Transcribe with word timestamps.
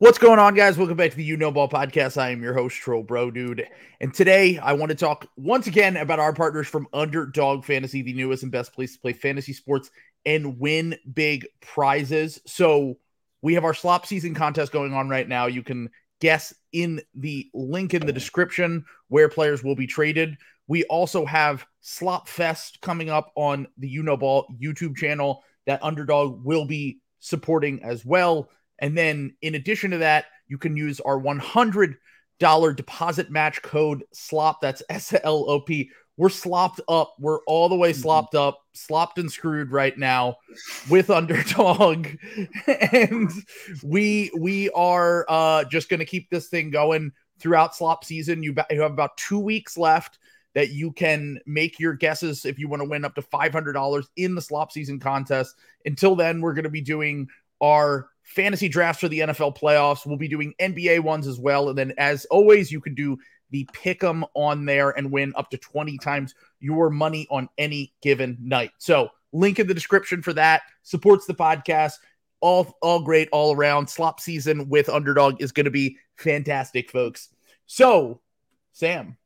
What's 0.00 0.18
going 0.18 0.38
on, 0.38 0.54
guys? 0.54 0.78
Welcome 0.78 0.96
back 0.96 1.10
to 1.10 1.16
the 1.16 1.24
You 1.24 1.36
Know 1.36 1.50
Ball 1.50 1.68
podcast. 1.68 2.16
I 2.22 2.30
am 2.30 2.40
your 2.40 2.54
host, 2.54 2.76
Trill 2.76 3.02
Bro 3.02 3.32
Dude. 3.32 3.66
And 4.00 4.14
today 4.14 4.56
I 4.56 4.74
want 4.74 4.90
to 4.90 4.94
talk 4.96 5.26
once 5.36 5.66
again 5.66 5.96
about 5.96 6.20
our 6.20 6.32
partners 6.32 6.68
from 6.68 6.86
Underdog 6.92 7.64
Fantasy, 7.64 8.02
the 8.02 8.12
newest 8.12 8.44
and 8.44 8.52
best 8.52 8.72
place 8.72 8.92
to 8.92 9.00
play 9.00 9.12
fantasy 9.12 9.52
sports 9.52 9.90
and 10.24 10.60
win 10.60 10.94
big 11.12 11.48
prizes. 11.60 12.40
So 12.46 12.98
we 13.42 13.54
have 13.54 13.64
our 13.64 13.74
slop 13.74 14.06
season 14.06 14.36
contest 14.36 14.70
going 14.70 14.94
on 14.94 15.08
right 15.08 15.26
now. 15.26 15.46
You 15.46 15.64
can 15.64 15.90
guess 16.20 16.54
in 16.72 17.00
the 17.16 17.50
link 17.52 17.92
in 17.92 18.06
the 18.06 18.12
description 18.12 18.84
where 19.08 19.28
players 19.28 19.64
will 19.64 19.74
be 19.74 19.88
traded. 19.88 20.36
We 20.68 20.84
also 20.84 21.24
have 21.24 21.66
Slop 21.80 22.28
Fest 22.28 22.80
coming 22.82 23.10
up 23.10 23.32
on 23.34 23.66
the 23.78 23.88
You 23.88 24.04
Know 24.04 24.16
Ball 24.16 24.46
YouTube 24.62 24.96
channel 24.96 25.42
that 25.66 25.82
Underdog 25.82 26.44
will 26.44 26.66
be 26.66 27.00
supporting 27.18 27.82
as 27.82 28.04
well. 28.04 28.48
And 28.78 28.96
then 28.96 29.34
in 29.42 29.54
addition 29.54 29.90
to 29.92 29.98
that, 29.98 30.26
you 30.46 30.58
can 30.58 30.76
use 30.76 31.00
our 31.00 31.18
$100 31.20 31.96
deposit 32.76 33.30
match 33.30 33.62
code 33.62 34.04
SLOP. 34.14 34.60
That's 34.60 34.82
S 34.88 35.14
L 35.24 35.44
O 35.48 35.60
P. 35.60 35.90
We're 36.16 36.28
slopped 36.30 36.80
up. 36.88 37.14
We're 37.20 37.40
all 37.44 37.68
the 37.68 37.76
way 37.76 37.92
Mm-hmm. 37.92 38.00
slopped 38.02 38.34
up, 38.34 38.60
slopped 38.72 39.18
and 39.18 39.30
screwed 39.30 39.70
right 39.70 39.96
now 39.96 40.36
with 40.90 41.10
underdog. 41.18 42.08
and 42.92 43.30
we 43.84 44.30
we 44.36 44.70
are 44.70 45.24
uh 45.28 45.64
just 45.64 45.88
gonna 45.88 46.04
keep 46.04 46.28
this 46.30 46.48
thing 46.48 46.70
going 46.70 47.12
throughout 47.38 47.76
slop 47.76 48.04
season. 48.04 48.42
You, 48.42 48.54
you 48.70 48.82
have 48.82 48.90
about 48.92 49.16
two 49.16 49.38
weeks 49.38 49.76
left 49.78 50.18
that 50.54 50.70
you 50.70 50.90
can 50.90 51.38
make 51.46 51.78
your 51.78 51.92
guesses 51.94 52.44
if 52.44 52.58
you 52.58 52.66
want 52.68 52.82
to 52.82 52.88
win 52.88 53.04
up 53.04 53.14
to 53.14 53.22
$500 53.22 54.04
in 54.16 54.34
the 54.34 54.40
slop 54.42 54.72
season 54.72 54.98
contest. 54.98 55.54
Until 55.84 56.16
then, 56.16 56.40
we're 56.40 56.54
going 56.54 56.64
to 56.64 56.68
be 56.70 56.80
doing 56.80 57.28
our 57.62 58.08
fantasy 58.28 58.68
drafts 58.68 59.00
for 59.00 59.08
the 59.08 59.20
NFL 59.20 59.56
playoffs. 59.56 60.06
We'll 60.06 60.18
be 60.18 60.28
doing 60.28 60.54
NBA 60.60 61.00
ones 61.00 61.26
as 61.26 61.40
well. 61.40 61.70
And 61.70 61.78
then, 61.78 61.94
as 61.98 62.26
always, 62.26 62.70
you 62.70 62.80
can 62.80 62.94
do 62.94 63.16
the 63.50 63.66
pick 63.72 64.04
'em 64.04 64.24
on 64.34 64.66
there 64.66 64.90
and 64.90 65.10
win 65.10 65.32
up 65.34 65.50
to 65.50 65.56
20 65.56 65.96
times 65.98 66.34
your 66.60 66.90
money 66.90 67.26
on 67.30 67.48
any 67.56 67.94
given 68.02 68.36
night. 68.40 68.72
So, 68.78 69.08
link 69.32 69.58
in 69.58 69.66
the 69.66 69.74
description 69.74 70.22
for 70.22 70.34
that. 70.34 70.62
Supports 70.82 71.26
the 71.26 71.34
podcast. 71.34 71.94
All, 72.40 72.76
all 72.82 73.00
great 73.00 73.28
all 73.32 73.54
around. 73.56 73.88
Slop 73.88 74.20
season 74.20 74.68
with 74.68 74.88
Underdog 74.88 75.40
is 75.42 75.50
going 75.50 75.64
to 75.64 75.70
be 75.70 75.96
fantastic, 76.16 76.90
folks. 76.90 77.28
So, 77.66 78.20
Sam, 78.72 79.16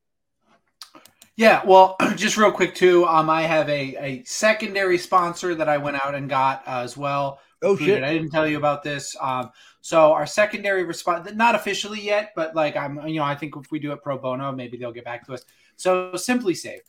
Yeah, 1.37 1.63
well, 1.67 1.97
just 2.17 2.37
real 2.37 2.53
quick 2.53 2.75
too. 2.75 3.05
Um, 3.07 3.29
I 3.29 3.43
have 3.43 3.69
a, 3.69 3.97
a 3.97 4.25
secondary 4.25 4.97
sponsor 4.99 5.55
that 5.57 5.69
I 5.69 5.79
went 5.79 6.05
out 6.05 6.15
and 6.15 6.29
got 6.31 6.63
uh, 6.67 6.81
as 6.81 6.97
well. 6.97 7.41
Oh, 7.63 7.73
Included. 7.73 7.95
shit. 7.95 8.05
I 8.05 8.13
didn't 8.13 8.31
tell 8.31 8.47
you 8.47 8.57
about 8.57 8.83
this. 8.83 9.17
Um, 9.21 9.51
so 9.81 10.13
our 10.13 10.27
secondary 10.27 10.85
response, 10.85 11.33
not 11.35 11.55
officially 11.55 12.01
yet, 12.01 12.33
but 12.35 12.55
like 12.55 12.77
I'm, 12.77 13.07
you 13.07 13.17
know, 13.17 13.25
I 13.25 13.35
think 13.35 13.55
if 13.57 13.71
we 13.71 13.79
do 13.79 13.93
it 13.93 14.03
pro 14.03 14.19
bono, 14.19 14.53
maybe 14.53 14.77
they'll 14.77 14.93
get 14.93 15.05
back 15.05 15.25
to 15.27 15.35
us. 15.35 15.45
So 15.77 16.13
SimpliSafe. 16.13 16.81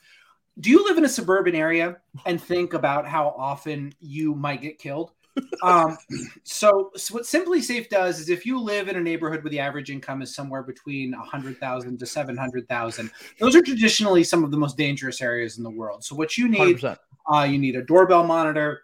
Do 0.59 0.69
you 0.69 0.83
live 0.85 0.97
in 0.97 1.05
a 1.05 1.09
suburban 1.09 1.55
area 1.55 1.97
and 2.25 2.39
think 2.41 2.73
about 2.73 3.07
how 3.07 3.29
often 3.37 3.93
you 3.99 4.35
might 4.35 4.61
get 4.61 4.77
killed? 4.77 5.11
um, 5.63 5.97
so, 6.43 6.91
so 6.95 7.15
what 7.15 7.23
SimpliSafe 7.23 7.89
does 7.89 8.19
is 8.19 8.29
if 8.29 8.45
you 8.45 8.59
live 8.59 8.87
in 8.87 8.95
a 8.95 9.01
neighborhood 9.01 9.43
where 9.43 9.49
the 9.49 9.59
average 9.59 9.89
income 9.89 10.21
is 10.21 10.35
somewhere 10.35 10.61
between 10.61 11.11
100,000 11.11 11.97
to 11.97 12.05
700,000, 12.05 13.11
those 13.39 13.55
are 13.55 13.61
traditionally 13.61 14.23
some 14.23 14.43
of 14.43 14.51
the 14.51 14.57
most 14.57 14.77
dangerous 14.77 15.21
areas 15.21 15.57
in 15.57 15.63
the 15.63 15.69
world. 15.71 16.03
So 16.03 16.15
what 16.15 16.37
you 16.37 16.47
need 16.47 16.77
100%. 16.77 16.97
uh, 17.33 17.43
you 17.49 17.57
need 17.57 17.75
a 17.75 17.81
doorbell 17.83 18.23
monitor. 18.23 18.83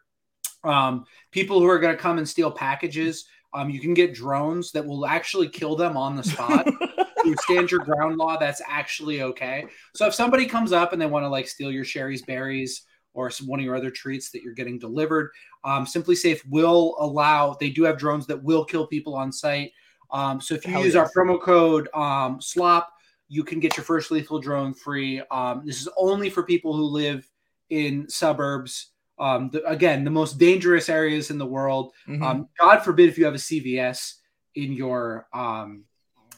Um, 0.64 1.06
people 1.32 1.60
who 1.60 1.68
are 1.68 1.80
going 1.80 1.96
to 1.96 2.02
come 2.02 2.18
and 2.18 2.28
steal 2.28 2.52
packages. 2.52 3.26
Um, 3.54 3.70
you 3.70 3.80
can 3.80 3.94
get 3.94 4.14
drones 4.14 4.72
that 4.74 4.86
will 4.86 5.06
actually 5.06 5.50
kill 5.50 5.76
them 5.76 5.98
on 5.98 6.16
the 6.16 6.24
spot. 6.24 6.68
Through 7.24 7.36
stand 7.44 7.72
your 7.72 7.82
ground 7.82 8.18
law, 8.18 8.38
that's 8.38 8.62
actually 8.68 9.22
okay. 9.22 9.66
So 9.96 10.08
if 10.08 10.14
somebody 10.14 10.46
comes 10.46 10.72
up 10.72 10.94
and 10.94 11.02
they 11.02 11.06
want 11.06 11.24
to 11.24 11.30
like 11.30 11.48
steal 11.48 11.72
your 11.72 11.84
Shari's 11.84 12.22
Berries 12.22 12.84
or 13.14 13.30
some, 13.30 13.48
one 13.48 13.60
of 13.60 13.66
your 13.66 13.76
other 13.76 13.92
treats 13.92 14.32
that 14.32 14.42
you're 14.42 14.54
getting 14.54 14.80
delivered, 14.80 15.32
um, 15.64 15.86
SimpliSafe 15.86 16.40
will 16.48 16.96
allow. 17.00 17.58
They 17.60 17.72
do 17.72 17.84
have 17.84 17.98
drones 17.98 18.26
that 18.28 18.42
will 18.42 18.64
kill 18.64 18.88
people 18.88 19.16
on 19.16 19.32
site. 19.32 19.72
Um, 20.12 20.40
so 20.40 20.56
if 20.56 20.66
you 20.66 20.72
Hell 20.72 20.86
use 20.86 20.94
yes. 20.96 21.10
our 21.10 21.12
promo 21.12 21.42
code 21.42 21.90
um, 21.94 22.40
SLOP, 22.40 22.86
you 23.28 23.44
can 23.44 23.60
get 23.60 23.78
your 23.78 23.84
first 23.84 24.12
lethal 24.12 24.40
drone 24.40 24.74
free. 24.74 25.22
Um, 25.30 25.64
this 25.66 25.82
is 25.82 25.90
only 25.98 26.30
for 26.30 26.44
people 26.44 26.76
who 26.76 26.86
live 26.86 27.30
in 27.70 28.10
suburbs. 28.10 28.92
Um, 29.20 29.50
the, 29.52 29.64
again, 29.66 30.04
the 30.04 30.12
most 30.12 30.38
dangerous 30.38 30.90
areas 30.90 31.30
in 31.30 31.38
the 31.38 31.46
world. 31.46 31.94
Mhm. 32.08 32.22
Um, 32.24 32.50
God 32.60 32.80
forbid 32.80 33.10
if 33.10 33.18
you 33.18 33.26
have 33.26 33.36
a 33.36 33.40
CVS 33.40 34.16
in 34.56 34.74
your 34.74 35.28
um, 35.34 35.84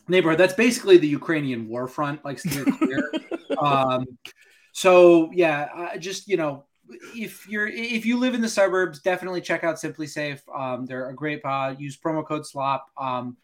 neighborhood. 0.07 0.39
That's 0.39 0.53
basically 0.53 0.97
the 0.97 1.07
Ukrainian 1.07 1.67
war 1.67 1.87
front, 1.87 2.23
like 2.25 2.39
steer 2.39 2.65
clear. 2.65 3.11
um, 3.57 4.05
so 4.73 5.31
yeah, 5.33 5.69
uh, 5.75 5.97
just 5.97 6.27
you 6.27 6.37
know, 6.37 6.65
if 7.15 7.47
you're 7.47 7.67
if 7.67 8.05
you 8.05 8.17
live 8.17 8.33
in 8.33 8.41
the 8.41 8.49
suburbs, 8.49 9.01
definitely 9.01 9.41
check 9.41 9.63
out 9.63 9.75
SimpliSafe. 9.75 10.41
Um, 10.53 10.85
they're 10.85 11.09
a 11.09 11.15
great 11.15 11.41
pod. 11.41 11.79
Use 11.79 11.97
promo 11.97 12.25
code 12.25 12.45
SLOP. 12.45 12.81
Um, 12.97 13.37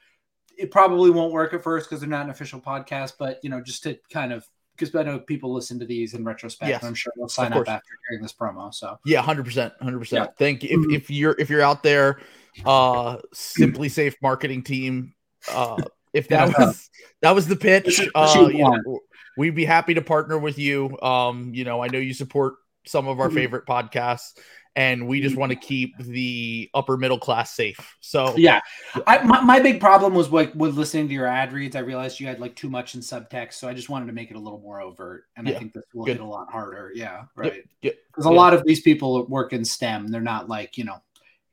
it 0.58 0.72
probably 0.72 1.12
won't 1.12 1.34
work 1.34 1.54
at 1.54 1.64
first 1.64 1.88
because 1.88 2.02
they're 2.02 2.10
not 2.10 2.26
an 2.26 2.32
official 2.32 2.60
podcast, 2.60 3.14
but 3.20 3.40
you 3.44 3.50
know, 3.50 3.62
just 3.62 3.84
to 3.84 3.98
kind 4.12 4.34
of 4.34 4.46
because 4.78 4.94
I 4.96 5.04
know 5.04 5.20
people 5.20 5.54
listen 5.54 5.80
to 5.80 5.86
these 5.86 6.14
in 6.14 6.24
retrospect. 6.24 6.70
Yes, 6.70 6.82
and 6.82 6.90
I'm 6.90 6.96
sure 6.96 7.12
they'll 7.18 7.28
sign 7.28 7.54
up 7.54 7.68
after 7.68 7.84
hearing 8.10 8.22
this 8.22 8.34
promo. 8.34 8.74
So 8.74 8.98
Yeah, 9.06 9.22
hundred 9.22 9.46
percent, 9.46 9.74
hundred 9.82 10.00
percent. 10.00 10.30
Thank 10.38 10.64
you. 10.64 10.78
Mhm. 10.78 10.86
If, 10.96 11.04
if 11.04 11.10
you're 11.12 11.36
if 11.40 11.50
you're 11.50 11.62
out 11.62 11.84
there, 11.84 12.20
uh, 12.66 13.18
SimpliSafe 13.36 14.16
marketing 14.22 14.64
team. 14.64 15.14
Uh, 15.52 15.84
if 16.14 16.28
that 16.30 16.50
Yeah. 16.50 16.54
was 16.58 16.90
that 17.22 17.36
was 17.36 17.48
the 17.48 17.56
pitch, 17.56 18.10
uh, 18.16 18.50
you 18.52 18.64
know, 18.64 19.00
we'd 19.38 19.56
be 19.56 19.66
happy 19.66 19.94
to 19.94 20.02
partner 20.02 20.38
with 20.38 20.58
you. 20.58 21.00
Um, 21.02 21.54
you 21.54 21.64
know, 21.64 21.82
I 21.82 21.88
know 21.88 22.00
you 22.00 22.14
support 22.14 22.56
some 22.86 23.08
of 23.08 23.20
our 23.20 23.30
Mhm. 23.30 23.34
favorite 23.34 23.66
podcasts, 23.66 24.38
and 24.78 25.08
we 25.08 25.20
just 25.20 25.36
want 25.36 25.52
to 25.52 25.58
mm-hmm. 25.58 25.68
keep 25.68 25.98
the 25.98 26.70
upper 26.76 26.98
middle 26.98 27.18
class 27.18 27.56
safe. 27.56 27.98
So 28.00 28.34
yeah, 28.38 28.62
I, 29.08 29.24
my, 29.24 29.42
my 29.42 29.60
big 29.60 29.82
problem 29.82 30.14
was 30.14 30.30
like 30.30 30.54
with 30.54 30.78
listening 30.78 31.08
to 31.08 31.14
your 31.16 31.26
ad 31.26 31.52
reads. 31.52 31.76
I 31.76 31.80
realized 31.80 32.20
you 32.20 32.28
had 32.28 32.40
like 32.40 32.56
too 32.56 32.70
much 32.70 32.94
in 32.94 33.02
subtext, 33.02 33.54
so 33.54 33.68
I 33.68 33.74
just 33.74 33.90
wanted 33.90 34.06
to 34.06 34.14
make 34.14 34.30
it 34.30 34.38
a 34.38 34.40
little 34.40 34.60
more 34.60 34.80
overt, 34.80 35.26
and 35.36 35.48
Yeah, 35.48 35.56
I 35.56 35.60
think 35.60 35.74
this 35.74 35.84
will 35.94 36.06
good. 36.06 36.18
hit 36.18 36.22
a 36.22 36.26
lot 36.26 36.52
harder. 36.52 36.92
Yeah, 36.94 37.04
Yeah, 37.06 37.24
right. 37.36 37.64
yeah, 37.82 37.92
Because 38.08 38.28
a 38.28 38.30
yeah. 38.30 38.36
lot 38.36 38.54
of 38.54 38.64
these 38.66 38.82
people 38.82 39.26
work 39.26 39.52
in 39.52 39.66
STEM. 39.66 40.10
They're 40.10 40.22
not 40.22 40.48
like 40.48 40.78
you 40.78 40.84
know, 40.84 41.02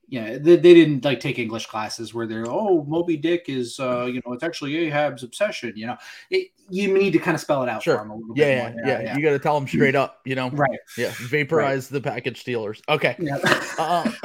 yeah, 0.08 0.38
they, 0.38 0.56
they 0.56 0.74
didn't 0.74 1.04
like 1.04 1.20
take 1.20 1.38
English 1.38 1.66
classes 1.66 2.12
where 2.14 2.26
they're 2.26 2.46
oh 2.48 2.84
Moby 2.84 3.16
Dick 3.16 3.44
is 3.48 3.78
uh 3.80 4.04
you 4.04 4.20
know 4.24 4.32
it's 4.32 4.42
actually 4.44 4.76
Ahab's 4.76 5.22
obsession. 5.22 5.72
You 5.76 5.88
know, 5.88 5.96
it, 6.30 6.48
you 6.70 6.92
need 6.92 7.12
to 7.12 7.18
kind 7.18 7.34
of 7.34 7.40
spell 7.40 7.62
it 7.62 7.68
out 7.68 7.82
Sure. 7.82 7.96
for 7.98 8.02
them 8.04 8.10
a 8.10 8.16
little 8.16 8.36
yeah, 8.36 8.68
bit 8.70 8.76
yeah, 8.78 8.92
more. 8.94 9.02
yeah, 9.02 9.16
You 9.16 9.22
got 9.22 9.30
to 9.30 9.38
tell 9.38 9.58
them 9.58 9.68
straight 9.68 9.94
up. 9.94 10.20
You 10.24 10.34
know, 10.34 10.50
right. 10.50 10.78
yeah, 10.96 11.12
vaporize 11.20 11.88
the 11.88 12.00
package 12.00 12.40
stealers. 12.40 12.80
Okay. 12.88 13.16
Yeah. 13.18 13.38
Uh, 13.78 14.10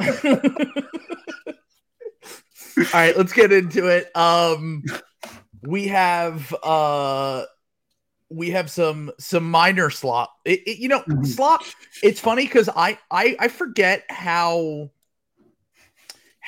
all 2.78 2.84
right, 2.94 3.16
let's 3.16 3.32
get 3.32 3.52
into 3.52 3.86
it. 3.88 4.14
Um, 4.16 4.82
we 5.62 5.88
have 5.88 6.54
uh, 6.62 7.44
we 8.30 8.50
have 8.50 8.70
some 8.70 9.10
some 9.18 9.50
minor 9.50 9.90
slop. 9.90 10.32
It, 10.44 10.60
it- 10.66 10.78
you 10.78 10.88
know, 10.88 11.02
Mhm. 11.02 11.26
slop. 11.26 11.62
It's 12.02 12.20
funny 12.20 12.44
because 12.44 12.68
I, 12.74 12.98
I 13.10 13.36
I 13.38 13.48
forget 13.48 14.04
how 14.08 14.90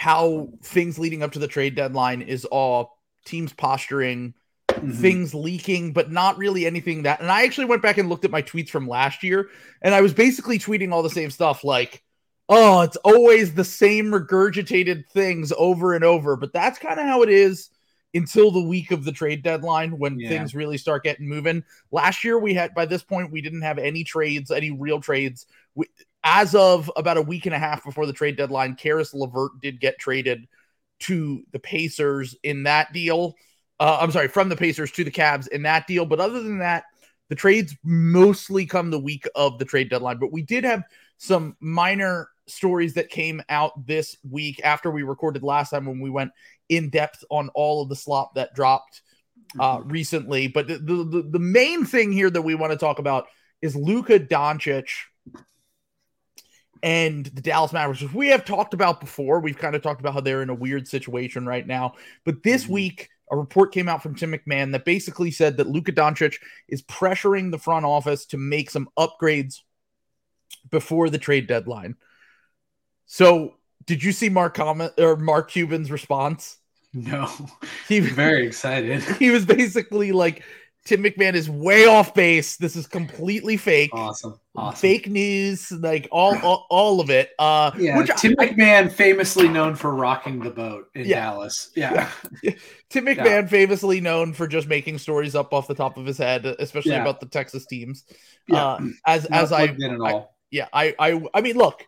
how 0.03 0.49
things 0.65 0.99
leading 0.99 1.23
up 1.23 1.31
to 1.31 1.39
the 1.39 1.47
trade 1.47 1.77
deadline 1.77 2.23
is 2.23 2.45
all 2.47 2.99
teams 3.25 3.53
posturing, 3.53 4.35
Mhm. 4.69 4.97
things 4.97 5.33
leaking, 5.33 5.93
but 5.93 6.11
not 6.11 6.37
really 6.39 6.67
anything 6.67 7.05
that. 7.05 7.21
And 7.21 7.31
I 7.31 7.45
actually 7.45 7.67
went 7.67 7.83
back 7.83 7.99
and 7.99 8.09
looked 8.09 8.25
at 8.25 8.33
my 8.33 8.43
tweets 8.43 8.69
from 8.69 8.89
last 8.89 9.23
year, 9.23 9.49
and 9.81 9.95
I 9.95 10.01
was 10.01 10.13
basically 10.13 10.59
tweeting 10.59 10.91
all 10.93 11.05
the 11.05 11.09
same 11.09 11.31
stuff, 11.31 11.63
like, 11.63 12.03
"Oh, 12.49 12.81
it's 12.81 12.97
always 12.97 13.55
the 13.55 13.63
same 13.63 14.07
regurgitated 14.07 15.09
things 15.09 15.53
over 15.57 15.95
and 15.95 16.03
over." 16.03 16.35
But 16.35 16.53
that's 16.53 16.81
kind 16.81 16.99
of 16.99 17.07
how 17.07 17.23
it 17.23 17.31
is 17.31 17.71
until 18.13 18.51
the 18.51 18.61
week 18.61 18.91
of 18.91 19.05
the 19.05 19.13
trade 19.13 19.45
deadline 19.45 19.99
when 19.99 20.19
Yeah. 20.19 20.31
things 20.31 20.53
really 20.53 20.79
start 20.79 21.05
getting 21.05 21.29
moving. 21.29 21.63
Last 21.93 22.25
year, 22.25 22.41
we 22.41 22.55
had 22.55 22.75
by 22.75 22.87
this 22.87 23.05
point 23.05 23.31
we 23.31 23.41
didn't 23.41 23.63
have 23.63 23.79
any 23.79 24.03
trades, 24.03 24.51
any 24.51 24.73
real 24.73 25.01
trades. 25.01 25.47
We, 25.77 25.87
as 26.25 26.55
of 26.55 26.91
about 26.97 27.17
a 27.17 27.23
week 27.23 27.47
and 27.47 27.55
a 27.55 27.59
half 27.59 27.85
before 27.85 28.07
the 28.07 28.13
trade 28.13 28.37
deadline, 28.37 28.77
Caris 28.77 29.15
LeVert 29.15 29.61
did 29.61 29.81
get 29.81 29.99
traded 29.99 30.47
to 31.01 31.43
the 31.53 31.59
Pacers 31.59 32.37
in 32.43 32.65
that 32.65 32.93
deal. 32.93 33.35
Uh, 33.81 33.99
I'm 34.01 34.13
sorry, 34.13 34.29
from 34.29 34.49
the 34.49 34.57
Pacers 34.57 34.93
to 34.93 35.05
the 35.05 35.11
Cavs 35.11 35.49
in 35.49 35.63
that 35.63 35.87
deal. 35.87 36.07
But 36.07 36.21
other 36.21 36.43
than 36.43 36.59
that, 36.59 36.85
the 37.29 37.35
trades 37.35 37.75
mostly 37.83 38.67
come 38.67 38.91
the 38.91 38.99
week 38.99 39.27
of 39.35 39.59
the 39.59 39.65
trade 39.65 39.91
deadline. 39.91 40.19
But 40.19 40.33
we 40.33 40.43
did 40.43 40.65
have 40.65 40.85
some 41.19 41.57
minor 41.61 42.29
stories 42.47 42.95
that 42.95 43.09
came 43.09 43.43
out 43.49 43.87
this 43.87 44.17
week 44.29 44.61
after 44.65 44.91
we 44.91 45.03
recorded 45.03 45.43
last 45.43 45.71
time 45.71 45.87
when 45.87 46.01
we 46.01 46.11
went 46.11 46.31
in 46.69 46.91
depth 46.91 47.25
on 47.31 47.49
all 47.55 47.83
of 47.83 47.89
the 47.89 47.97
slop 47.97 48.35
that 48.35 48.55
dropped 48.55 49.03
uh, 49.59 49.81
recently. 49.85 50.49
But 50.49 50.69
the, 50.69 50.79
the, 50.79 51.05
the, 51.05 51.29
the 51.33 51.39
main 51.39 51.85
thing 51.85 52.13
here 52.13 52.31
that 52.31 52.43
we 52.43 52.55
want 52.55 52.73
to 52.73 52.79
talk 52.79 52.99
about 52.99 53.27
is 53.61 53.75
Luka 53.75 54.19
Doncic 54.21 54.89
and 56.83 57.27
the 57.27 57.43
Dallas 57.43 57.73
Mavericks, 57.73 58.03
which 58.03 58.13
we 58.13 58.29
have 58.29 58.45
talked 58.45 58.75
about 58.75 59.01
before. 59.01 59.41
We've 59.41 59.59
kind 59.59 59.77
of 59.77 59.83
talked 59.83 60.01
about 60.01 60.15
how 60.15 60.21
they're 60.21 60.43
in 60.43 60.51
a 60.51 60.55
weird 60.55 60.89
situation 60.89 61.47
right 61.47 61.67
now. 61.67 61.95
But 62.25 62.43
this 62.43 62.65
Mhm. 62.65 62.71
week, 62.71 63.09
a 63.31 63.37
report 63.37 63.73
came 63.73 63.89
out 63.89 64.03
from 64.03 64.15
Tim 64.15 64.33
McMahon 64.33 64.73
that 64.73 64.85
basically 64.85 65.31
said 65.31 65.57
that 65.57 65.69
Luka 65.69 65.93
Doncic 65.93 66.39
is 66.69 66.83
pressuring 66.83 67.51
the 67.51 67.59
front 67.59 67.87
office 67.87 68.27
to 68.27 68.37
make 68.37 68.69
some 68.71 68.89
upgrades 68.99 69.61
before 70.71 71.09
the 71.09 71.19
trade 71.19 71.47
deadline. 71.47 71.97
So, 73.07 73.57
did 73.87 74.03
you 74.03 74.13
see 74.13 74.29
Mark 74.29 74.55
comment 74.55 74.93
or 74.99 75.17
Mark 75.17 75.51
Cuban's 75.51 75.91
response? 75.91 76.59
No, 76.93 77.31
He 77.89 78.01
was 78.01 78.11
very 78.13 78.47
excited. 78.47 79.03
he 79.19 79.31
was 79.31 79.47
basically 79.47 80.13
like, 80.13 80.43
Tim 80.85 81.03
McMahon 81.05 81.35
is 81.35 81.49
way 81.49 81.87
off 81.87 82.13
base. 82.13 82.57
This 82.57 82.75
is 82.75 82.89
completely 82.89 83.57
fake. 83.57 83.91
Awesome, 83.93 84.41
awesome. 84.57 84.81
Fake 84.81 85.09
news, 85.09 85.71
like 85.71 86.09
all, 86.11 86.37
all 86.43 86.67
all 86.71 87.01
of 87.01 87.09
it. 87.09 87.31
Uh 87.39 87.71
Yeah, 87.79 87.99
which 87.99 88.11
Tim 88.17 88.35
I- 88.41 88.49
McMahon, 88.49 88.91
famously 88.91 89.47
known 89.49 89.77
for 89.77 89.95
rocking 89.95 90.41
the 90.41 90.51
boat 90.51 90.89
in 90.97 91.07
Yeah. 91.07 91.21
Dallas. 91.31 91.71
Yeah, 91.77 92.11
Tim 92.91 93.07
McMahon, 93.07 93.49
famously 93.49 94.01
known 94.01 94.33
for 94.33 94.49
just 94.49 94.67
making 94.67 94.99
stories 94.99 95.37
up 95.37 95.53
off 95.55 95.69
the 95.69 95.75
top 95.75 95.97
of 95.99 96.05
his 96.05 96.19
head, 96.19 96.45
especially 96.47 96.93
Yeah. 96.93 97.03
about 97.03 97.21
the 97.21 97.27
Texas 97.27 97.65
teams. 97.65 98.05
yeah. 98.49 98.65
Uh, 98.65 98.81
as 99.07 99.31
Not 99.31 99.43
as 99.45 99.53
I, 99.53 99.63
I- 99.65 100.25
yeah, 100.51 100.67
I, 100.73 100.95
I, 100.99 101.23
I 101.33 101.41
mean, 101.43 101.57
look, 101.57 101.87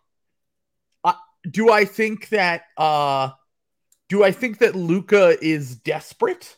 I, 1.02 1.14
do 1.50 1.70
I 1.70 1.84
think 1.84 2.28
that, 2.30 2.62
uh, 2.78 3.30
do 4.08 4.22
I 4.24 4.30
think 4.30 4.58
that 4.58 4.74
Luka 4.76 5.36
is 5.44 5.74
desperate? 5.76 6.56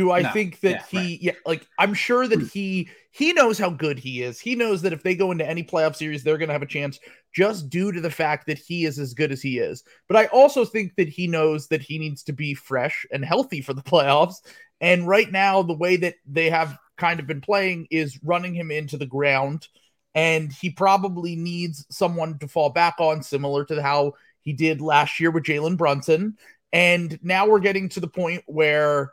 Do 0.00 0.10
I 0.12 0.22
No. 0.22 0.30
think 0.32 0.60
that 0.60 0.70
Yeah, 0.70 0.82
he, 0.88 0.98
right. 0.98 1.22
yeah, 1.22 1.32
like, 1.44 1.66
I'm 1.78 1.92
sure 1.92 2.26
that 2.26 2.40
hmm. 2.40 2.46
he, 2.46 2.88
he 3.10 3.34
knows 3.34 3.58
how 3.58 3.68
good 3.68 3.98
he 3.98 4.22
is. 4.22 4.40
He 4.40 4.54
knows 4.54 4.80
that 4.82 4.94
if 4.94 5.02
they 5.02 5.14
go 5.14 5.30
into 5.30 5.46
any 5.46 5.62
playoff 5.62 5.94
series, 5.96 6.22
they're 6.24 6.38
going 6.38 6.48
to 6.48 6.54
have 6.54 6.62
a 6.62 6.66
chance 6.66 6.98
just 7.34 7.68
due 7.68 7.92
to 7.92 8.00
the 8.00 8.10
fact 8.10 8.46
that 8.46 8.58
he 8.58 8.86
is 8.86 8.98
as 8.98 9.12
good 9.12 9.30
as 9.30 9.42
he 9.42 9.58
is. 9.58 9.84
But 10.08 10.16
I 10.16 10.26
also 10.26 10.64
think 10.64 10.94
that 10.96 11.08
he 11.08 11.26
knows 11.26 11.68
that 11.68 11.82
he 11.82 11.98
needs 11.98 12.22
to 12.24 12.32
be 12.32 12.54
fresh 12.54 13.04
and 13.12 13.22
healthy 13.24 13.60
for 13.60 13.74
the 13.74 13.82
playoffs. 13.92 14.36
And 14.80 15.06
right 15.06 15.30
now, 15.30 15.62
the 15.62 15.74
way 15.76 15.96
that 15.96 16.14
they 16.26 16.48
have 16.48 16.78
kind 16.96 17.20
of 17.20 17.26
been 17.26 17.42
playing 17.42 17.88
is 17.90 18.18
running 18.22 18.54
him 18.54 18.70
into 18.70 18.96
the 18.96 19.06
ground. 19.06 19.68
And 20.14 20.50
he 20.50 20.70
probably 20.70 21.36
needs 21.36 21.86
someone 21.90 22.38
to 22.38 22.48
fall 22.48 22.70
back 22.70 22.94
on, 22.98 23.22
similar 23.22 23.64
to 23.66 23.82
how 23.82 24.14
he 24.40 24.54
did 24.54 24.80
last 24.80 25.20
year 25.20 25.30
with 25.30 25.44
Jalen 25.44 25.76
Brunson. 25.76 26.38
And 26.72 27.18
now 27.22 27.46
we're 27.48 27.60
getting 27.60 27.88
to 27.90 28.00
the 28.00 28.08
point 28.08 28.42
where, 28.46 29.12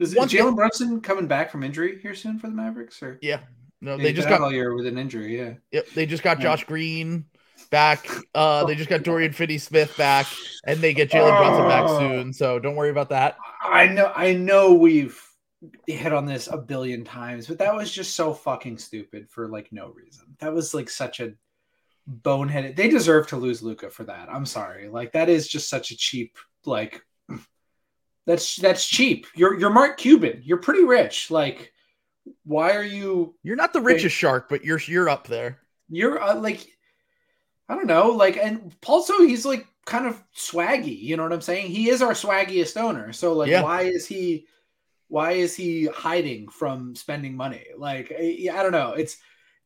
Is, 0.00 0.14
once 0.14 0.32
Jalen 0.32 0.56
Brunson 0.56 1.00
coming 1.00 1.26
back 1.26 1.50
from 1.50 1.62
injury 1.62 1.98
here 2.00 2.14
soon 2.14 2.38
for 2.38 2.46
the 2.48 2.54
Mavericks? 2.54 3.02
Or 3.02 3.18
yeah, 3.22 3.40
no, 3.80 3.96
they 3.96 4.12
just 4.12 4.28
got 4.28 4.40
all 4.40 4.52
year 4.52 4.74
with 4.74 4.86
an 4.86 4.98
injury. 4.98 5.38
Yeah, 5.38 5.54
Yep, 5.72 5.88
they 5.94 6.06
just 6.06 6.22
got 6.22 6.38
Yeah. 6.38 6.44
Josh 6.44 6.64
Green 6.64 7.24
back. 7.70 8.08
Uh, 8.34 8.64
they 8.64 8.74
just 8.74 8.88
got 8.88 9.02
Dorian 9.02 9.32
Finney-Smith 9.34 9.96
back, 9.96 10.26
and 10.66 10.80
they 10.80 10.94
get 10.94 11.10
Jalen 11.10 11.36
Brunson 11.38 11.68
back 11.68 11.84
Oh. 11.86 11.98
soon. 11.98 12.32
So 12.32 12.58
don't 12.58 12.76
worry 12.76 12.90
about 12.90 13.08
that. 13.10 13.36
I 13.62 13.86
know. 13.86 14.12
I 14.14 14.32
know 14.34 14.72
we've 14.74 15.20
hit 15.86 16.12
on 16.12 16.24
this 16.24 16.46
a 16.46 16.56
billion 16.56 17.04
times, 17.04 17.46
but 17.48 17.58
that 17.58 17.74
was 17.74 17.90
just 17.90 18.14
so 18.14 18.32
fucking 18.32 18.78
stupid 18.78 19.28
for 19.28 19.48
like 19.48 19.72
no 19.72 19.88
reason. 19.90 20.24
That 20.38 20.52
was 20.54 20.72
like 20.72 20.88
such 20.88 21.20
a 21.20 21.32
boneheaded. 22.08 22.76
They 22.76 22.88
deserve 22.88 23.26
to 23.28 23.36
lose 23.36 23.62
Luka 23.62 23.90
for 23.90 24.04
that. 24.04 24.28
I'm 24.30 24.46
sorry. 24.46 24.88
Like 24.88 25.12
that 25.12 25.28
is 25.28 25.48
just 25.48 25.68
such 25.68 25.90
a 25.90 25.96
cheap 25.96 26.36
like. 26.64 27.02
That's 28.28 28.56
that's 28.56 28.86
cheap. 28.86 29.26
You're 29.34 29.58
you're 29.58 29.70
Mark 29.70 29.96
Cuban. 29.96 30.42
You're 30.44 30.58
pretty 30.58 30.84
rich. 30.84 31.30
Like, 31.30 31.72
why 32.44 32.76
are 32.76 32.84
you? 32.84 33.34
You're 33.42 33.56
not 33.56 33.72
the 33.72 33.80
richest 33.80 34.14
shark, 34.14 34.50
but 34.50 34.62
you're 34.62 34.78
you're 34.80 35.08
up 35.08 35.26
there. 35.26 35.60
You're 35.88 36.22
uh, 36.22 36.34
like, 36.34 36.68
I 37.70 37.74
don't 37.74 37.86
know. 37.86 38.10
Like, 38.10 38.36
and 38.36 38.76
also 38.86 39.20
he's 39.22 39.46
like 39.46 39.66
kind 39.86 40.06
of 40.06 40.22
swaggy. 40.36 41.00
You 41.00 41.16
know 41.16 41.22
what 41.22 41.32
I'm 41.32 41.40
saying? 41.40 41.68
He 41.70 41.88
is 41.88 42.02
our 42.02 42.12
swaggiest 42.12 42.78
owner. 42.78 43.14
So 43.14 43.32
like, 43.32 43.48
Yeah. 43.48 43.62
why 43.62 43.84
is 43.84 44.06
he? 44.06 44.46
Why 45.08 45.32
is 45.32 45.56
he 45.56 45.86
hiding 45.86 46.50
from 46.50 46.94
spending 46.96 47.34
money? 47.34 47.64
Like, 47.78 48.12
I, 48.12 48.50
I 48.52 48.62
don't 48.62 48.72
know. 48.72 48.92
It's 48.92 49.16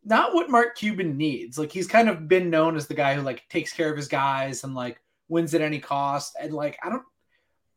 not 0.04 0.34
what 0.34 0.50
Mark 0.50 0.76
Cuban 0.76 1.16
needs. 1.16 1.58
Like, 1.58 1.72
he's 1.72 1.88
kind 1.88 2.08
of 2.08 2.28
been 2.28 2.48
known 2.48 2.76
as 2.76 2.86
the 2.86 2.94
guy 2.94 3.16
who 3.16 3.22
like 3.22 3.42
takes 3.48 3.72
care 3.72 3.90
of 3.90 3.96
his 3.96 4.06
guys 4.06 4.62
and 4.62 4.72
like 4.72 5.00
wins 5.26 5.52
at 5.52 5.62
any 5.62 5.80
cost. 5.80 6.36
And 6.40 6.52
like, 6.52 6.78
I 6.80 6.88
don't. 6.88 7.02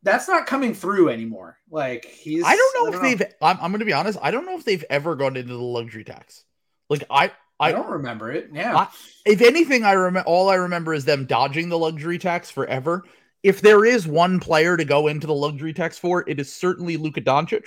That's 0.06 0.28
not 0.28 0.46
coming 0.46 0.76
through 0.76 1.10
anymore. 1.10 1.58
Like 1.70 2.06
he's. 2.06 2.44
I 2.46 2.56
don't 2.56 2.94
know 2.94 2.96
if 2.96 3.02
they've. 3.02 3.28
I'm, 3.42 3.58
I'm 3.60 3.72
going 3.72 3.80
to 3.80 3.86
be 3.86 3.94
honest. 3.94 4.20
I 4.22 4.30
don't 4.30 4.46
know 4.46 4.56
if 4.56 4.64
they've 4.64 4.86
ever 4.90 5.16
gone 5.16 5.36
into 5.36 5.54
the 5.54 5.60
luxury 5.62 6.04
tax. 6.04 6.44
Like 6.90 7.04
I, 7.10 7.26
I 7.60 7.70
I, 7.70 7.72
don't 7.72 7.90
remember 7.90 8.32
it. 8.32 8.50
Yeah. 8.54 8.78
I- 8.78 8.88
if 9.26 9.42
anything, 9.42 9.84
I 9.84 9.94
remember 9.94 10.30
all 10.30 10.50
I 10.50 10.56
remember 10.56 10.94
is 10.94 11.06
them 11.06 11.26
dodging 11.26 11.70
the 11.70 11.78
luxury 11.80 12.20
tax 12.20 12.52
forever. 12.52 13.04
If 13.42 13.62
there 13.62 13.84
is 13.84 14.08
one 14.08 14.40
player 14.40 14.78
to 14.78 14.86
go 14.86 15.08
into 15.08 15.26
the 15.26 15.34
luxury 15.34 15.74
tax 15.74 15.98
for, 15.98 16.24
it 16.30 16.40
is 16.40 16.54
certainly 16.54 16.98
Luka 16.98 17.22
Doncic. 17.22 17.66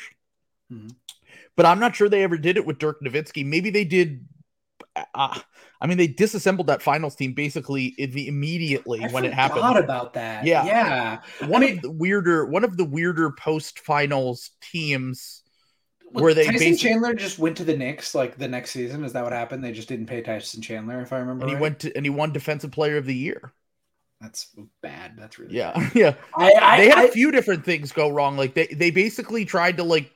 Mhm. 0.72 0.92
But 1.56 1.66
I'm 1.66 1.80
not 1.80 1.96
sure 1.96 2.08
they 2.08 2.22
ever 2.22 2.38
did 2.38 2.56
it 2.56 2.64
with 2.64 2.78
Dirk 2.78 3.02
Nowitzki. 3.02 3.44
Maybe 3.44 3.70
they 3.70 3.84
did. 3.84 4.24
Uh, 5.14 5.38
I 5.80 5.86
mean, 5.86 5.98
they 5.98 6.06
disassembled 6.08 6.66
that 6.68 6.82
finals 6.82 7.14
team 7.14 7.32
basically 7.32 7.94
the, 7.98 8.26
immediately 8.28 9.04
I 9.04 9.08
when 9.08 9.24
it 9.24 9.32
happened. 9.32 9.60
I 9.64 9.68
forgot 9.74 9.84
about 9.84 10.14
that. 10.14 10.44
Yeah. 10.44 10.64
Yeah. 10.66 11.18
One 11.46 11.60
mean- 11.62 11.76
of 11.76 11.82
the 11.82 11.90
weirder, 11.90 12.46
one 12.46 12.64
of 12.64 12.76
the 12.76 12.84
weirder 12.84 13.30
post 13.32 13.78
finals 13.80 14.50
teams 14.60 15.42
where 16.10 16.32
they 16.34 16.46
Tyson 16.46 16.58
basically 16.58 16.90
Chandler 16.90 17.14
just 17.14 17.38
went 17.38 17.56
to 17.58 17.64
the 17.64 17.76
Knicks 17.76 18.14
like 18.14 18.38
the 18.38 18.48
next 18.48 18.70
season. 18.70 19.04
Is 19.04 19.12
that 19.12 19.22
what 19.24 19.32
happened? 19.32 19.62
They 19.62 19.72
just 19.72 19.88
didn't 19.88 20.06
pay 20.06 20.22
Tyson 20.22 20.62
Chandler, 20.62 21.00
if 21.00 21.12
I 21.12 21.18
remember. 21.18 21.42
and 21.42 21.50
he 21.50 21.54
right? 21.54 21.62
went 21.62 21.78
to 21.80 21.94
and 21.96 22.04
he 22.06 22.10
won 22.10 22.32
defensive 22.32 22.70
player 22.72 22.96
of 22.96 23.04
the 23.06 23.14
year. 23.14 23.52
That's 24.20 24.48
bad. 24.82 25.12
That's 25.16 25.38
really 25.38 25.54
Yeah, 25.56 25.72
bad. 25.74 25.92
yeah. 25.94 26.14
I, 26.34 26.52
I, 26.60 26.76
they 26.80 26.88
had 26.88 26.98
I- 26.98 27.04
a 27.04 27.12
few 27.12 27.30
different 27.30 27.64
things 27.64 27.92
go 27.92 28.08
wrong. 28.08 28.36
Like 28.36 28.54
they 28.54 28.66
they 28.68 28.90
basically 28.90 29.44
tried 29.44 29.76
to 29.76 29.84
like 29.84 30.10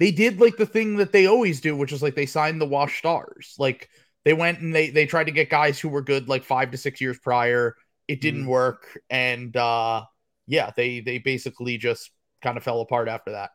they 0.00 0.10
did 0.10 0.40
like 0.40 0.56
the 0.56 0.66
thing 0.66 0.96
that 0.96 1.12
they 1.12 1.26
always 1.26 1.60
do, 1.60 1.76
which 1.76 1.92
is 1.92 2.02
like 2.02 2.16
they 2.16 2.26
signed 2.26 2.60
the 2.60 2.66
wash 2.66 2.98
stars. 2.98 3.54
Like 3.58 3.88
they 4.24 4.32
went 4.32 4.58
and 4.60 4.74
they 4.74 4.90
they 4.90 5.06
tried 5.06 5.24
to 5.24 5.30
get 5.32 5.48
guys 5.50 5.78
who 5.78 5.88
were 5.88 6.02
good 6.02 6.28
like 6.28 6.42
five 6.42 6.72
to 6.72 6.76
six 6.78 7.00
years 7.00 7.18
prior. 7.20 7.76
It 8.08 8.20
didn't 8.20 8.46
Mhm. 8.46 8.48
work, 8.48 8.98
and 9.08 9.56
uh 9.56 10.04
yeah, 10.48 10.72
they 10.76 10.98
they 11.00 11.18
basically 11.18 11.78
just 11.78 12.10
kind 12.42 12.56
of 12.56 12.64
fell 12.64 12.80
apart 12.80 13.06
after 13.06 13.30
that. 13.32 13.50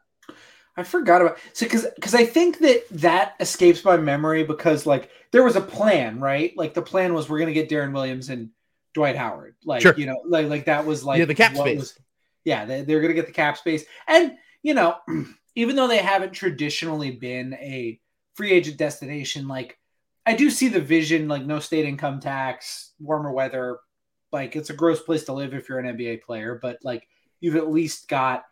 I 0.77 0.83
forgot 0.83 1.21
about 1.21 1.37
so 1.53 1.65
because 1.65 1.87
because 1.95 2.15
I 2.15 2.25
think 2.25 2.59
that 2.59 2.83
that 2.91 3.35
escapes 3.39 3.83
my 3.83 3.97
memory 3.97 4.43
because 4.43 4.85
like 4.85 5.09
there 5.31 5.43
was 5.43 5.55
a 5.55 5.61
plan, 5.61 6.19
right? 6.19 6.53
Like 6.55 6.73
the 6.73 6.81
plan 6.81 7.13
was 7.13 7.27
we're 7.29 7.39
gonna 7.39 7.53
get 7.53 7.69
Deron 7.69 7.93
Williams 7.93 8.29
and 8.29 8.49
Dwight 8.93 9.15
Howard, 9.17 9.55
like 9.65 9.81
Sure. 9.81 9.93
you 9.97 10.05
know, 10.05 10.21
like 10.25 10.47
like 10.47 10.65
that 10.65 10.85
was 10.85 11.03
like 11.03 11.19
Yeah, 11.19 11.25
the 11.25 11.35
cap 11.35 11.55
space. 11.55 11.79
was- 11.79 11.99
yeah, 12.43 12.65
they, 12.65 12.81
they're 12.83 13.01
gonna 13.01 13.13
get 13.13 13.25
the 13.25 13.33
cap 13.33 13.57
space, 13.57 13.83
and 14.07 14.37
you 14.63 14.73
know, 14.73 14.95
even 15.55 15.75
though 15.75 15.87
they 15.87 15.97
haven't 15.97 16.33
traditionally 16.33 17.11
been 17.11 17.53
a 17.55 17.99
free 18.33 18.51
agent 18.51 18.77
destination, 18.77 19.47
like 19.47 19.77
I 20.25 20.35
do 20.35 20.49
see 20.49 20.67
the 20.67 20.81
vision, 20.81 21.27
like 21.27 21.45
no 21.45 21.59
state 21.59 21.85
income 21.85 22.19
tax, 22.19 22.93
warmer 22.99 23.31
weather, 23.31 23.79
like 24.31 24.55
it's 24.55 24.69
a 24.69 24.75
gross 24.75 25.01
place 25.01 25.23
to 25.25 25.33
live 25.33 25.53
if 25.53 25.69
you're 25.69 25.79
an 25.79 25.97
NBA 25.97 26.23
player, 26.23 26.59
but 26.61 26.79
like 26.83 27.07
you've 27.39 27.55
at 27.55 27.71
least 27.71 28.07
got 28.07 28.43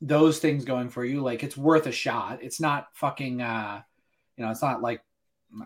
those 0.00 0.38
things 0.38 0.64
going 0.64 0.88
for 0.88 1.04
you. 1.04 1.20
Like 1.20 1.42
it's 1.42 1.56
worth 1.56 1.86
a 1.86 1.92
shot. 1.92 2.42
It's 2.42 2.60
not 2.60 2.86
fucking 2.94 3.42
uh 3.42 3.82
you 4.36 4.44
know 4.44 4.50
it's 4.50 4.62
not 4.62 4.80
like 4.80 5.02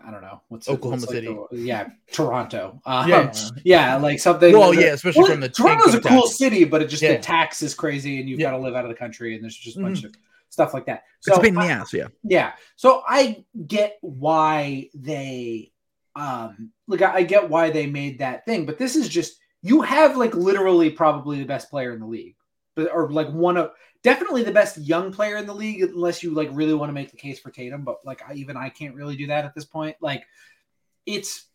i 0.05 0.11
don't 0.11 0.21
know 0.21 0.41
what's 0.49 0.67
Oklahoma 0.69 1.01
what's 1.01 1.13
like 1.13 1.23
City. 1.23 1.37
the- 1.51 1.57
yeah 1.59 1.87
toronto 2.11 2.79
um, 2.85 3.07
Yeah. 3.09 3.33
yeah 3.63 3.95
like 3.97 4.19
something 4.19 4.51
Well, 4.53 4.73
yeah, 4.73 4.93
especially 4.93 5.21
well, 5.23 5.31
from 5.31 5.39
the 5.41 5.49
toronto's 5.49 5.93
a 5.93 6.01
cool 6.01 6.23
tax. 6.23 6.37
city 6.37 6.63
but 6.63 6.81
it 6.81 6.87
just 6.87 7.03
Yeah. 7.03 7.13
the 7.13 7.19
tax 7.19 7.61
is 7.61 7.73
crazy 7.73 8.19
and 8.19 8.27
you've 8.29 8.39
Yeah. 8.39 8.51
got 8.51 8.57
to 8.57 8.63
live 8.63 8.75
out 8.75 8.83
of 8.85 8.89
the 8.89 8.95
country 8.95 9.35
and 9.35 9.43
there's 9.43 9.55
just 9.55 9.77
a 9.77 9.81
bunch 9.81 10.01
Mhm. 10.01 10.05
of 10.05 10.15
stuff 10.49 10.73
like 10.73 10.85
that 10.85 11.03
so 11.19 11.31
it's 11.31 11.39
a 11.39 11.41
pain 11.41 11.53
in 11.55 11.59
the 11.59 11.67
ass, 11.67 11.91
yeah. 11.93 12.07
yeah. 12.23 12.53
So 12.75 13.01
I 13.07 13.43
get 13.67 13.97
why 14.01 14.89
they 14.93 15.71
um 16.15 16.71
look 16.87 17.01
I 17.01 17.15
I 17.15 17.23
get 17.23 17.49
why 17.49 17.69
they 17.71 17.87
made 17.87 18.19
that 18.19 18.45
thing, 18.45 18.65
but 18.65 18.77
this 18.77 18.95
is 18.95 19.09
just 19.09 19.37
you 19.61 19.81
have 19.81 20.15
like 20.17 20.33
literally 20.35 20.89
probably 20.91 21.39
the 21.39 21.45
best 21.45 21.69
player 21.69 21.91
in 21.93 21.99
the 21.99 22.05
league. 22.05 22.35
But 22.75 22.91
or 22.93 23.09
like 23.11 23.29
one 23.31 23.57
of 23.57 23.71
definitely 24.05 24.43
the 24.43 24.51
best 24.51 24.77
young 24.77 25.11
player 25.11 25.35
in 25.35 25.47
the 25.47 25.53
league 25.53 25.81
unless 25.81 26.21
you 26.21 26.31
like 26.31 26.49
really 26.53 26.75
want 26.75 26.89
to 26.89 26.93
make 26.93 27.09
the 27.09 27.17
case 27.17 27.39
for 27.39 27.49
Tatum, 27.49 27.83
but 27.83 28.05
like 28.05 28.21
I, 28.27 28.35
even 28.35 28.55
I 28.55 28.69
can't 28.69 28.95
really 28.95 29.15
do 29.17 29.27
that 29.27 29.45
at 29.45 29.55
this 29.55 29.65
point. 29.65 29.95
Like 29.99 30.23
it's 31.05 31.47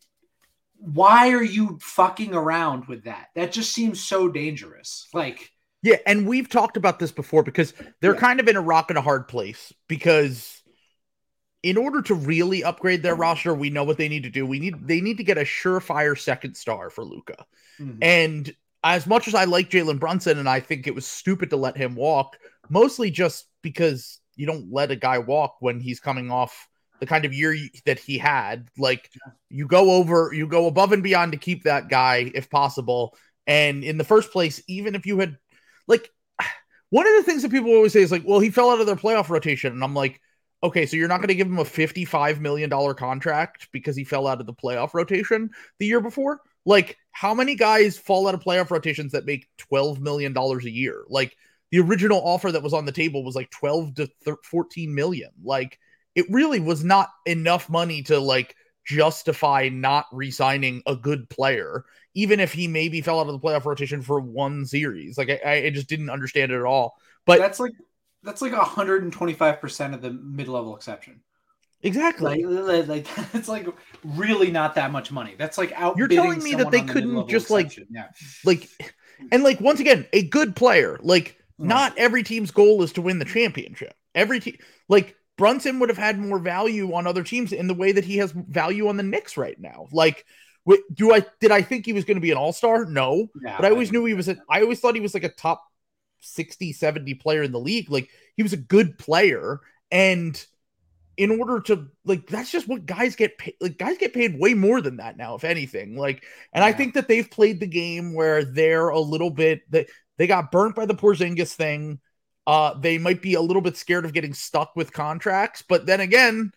why 0.77 1.31
are 1.31 1.43
you 1.43 1.79
fucking 1.81 2.33
around 2.33 2.85
with 2.87 3.05
that? 3.05 3.27
That 3.35 3.53
just 3.53 3.71
seems 3.71 4.03
so 4.03 4.27
dangerous. 4.27 5.07
Like 5.13 5.49
Yeah, 5.81 5.97
and 6.05 6.27
we've 6.27 6.49
talked 6.49 6.75
about 6.77 6.99
this 6.99 7.11
before 7.13 7.43
because 7.43 7.73
they're 8.01 8.15
Yeah. 8.15 8.19
kind 8.19 8.39
of 8.41 8.47
in 8.49 8.57
a 8.57 8.61
rock 8.61 8.89
and 8.89 8.97
a 8.97 9.01
hard 9.01 9.27
place 9.29 9.71
because 9.87 10.61
in 11.63 11.77
order 11.77 12.01
to 12.01 12.15
really 12.15 12.63
upgrade 12.63 13.03
their 13.03 13.15
roster, 13.15 13.53
we 13.53 13.69
know 13.69 13.83
what 13.83 13.97
they 13.97 14.09
need 14.09 14.23
to 14.23 14.29
do. 14.29 14.45
We 14.45 14.59
need 14.59 14.87
they 14.87 14.99
need 15.01 15.17
to 15.17 15.23
get 15.23 15.37
a 15.37 15.41
surefire 15.41 16.19
second 16.19 16.55
star 16.55 16.89
for 16.89 17.03
Luka. 17.05 17.45
mhm. 17.79 17.97
And 18.01 18.55
as 18.83 19.05
much 19.05 19.27
as 19.27 19.35
I 19.35 19.45
like 19.45 19.69
Jalen 19.69 19.99
Brunson 19.99 20.39
and 20.39 20.49
I 20.49 20.59
think 20.59 20.87
it 20.87 20.95
was 20.95 21.05
stupid 21.05 21.49
to 21.51 21.57
let 21.57 21.77
him 21.77 21.95
walk, 21.95 22.37
mostly 22.69 23.11
just 23.11 23.47
because 23.61 24.19
you 24.35 24.45
don't 24.45 24.71
let 24.71 24.91
a 24.91 24.95
guy 24.95 25.19
walk 25.19 25.57
when 25.59 25.79
he's 25.79 25.99
coming 25.99 26.31
off 26.31 26.67
the 26.99 27.05
kind 27.05 27.25
of 27.25 27.33
year 27.33 27.55
that 27.85 27.99
he 27.99 28.17
had. 28.17 28.69
Like 28.77 29.11
you 29.49 29.67
go 29.67 29.91
over, 29.91 30.31
you 30.33 30.47
go 30.47 30.67
above 30.67 30.93
and 30.93 31.03
beyond 31.03 31.33
to 31.33 31.37
keep 31.37 31.63
that 31.63 31.89
guy 31.89 32.31
if 32.33 32.49
possible. 32.49 33.15
And 33.45 33.83
in 33.83 33.97
the 33.97 34.03
first 34.03 34.31
place, 34.31 34.61
even 34.67 34.95
if 34.95 35.05
you 35.05 35.19
had 35.19 35.37
like 35.87 36.09
one 36.89 37.07
of 37.07 37.13
the 37.15 37.23
things 37.23 37.43
that 37.43 37.51
people 37.51 37.71
always 37.71 37.93
say 37.93 38.01
is 38.01 38.11
like, 38.11 38.23
well, 38.25 38.39
he 38.39 38.49
fell 38.49 38.71
out 38.71 38.79
of 38.79 38.87
their 38.87 38.95
playoff 38.95 39.29
rotation. 39.29 39.73
And 39.73 39.83
I'm 39.83 39.93
like, 39.93 40.19
okay, 40.63 40.85
so 40.85 40.95
you're 40.95 41.07
not 41.07 41.17
going 41.17 41.29
to 41.29 41.35
give 41.35 41.47
him 41.47 41.59
a 41.59 41.63
$55 41.63 42.39
million 42.39 42.69
contract 42.95 43.67
because 43.71 43.95
he 43.95 44.03
fell 44.03 44.27
out 44.27 44.39
of 44.39 44.45
the 44.45 44.53
playoff 44.53 44.93
rotation 44.93 45.49
the 45.79 45.87
year 45.87 46.01
before? 46.01 46.41
Like, 46.65 46.97
how 47.11 47.33
many 47.33 47.55
guys 47.55 47.97
fall 47.97 48.27
out 48.27 48.33
of 48.33 48.41
playoff 48.41 48.71
rotations 48.71 49.13
that 49.13 49.25
make 49.25 49.47
$12 49.71 49.99
million 49.99 50.35
a 50.37 50.69
year? 50.69 51.03
Like, 51.09 51.35
the 51.71 51.79
original 51.79 52.21
offer 52.23 52.51
that 52.51 52.63
was 52.63 52.73
on 52.73 52.85
the 52.85 52.91
table 52.91 53.23
was 53.23 53.35
like 53.35 53.49
12 53.49 53.95
to 53.95 54.09
13, 54.25 54.37
14 54.43 54.93
million. 54.93 55.29
Like, 55.43 55.79
it 56.15 56.25
really 56.29 56.59
was 56.59 56.83
not 56.83 57.09
enough 57.25 57.69
money 57.69 58.03
to 58.03 58.19
like 58.19 58.55
justify 58.85 59.69
not 59.71 60.05
re-signing 60.11 60.81
a 60.85 60.95
good 60.95 61.29
player, 61.29 61.85
even 62.13 62.39
if 62.39 62.53
he 62.53 62.67
maybe 62.67 63.01
fell 63.01 63.19
out 63.19 63.27
of 63.27 63.33
the 63.33 63.47
playoff 63.47 63.65
rotation 63.65 64.01
for 64.01 64.19
one 64.19 64.65
series. 64.65 65.17
Like 65.17 65.29
I, 65.29 65.65
I 65.65 65.69
just 65.69 65.89
didn't 65.89 66.09
understand 66.09 66.51
it 66.51 66.59
at 66.59 66.65
all. 66.65 66.95
But 67.25 67.39
that's 67.39 67.59
like 67.59 67.73
that's 68.23 68.41
like 68.41 68.53
125 68.53 69.61
percent 69.61 69.93
of 69.93 70.01
the 70.01 70.11
mid-level 70.11 70.75
exception. 70.75 71.21
Exactly. 71.83 72.43
Like, 72.43 72.87
like, 72.87 73.07
it's 73.33 73.47
like 73.47 73.67
really 74.03 74.51
not 74.51 74.75
that 74.75 74.91
much 74.91 75.11
money. 75.11 75.35
That's 75.37 75.57
like 75.57 75.71
out. 75.73 75.97
You're 75.97 76.07
telling 76.07 76.43
me 76.43 76.55
that 76.55 76.71
they 76.71 76.81
the 76.81 76.93
couldn't 76.93 77.27
just 77.27 77.49
exception. 77.49 77.87
like, 77.91 78.09
yeah. 78.11 78.27
like, 78.45 78.69
and 79.31 79.43
like 79.43 79.59
once 79.59 79.79
again, 79.79 80.05
a 80.13 80.23
good 80.23 80.55
player. 80.55 80.99
Like, 81.01 81.37
mm. 81.59 81.65
not 81.65 81.97
every 81.97 82.23
team's 82.23 82.51
goal 82.51 82.83
is 82.83 82.93
to 82.93 83.01
win 83.01 83.19
the 83.19 83.25
championship. 83.25 83.93
Every 84.13 84.39
team, 84.39 84.57
like 84.89 85.15
Brunson 85.37 85.79
would 85.79 85.89
have 85.89 85.97
had 85.97 86.19
more 86.19 86.39
value 86.39 86.93
on 86.93 87.07
other 87.07 87.23
teams 87.23 87.51
in 87.51 87.67
the 87.67 87.73
way 87.73 87.91
that 87.91 88.05
he 88.05 88.17
has 88.17 88.31
value 88.31 88.87
on 88.87 88.97
the 88.97 89.03
Knicks 89.03 89.37
right 89.37 89.59
now. 89.59 89.87
Like, 89.91 90.25
do 90.93 91.13
I 91.13 91.25
did 91.39 91.51
I 91.51 91.61
think 91.61 91.85
he 91.85 91.93
was 91.93 92.05
going 92.05 92.17
to 92.17 92.21
be 92.21 92.31
an 92.31 92.37
all 92.37 92.53
star? 92.53 92.85
No, 92.85 93.27
yeah, 93.43 93.57
but 93.57 93.65
I 93.65 93.71
always 93.71 93.91
knew 93.91 94.05
he 94.05 94.13
was. 94.13 94.27
A, 94.27 94.37
I 94.49 94.61
always 94.61 94.79
thought 94.79 94.95
he 94.95 95.01
was 95.01 95.13
like 95.13 95.23
a 95.23 95.29
top 95.29 95.63
60, 96.19 96.73
70 96.73 97.15
player 97.15 97.41
in 97.41 97.51
the 97.51 97.59
league. 97.59 97.89
Like, 97.89 98.09
he 98.35 98.43
was 98.43 98.53
a 98.53 98.57
good 98.57 98.99
player, 98.99 99.59
and 99.89 100.45
in 101.21 101.39
order 101.39 101.59
to 101.59 101.87
like, 102.03 102.27
that's 102.27 102.51
just 102.51 102.67
what 102.67 102.85
guys 102.85 103.15
get 103.15 103.37
paid. 103.37 103.55
Like, 103.61 103.77
guys 103.77 103.97
get 103.97 104.13
paid 104.13 104.39
way 104.39 104.53
more 104.53 104.81
than 104.81 104.97
that 104.97 105.17
now, 105.17 105.35
if 105.35 105.43
anything. 105.43 105.95
Like, 105.95 106.23
and 106.53 106.63
yeah. 106.63 106.65
I 106.65 106.73
think 106.73 106.95
that 106.95 107.07
they've 107.07 107.29
played 107.29 107.59
the 107.59 107.67
game 107.67 108.13
where 108.13 108.43
they're 108.43 108.89
a 108.89 108.99
little 108.99 109.29
bit 109.29 109.61
that 109.71 109.87
they 110.17 110.27
got 110.27 110.51
burnt 110.51 110.75
by 110.75 110.85
the 110.85 110.95
Porzingis 110.95 111.53
thing 111.53 111.99
uh, 112.47 112.73
they 112.79 112.97
might 112.97 113.21
be 113.21 113.35
a 113.35 113.41
little 113.41 113.61
bit 113.61 113.77
scared 113.77 114.05
of 114.05 114.13
getting 114.13 114.33
stuck 114.33 114.75
with 114.75 114.91
contracts, 114.91 115.63
but 115.67 115.85
then 115.85 115.99
again, 115.99 116.51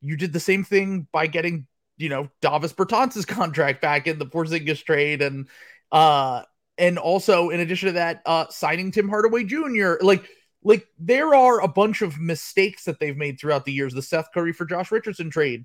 you 0.00 0.16
did 0.16 0.32
the 0.32 0.40
same 0.40 0.64
thing 0.64 1.06
by 1.12 1.26
getting, 1.26 1.66
you 1.96 2.08
know, 2.08 2.28
Davis 2.40 2.72
Bertans' 2.72 3.26
contract 3.26 3.82
back 3.82 4.06
in 4.06 4.18
the 4.18 4.26
Porzingis 4.26 4.84
trade, 4.84 5.20
and 5.20 5.48
uh, 5.90 6.42
and 6.78 6.98
also 6.98 7.50
in 7.50 7.60
addition 7.60 7.88
to 7.88 7.92
that, 7.94 8.22
uh, 8.24 8.46
signing 8.50 8.92
Tim 8.92 9.08
Hardaway 9.08 9.44
Jr. 9.44 9.94
Like, 10.00 10.24
like 10.62 10.86
there 10.98 11.34
are 11.34 11.60
a 11.60 11.68
bunch 11.68 12.02
of 12.02 12.20
mistakes 12.20 12.84
that 12.84 13.00
they've 13.00 13.16
made 13.16 13.40
throughout 13.40 13.64
the 13.64 13.72
years. 13.72 13.94
The 13.94 14.02
Seth 14.02 14.28
Curry 14.32 14.52
for 14.52 14.64
Josh 14.64 14.90
Richardson 14.90 15.30
trade 15.30 15.64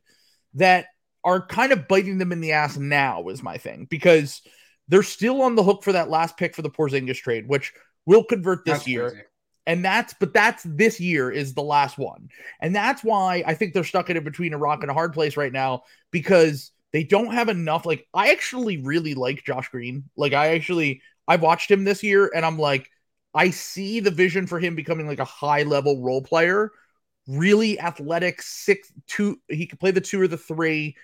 that 0.53 0.87
are 1.23 1.45
kind 1.45 1.71
of 1.71 1.87
biting 1.87 2.17
them 2.17 2.31
in 2.31 2.39
the 2.39 2.53
ass 2.53 2.77
now 2.77 3.27
is 3.27 3.43
my 3.43 3.57
thing 3.57 3.87
because 3.89 4.41
they're 4.87 5.03
still 5.03 5.41
on 5.41 5.55
the 5.55 5.63
hook 5.63 5.83
for 5.83 5.91
that 5.93 6.09
last 6.09 6.37
pick 6.37 6.55
for 6.55 6.61
the 6.61 6.69
Porzingis 6.69 7.17
trade, 7.17 7.47
which 7.47 7.73
will 8.05 8.23
convert 8.23 8.63
this 8.63 8.79
That's 8.79 8.87
year. 8.87 9.09
Crazy. 9.09 9.23
And 9.67 9.83
that's, 9.83 10.13
but 10.19 10.31
that's 10.31 10.61
this 10.63 10.99
year 10.99 11.31
is 11.31 11.55
the 11.55 11.63
last 11.63 11.97
one. 11.97 12.29
And 12.61 12.75
that's 12.75 13.03
why 13.03 13.43
I 13.47 13.55
think 13.55 13.73
they're 13.73 13.83
stuck 13.83 14.11
in 14.11 14.17
it 14.17 14.23
between 14.23 14.53
a 14.53 14.59
rock 14.59 14.83
and 14.83 14.91
a 14.91 14.93
hard 14.93 15.13
place 15.13 15.35
right 15.35 15.51
now 15.51 15.83
because 16.11 16.71
they 16.93 17.03
don't 17.03 17.33
have 17.33 17.49
enough. 17.49 17.83
Like, 17.83 18.07
I 18.13 18.31
actually 18.31 18.77
really 18.77 19.15
like 19.15 19.43
Josh 19.43 19.69
Green. 19.69 20.03
Like, 20.15 20.33
I 20.33 20.49
actually, 20.49 21.01
I've 21.27 21.41
watched 21.41 21.71
him 21.71 21.83
this 21.83 22.03
year 22.03 22.31
and 22.33 22.45
I'm 22.45 22.59
like, 22.59 22.91
I 23.35 23.49
see 23.49 23.99
the 23.99 24.11
vision 24.11 24.47
for 24.47 24.59
him 24.59 24.75
becoming 24.75 25.07
like 25.07 25.19
a 25.19 25.25
high 25.25 25.63
level 25.63 26.01
role 26.01 26.21
player, 26.21 26.71
really 27.27 27.77
athletic, 27.79 28.41
six, 28.41 28.91
two, 29.07 29.39
he 29.49 29.67
could 29.67 29.79
play 29.79 29.91
the 29.91 30.01
two 30.01 30.21
or 30.21 30.27
the 30.27 30.37
three. 30.37 30.95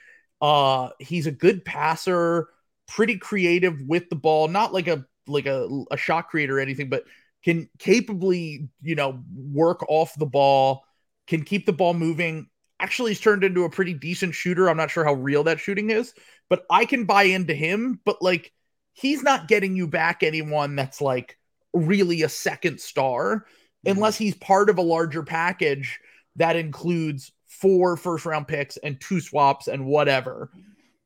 Uh, 0.41 0.89
he's 0.97 1.27
a 1.27 1.31
good 1.31 1.65
passer, 1.65 2.47
pretty 2.87 3.17
creative 3.17 3.81
with 3.81 4.09
the 4.09 4.15
ball, 4.15 4.47
not 4.47 4.73
like 4.73 4.87
a, 4.87 5.05
like 5.27 5.45
a, 5.45 5.67
a 5.91 5.97
shot 5.97 6.29
creator 6.29 6.57
or 6.57 6.61
anything, 6.61 6.89
but 6.89 7.03
can 7.43 7.69
capably, 7.79 8.69
you 8.81 8.95
know, 8.95 9.21
work 9.35 9.83
off 9.89 10.13
the 10.17 10.25
ball, 10.25 10.85
can 11.27 11.43
keep 11.43 11.65
the 11.65 11.73
ball 11.73 11.93
moving. 11.93 12.47
Actually, 12.79 13.11
he's 13.11 13.19
turned 13.19 13.43
into 13.43 13.65
a 13.65 13.69
pretty 13.69 13.93
decent 13.93 14.33
shooter. 14.33 14.69
I'm 14.69 14.77
not 14.77 14.89
sure 14.89 15.03
how 15.03 15.13
real 15.13 15.43
that 15.43 15.59
shooting 15.59 15.89
is, 15.89 16.13
but 16.49 16.63
I 16.69 16.85
can 16.85 17.05
buy 17.05 17.23
into 17.23 17.53
him. 17.53 17.99
But 18.05 18.21
like, 18.21 18.51
he's 18.93 19.21
not 19.21 19.47
getting 19.47 19.75
you 19.75 19.87
back 19.87 20.23
anyone 20.23 20.75
that's 20.75 21.01
like 21.01 21.37
really 21.73 22.23
a 22.23 22.29
second 22.29 22.79
star 22.79 23.37
mm-hmm. 23.37 23.91
unless 23.91 24.17
he's 24.17 24.35
part 24.35 24.69
of 24.69 24.77
a 24.77 24.83
larger 24.83 25.23
package 25.23 25.99
that 26.35 26.55
includes 26.55 27.31
four 27.47 27.97
first 27.97 28.25
round 28.25 28.47
picks 28.47 28.77
and 28.77 28.99
two 28.99 29.19
swaps 29.19 29.67
and 29.67 29.85
whatever. 29.85 30.51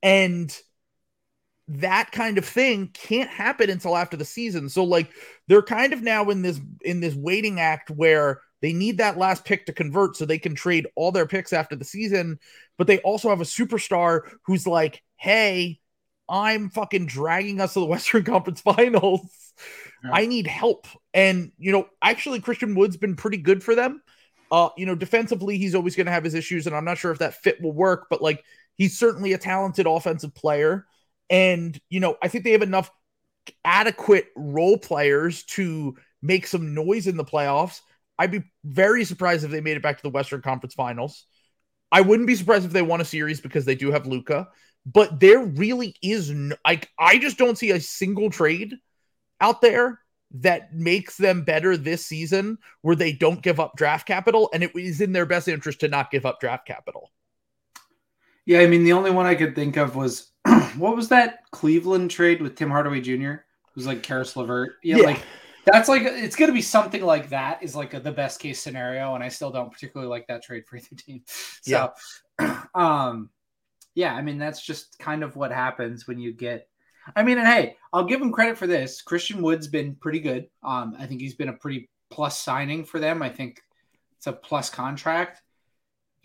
And 0.04 0.56
that 1.68 2.12
kind 2.12 2.38
of 2.38 2.46
thing 2.46 2.90
can't 2.94 3.30
happen 3.30 3.70
until 3.70 3.98
after 3.98 4.16
the 4.16 4.26
season. 4.26 4.70
So 4.70 4.84
like 4.84 5.10
they're 5.48 5.64
kind 5.64 5.94
of 5.94 6.04
now 6.04 6.30
in 6.30 6.42
this 6.42 6.60
in 6.84 7.00
this 7.00 7.16
waiting 7.16 7.60
act 7.60 7.90
where 7.90 8.42
they 8.62 8.72
need 8.72 9.00
that 9.00 9.18
last 9.18 9.46
pick 9.46 9.66
to 9.66 9.74
convert 9.74 10.16
so 10.16 10.26
they 10.26 10.40
can 10.40 10.56
trade 10.56 10.88
all 10.96 11.12
their 11.12 11.26
picks 11.26 11.54
after 11.54 11.76
the 11.76 11.86
season, 11.86 12.40
but 12.78 12.88
they 12.88 13.00
also 13.00 13.30
have 13.30 13.42
a 13.42 13.46
superstar 13.46 14.22
who's 14.46 14.66
like, 14.66 15.04
"Hey, 15.18 15.80
I'm 16.30 16.70
fucking 16.70 17.08
dragging 17.08 17.62
us 17.62 17.74
to 17.74 17.80
the 17.80 17.86
Western 17.88 18.24
Conference 18.24 18.62
Finals. 18.62 19.45
Yeah. 20.04 20.12
I 20.14 20.26
need 20.26 20.48
help." 20.48 20.88
And 21.14 21.52
you 21.58 21.72
know, 21.72 21.88
actually 22.02 22.40
Christian 22.42 22.76
Wood's 22.76 22.98
been 22.98 23.16
pretty 23.16 23.38
good 23.38 23.64
for 23.64 23.76
them. 23.76 24.02
Uh, 24.52 24.70
you 24.78 24.86
know, 24.86 24.96
defensively 24.96 25.58
he's 25.58 25.76
always 25.76 25.96
going 25.96 26.06
to 26.06 26.12
have 26.12 26.24
his 26.24 26.36
issues 26.36 26.68
and 26.68 26.76
I'm 26.76 26.86
not 26.86 26.98
sure 26.98 27.12
if 27.12 27.20
that 27.20 27.34
fit 27.36 27.62
will 27.62 27.74
work, 27.74 28.08
but 28.10 28.22
like 28.22 28.44
he's 28.76 28.98
certainly 28.98 29.34
a 29.34 29.38
talented 29.38 29.88
offensive 29.88 30.36
player. 30.36 30.86
And, 31.30 31.80
you 31.90 32.00
know, 32.00 32.16
I 32.22 32.28
think 32.28 32.44
they 32.44 32.52
have 32.52 32.62
enough 32.62 32.92
adequate 33.64 34.28
role 34.36 34.78
players 34.78 35.44
to 35.44 35.96
make 36.22 36.48
some 36.48 36.74
noise 36.74 37.08
in 37.08 37.18
the 37.18 37.26
playoffs. 37.26 37.82
I'd 38.18 38.32
be 38.32 38.44
very 38.64 39.04
surprised 39.04 39.44
if 39.44 39.52
they 39.52 39.62
made 39.62 39.78
it 39.78 39.84
back 39.84 39.98
to 39.98 40.04
the 40.04 40.10
Western 40.10 40.42
Conference 40.42 40.74
Finals. 40.74 41.26
I 41.92 42.02
wouldn't 42.02 42.28
be 42.28 42.36
surprised 42.36 42.66
if 42.66 42.72
they 42.72 42.82
won 42.82 43.02
a 43.02 43.06
series 43.06 43.42
because 43.42 43.66
they 43.66 43.76
do 43.76 43.92
have 43.92 44.08
Luka, 44.08 44.48
but 44.86 45.20
there 45.20 45.44
really 45.44 45.96
is 46.02 46.34
like 46.66 46.90
I 46.98 47.18
just 47.18 47.38
don't 47.38 47.58
see 47.58 47.72
a 47.72 47.80
single 47.80 48.30
trade 48.30 48.76
out 49.42 49.62
there 49.62 50.00
that 50.32 50.74
makes 50.74 51.18
them 51.18 51.44
better 51.44 51.78
this 51.78 52.06
season 52.06 52.58
where 52.82 52.96
they 52.96 53.14
don't 53.14 53.42
give 53.42 53.60
up 53.60 53.76
draft 53.78 54.08
capital 54.08 54.50
and 54.54 54.64
it 54.64 54.72
is 54.76 55.02
in 55.02 55.14
their 55.14 55.26
best 55.26 55.48
interest 55.48 55.80
to 55.80 55.88
not 55.88 56.12
give 56.12 56.26
up 56.26 56.40
draft 56.40 56.68
capital. 56.68 57.12
Yeah, 58.46 58.60
I 58.60 58.68
mean 58.68 58.84
the 58.84 58.94
only 58.94 59.12
one 59.12 59.26
I 59.26 59.36
could 59.36 59.56
think 59.56 59.78
of 59.78 59.96
was 59.96 60.32
what 60.78 60.96
was 60.96 61.10
that 61.10 61.40
Cleveland 61.52 62.12
trade 62.12 62.42
with 62.42 62.56
Tim 62.56 62.70
Hardaway 62.70 63.02
Jr. 63.02 63.32
It 63.32 63.76
was 63.76 63.88
like 63.88 64.04
Caris 64.04 64.36
LeVert. 64.36 64.74
Yeah, 64.84 64.98
yeah, 64.98 65.04
like 65.04 65.22
that's 65.66 65.90
like 65.90 66.04
it's 66.04 66.36
gonna 66.36 66.54
be 66.54 66.62
something 66.62 67.04
like 67.04 67.30
that 67.30 67.64
is 67.64 67.76
like 67.76 67.94
a, 67.94 68.00
the 68.00 68.12
best 68.12 68.40
case 68.40 68.60
scenario, 68.60 69.16
and 69.16 69.24
I 69.24 69.30
still 69.30 69.52
don't 69.52 69.72
particularly 69.72 70.10
like 70.10 70.28
that 70.28 70.44
trade 70.44 70.68
for 70.68 70.78
either 70.78 70.96
team. 70.96 71.24
So, 71.26 71.92
yeah. 72.40 72.64
um, 72.76 73.30
yeah, 73.96 74.14
I 74.14 74.22
mean 74.22 74.38
that's 74.38 74.62
just 74.62 75.00
kind 75.00 75.24
of 75.24 75.36
what 75.36 75.52
happens 75.52 76.08
when 76.08 76.20
you 76.20 76.32
get. 76.32 76.68
I 77.16 77.24
mean, 77.24 77.38
and 77.38 77.48
hey, 77.48 77.76
I'll 77.92 78.06
give 78.06 78.22
him 78.22 78.32
credit 78.32 78.58
for 78.58 78.68
this. 78.68 79.02
Christian 79.02 79.42
Wood's 79.42 79.68
been 79.68 79.96
pretty 79.96 80.20
good. 80.20 80.48
Um, 80.64 80.96
I 81.00 81.06
think 81.06 81.22
he's 81.22 81.36
been 81.36 81.50
a 81.50 81.54
pretty 81.54 81.90
plus 82.10 82.40
signing 82.40 82.86
for 82.86 83.00
them. 83.00 83.22
I 83.22 83.30
think 83.30 83.62
it's 84.18 84.28
a 84.28 84.34
plus 84.34 84.70
contract 84.70 85.42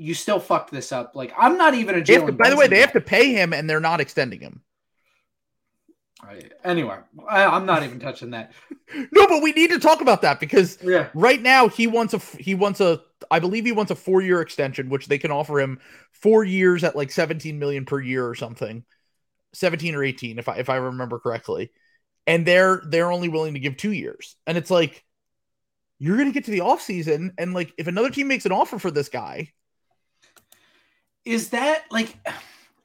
you 0.00 0.14
still 0.14 0.40
fucked 0.40 0.70
this 0.70 0.92
up. 0.92 1.14
Like 1.14 1.32
I'm 1.38 1.58
not 1.58 1.74
even 1.74 1.94
a. 1.94 2.32
By 2.32 2.48
the 2.48 2.56
way, 2.56 2.66
they 2.66 2.80
have 2.80 2.94
to 2.94 3.00
pay 3.00 3.32
him, 3.32 3.52
and 3.52 3.68
they're 3.68 3.80
not 3.80 4.00
extending 4.00 4.40
him. 4.40 4.62
Right. 6.24 6.52
Anyway, 6.64 6.98
I, 7.28 7.56
am 7.56 7.66
not 7.66 7.82
even 7.82 7.98
touching 7.98 8.30
that. 8.30 8.52
no, 9.12 9.26
but 9.26 9.42
we 9.42 9.52
need 9.52 9.70
to 9.70 9.78
talk 9.78 10.00
about 10.00 10.22
that 10.22 10.40
because 10.40 10.78
yeah. 10.82 11.08
right 11.14 11.40
now 11.40 11.68
he 11.68 11.86
wants 11.86 12.14
a 12.14 12.18
he 12.38 12.54
wants 12.54 12.80
a 12.80 13.02
I 13.30 13.40
believe 13.40 13.66
he 13.66 13.72
wants 13.72 13.90
a 13.90 13.94
four 13.94 14.22
year 14.22 14.40
extension, 14.40 14.88
which 14.88 15.06
they 15.06 15.18
can 15.18 15.30
offer 15.30 15.60
him 15.60 15.80
four 16.12 16.44
years 16.44 16.82
at 16.82 16.96
like 16.96 17.10
17 17.10 17.58
million 17.58 17.84
per 17.84 18.00
year 18.00 18.26
or 18.26 18.34
something, 18.34 18.84
17 19.54 19.94
or 19.94 20.04
18 20.04 20.38
if 20.38 20.48
I 20.48 20.56
if 20.56 20.68
I 20.68 20.76
remember 20.76 21.18
correctly, 21.18 21.70
and 22.26 22.46
they're 22.46 22.82
they're 22.88 23.10
only 23.12 23.28
willing 23.28 23.54
to 23.54 23.60
give 23.60 23.76
two 23.76 23.92
years, 23.92 24.36
and 24.46 24.56
it's 24.58 24.70
like 24.70 25.04
you're 25.98 26.16
gonna 26.16 26.32
get 26.32 26.44
to 26.46 26.50
the 26.50 26.60
off 26.60 26.80
season, 26.82 27.32
and 27.38 27.52
like 27.54 27.72
if 27.78 27.86
another 27.86 28.10
team 28.10 28.28
makes 28.28 28.46
an 28.46 28.52
offer 28.52 28.78
for 28.78 28.90
this 28.90 29.08
guy, 29.08 29.48
is 31.24 31.50
that 31.50 31.84
like 31.90 32.16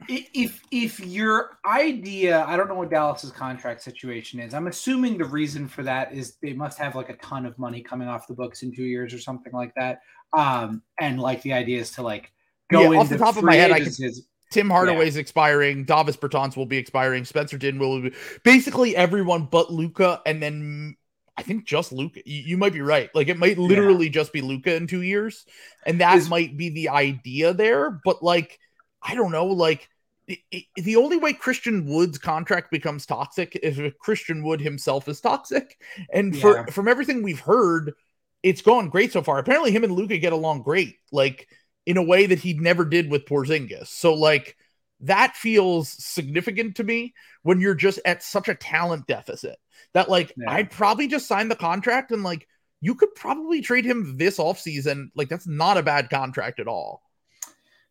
if 0.10 0.62
if 0.72 1.00
your 1.00 1.57
idea 1.65 2.43
i 2.48 2.57
don't 2.57 2.67
know 2.67 2.75
what 2.75 2.89
dallas's 2.89 3.31
contract 3.31 3.81
situation 3.81 4.39
is. 4.39 4.53
I'm 4.53 4.67
assuming 4.67 5.17
the 5.17 5.25
reason 5.25 5.67
for 5.67 5.84
that 5.84 6.13
is 6.13 6.36
they 6.41 6.53
must 6.53 6.77
have 6.79 6.95
like 6.95 7.10
a 7.10 7.15
ton 7.17 7.45
of 7.45 7.57
money 7.57 7.81
coming 7.81 8.07
off 8.07 8.27
the 8.27 8.34
books 8.34 8.62
in 8.62 8.75
two 8.75 8.84
years 8.84 9.13
or 9.13 9.19
something 9.19 9.53
like 9.53 9.74
that. 9.75 10.01
Um 10.38 10.84
and 11.00 11.19
like 11.19 11.41
the 11.43 11.53
idea 11.53 11.79
is 11.79 11.91
to 11.91 12.01
like 12.01 12.34
go 12.69 12.81
Yeah, 12.81 13.00
off 13.00 13.03
into 13.05 13.17
the 13.17 13.24
top 13.24 13.38
of 13.38 13.43
my 13.43 13.55
head, 13.55 13.72
I 13.72 13.77
is- 13.77 14.27
Tim 14.55 14.69
Hardaway's 14.69 15.17
expiring. 15.17 15.83
Davis 15.83 16.15
Bertans 16.15 16.55
will 16.55 16.65
be 16.65 16.77
expiring. 16.77 17.25
Spencer 17.25 17.57
Din 17.57 17.77
will 17.77 18.01
be 18.01 18.13
basically 18.43 18.95
everyone 18.95 19.45
but 19.51 19.71
Luka, 19.71 20.21
and 20.25 20.41
then 20.41 20.95
I 21.38 21.43
think 21.43 21.65
just 21.65 21.91
Luka. 21.91 22.21
You, 22.25 22.41
you 22.41 22.57
might 22.57 22.71
be 22.74 22.79
right. 22.81 23.09
Like 23.13 23.27
it 23.27 23.38
might 23.38 23.57
literally 23.57 24.07
just 24.09 24.31
be 24.31 24.39
Luka 24.41 24.74
in 24.74 24.88
two 24.88 25.01
years, 25.01 25.45
and 25.85 26.00
that 26.00 26.17
Is- 26.17 26.29
might 26.29 26.55
be 26.55 26.69
the 26.69 26.89
idea 26.89 27.53
there. 27.53 28.00
But 28.05 28.24
like, 28.24 28.57
I 29.01 29.13
don't 29.13 29.31
know. 29.33 29.47
Like 29.47 29.89
i 30.29 30.38
i 30.53 30.63
the 30.77 30.95
only 30.95 31.17
way 31.17 31.33
Christian 31.33 31.85
Wood's 31.85 32.17
contract 32.17 32.71
becomes 32.71 33.05
toxic 33.05 33.59
is 33.62 33.77
if 33.77 33.97
Christian 34.00 34.41
Wood 34.41 34.62
himself 34.62 35.09
is 35.09 35.19
toxic. 35.19 35.77
And 36.13 36.35
for 36.39 36.55
Yeah. 36.55 36.65
from 36.67 36.88
everything 36.88 37.24
we've 37.24 37.41
heard, 37.41 37.93
it's 38.41 38.62
gone 38.62 38.88
great 38.89 39.12
so 39.12 39.21
far. 39.21 39.38
Apparently, 39.38 39.71
him 39.71 39.83
and 39.83 39.93
Luka 39.93 40.17
get 40.17 40.31
along 40.33 40.62
great. 40.63 40.95
Like 41.12 41.50
in 41.86 41.98
a 41.98 42.04
way 42.04 42.25
that 42.25 42.39
he 42.39 42.54
never 42.54 42.86
did 42.86 43.10
with 43.10 43.25
Porzingis. 43.25 43.88
So 43.88 44.13
like 44.13 44.56
that 45.01 45.36
feels 45.36 45.89
significant 45.89 46.77
to 46.77 46.84
me 46.84 47.13
when 47.44 47.60
you're 47.60 47.75
just 47.75 48.00
at 48.06 48.24
such 48.24 48.48
a 48.48 48.56
talent 48.56 49.08
deficit 49.08 49.58
that 49.94 50.10
like 50.10 50.34
Yeah. 50.38 50.51
I'd 50.51 50.72
probably 50.72 51.08
just 51.08 51.27
sign 51.27 51.48
the 51.48 51.56
contract 51.56 52.12
and 52.12 52.24
like 52.24 52.48
you 52.82 52.96
could 52.96 53.13
probably 53.15 53.62
trade 53.62 53.86
him 53.86 54.18
this 54.18 54.38
offseason. 54.38 55.10
Like 55.15 55.30
that's 55.30 55.48
not 55.48 55.77
a 55.77 55.84
bad 55.84 56.10
contract 56.10 56.60
at 56.60 56.68
all. 56.68 57.01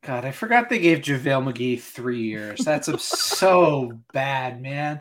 God, 0.03 0.25
I 0.27 0.33
forgot 0.33 0.69
they 0.69 0.81
gave 0.81 0.99
JaVale 0.99 1.53
McGee 1.53 1.81
three 1.81 2.23
years. 2.23 2.61
That's 2.61 3.03
so 3.03 4.01
bad, 4.13 4.61
man. 4.61 5.01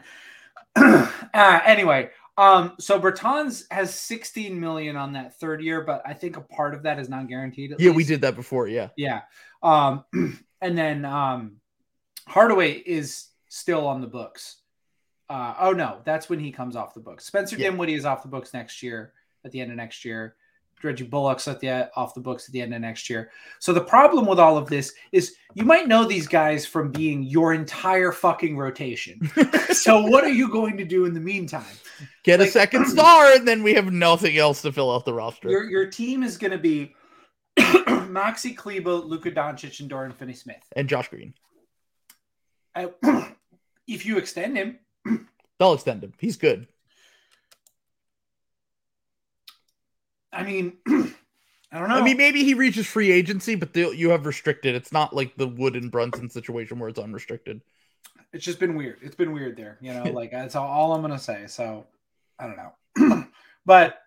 uh, 0.76 1.10
anyway, 1.34 2.10
um, 2.38 2.74
so 2.80 3.00
Bertans 3.00 3.66
has 3.72 3.94
16 3.94 4.60
million 4.60 4.96
on 4.96 5.14
that 5.14 5.40
third 5.40 5.62
year, 5.62 5.82
but 5.82 6.02
I 6.06 6.14
think 6.14 6.38
a 6.38 6.42
part 6.42 6.74
of 6.74 6.84
that 6.84 7.00
is 7.00 7.10
non-guaranteed. 7.10 7.74
at 7.74 7.80
Yeah, 7.80 7.92
we 7.92 8.04
did 8.04 8.22
that 8.22 8.36
before. 8.36 8.68
Yeah. 8.68 8.90
Yeah. 8.98 9.22
Um, 9.62 10.04
and 10.62 10.78
then 10.78 11.06
um, 11.06 11.58
Hardaway 12.28 12.74
is 12.74 13.28
still 13.50 13.88
on 13.88 14.02
the 14.02 14.08
books. 14.08 14.58
Uh, 15.30 15.54
oh 15.60 15.72
no, 15.72 16.00
that's 16.06 16.30
when 16.30 16.40
he 16.40 16.52
comes 16.52 16.76
off 16.76 16.94
the 16.94 17.00
books. 17.00 17.26
Spencer 17.26 17.56
Yeah. 17.56 17.70
Dinwiddie 17.70 17.94
is 17.94 18.06
off 18.06 18.24
the 18.24 18.30
books 18.30 18.54
next 18.54 18.82
year. 18.84 19.14
At 19.46 19.52
the 19.52 19.60
end 19.60 19.72
of 19.72 19.78
next 19.78 20.06
year, 20.06 20.38
Reggie 20.84 21.06
Bullock's 21.06 21.48
at 21.48 21.60
the 21.60 21.90
off 21.96 22.14
the 22.14 22.20
books 22.20 22.48
at 22.48 22.54
the 22.54 22.62
end 22.62 22.74
of 22.74 22.82
next 22.82 23.10
year. 23.10 23.32
So 23.60 23.74
the 23.74 23.82
problem 23.82 24.26
with 24.26 24.40
all 24.40 24.58
of 24.58 24.68
this 24.70 24.94
is 25.12 25.36
you 25.54 25.64
might 25.66 25.88
know 25.88 26.06
these 26.06 26.28
guys 26.28 26.66
from 26.66 26.92
being 26.92 27.24
your 27.24 27.54
entire 27.54 28.12
fucking 28.12 28.58
rotation. 28.58 29.30
so 29.72 30.02
what 30.02 30.24
are 30.24 30.32
you 30.32 30.50
going 30.50 30.78
to 30.78 30.86
do 30.86 31.06
in 31.06 31.14
the 31.14 31.20
meantime? 31.20 31.66
Get 32.24 32.42
a 32.42 32.48
second 32.48 32.88
star, 32.90 33.34
and 33.34 33.48
then 33.48 33.64
we 33.64 33.74
have 33.74 33.92
nothing 33.92 34.38
else 34.38 34.62
to 34.64 34.72
fill 34.72 34.94
out 34.94 35.06
the 35.06 35.14
roster. 35.14 35.50
Your 35.50 35.70
your 35.70 35.88
team 35.88 36.24
is 36.24 36.38
going 36.38 36.52
to 36.52 36.58
be 36.58 36.96
Maxi 37.58 38.56
Kleber, 38.56 38.94
Luka 38.94 39.32
Doncic, 39.32 39.80
and 39.80 39.90
Dorian 39.90 40.12
Finney-Smith. 40.14 40.64
and 40.76 40.90
Josh 40.90 41.10
Green. 41.10 41.34
I, 42.76 42.90
if 43.88 44.06
you 44.06 44.18
extend 44.18 44.58
him, 44.58 44.80
They'll 45.60 45.74
extend 45.74 46.04
him. 46.04 46.14
He's 46.18 46.36
good. 46.36 46.68
I 50.34 50.44
mean, 50.44 50.78
I 50.88 51.80
don't 51.80 51.90
know. 51.90 51.96
I 51.96 52.02
mean, 52.02 52.18
maybe 52.18 52.44
he 52.44 52.54
reaches 52.54 52.86
free 52.86 53.12
agency, 53.12 53.56
but 53.56 53.76
you 53.76 54.10
have 54.10 54.26
restricted. 54.26 54.76
It's 54.76 54.92
not 54.92 55.16
like 55.16 55.36
the 55.36 55.48
Wood 55.48 55.76
and 55.76 55.92
Brunson 55.92 56.30
situation 56.30 56.80
where 56.80 56.90
it's 56.90 57.00
unrestricted. 57.00 57.62
it's 58.32 58.46
just 58.46 58.60
been 58.60 58.76
weird. 58.76 58.98
It's 59.02 59.16
been 59.16 59.32
weird 59.32 59.58
there. 59.58 59.78
You 59.82 59.94
know, 59.94 60.04
like 60.12 60.32
that's 60.32 60.56
all, 60.56 60.94
I'm 60.94 61.02
gonna 61.02 61.20
say. 61.20 61.46
So 61.48 61.86
I 62.40 62.48
don't 62.48 62.58
know, 62.58 63.28
but 63.66 64.00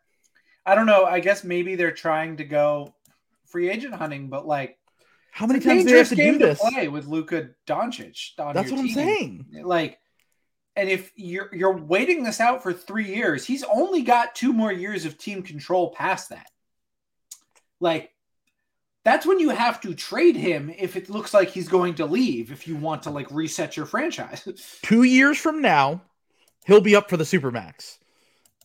I 0.64 0.74
don't 0.74 0.86
know. 0.86 1.04
I 1.04 1.20
guess 1.20 1.44
maybe 1.44 1.76
they're 1.76 1.92
trying 1.92 2.36
to 2.38 2.44
go 2.44 2.94
free 3.46 3.70
agent 3.70 3.94
hunting, 3.94 4.28
but 4.28 4.46
like 4.46 4.78
How 5.30 5.46
many 5.46 5.60
times 5.60 5.84
do 5.84 5.90
they 5.90 5.98
have 5.98 6.08
to 6.10 6.16
do 6.16 6.38
this? 6.38 6.58
play 6.60 6.88
with 6.88 7.06
Luka 7.06 7.50
Doncic. 7.66 8.38
On 8.38 8.54
That's 8.54 8.70
what 8.70 8.80
I'm 8.80 8.88
saying. 8.88 9.46
Like, 9.62 9.98
and 10.76 10.88
if 10.90 11.10
you're 11.16 11.54
you're 11.54 11.76
waiting 11.76 12.22
this 12.22 12.40
out 12.40 12.62
for 12.62 12.72
three 12.72 13.14
years, 13.14 13.44
he's 13.44 13.64
only 13.64 14.02
got 14.02 14.34
two 14.34 14.52
more 14.52 14.72
years 14.72 15.04
of 15.04 15.18
team 15.18 15.42
control 15.42 15.90
past 15.90 16.28
that. 16.30 16.50
Like, 17.80 18.12
that's 19.04 19.26
when 19.26 19.38
you 19.38 19.50
have 19.50 19.80
to 19.82 19.94
trade 19.94 20.36
him 20.36 20.70
if 20.76 20.96
it 20.96 21.08
looks 21.10 21.32
like 21.32 21.50
he's 21.50 21.68
going 21.68 21.94
to 21.94 22.06
leave. 22.06 22.52
If 22.52 22.68
you 22.68 22.76
want 22.76 23.04
to 23.04 23.10
like 23.10 23.30
reset 23.30 23.76
your 23.76 23.86
franchise, 23.86 24.46
Two 24.82 25.04
years 25.04 25.38
from 25.38 25.62
now, 25.62 26.02
he'll 26.66 26.80
be 26.80 26.96
up 26.96 27.08
for 27.08 27.16
the 27.16 27.24
Supermax. 27.24 27.98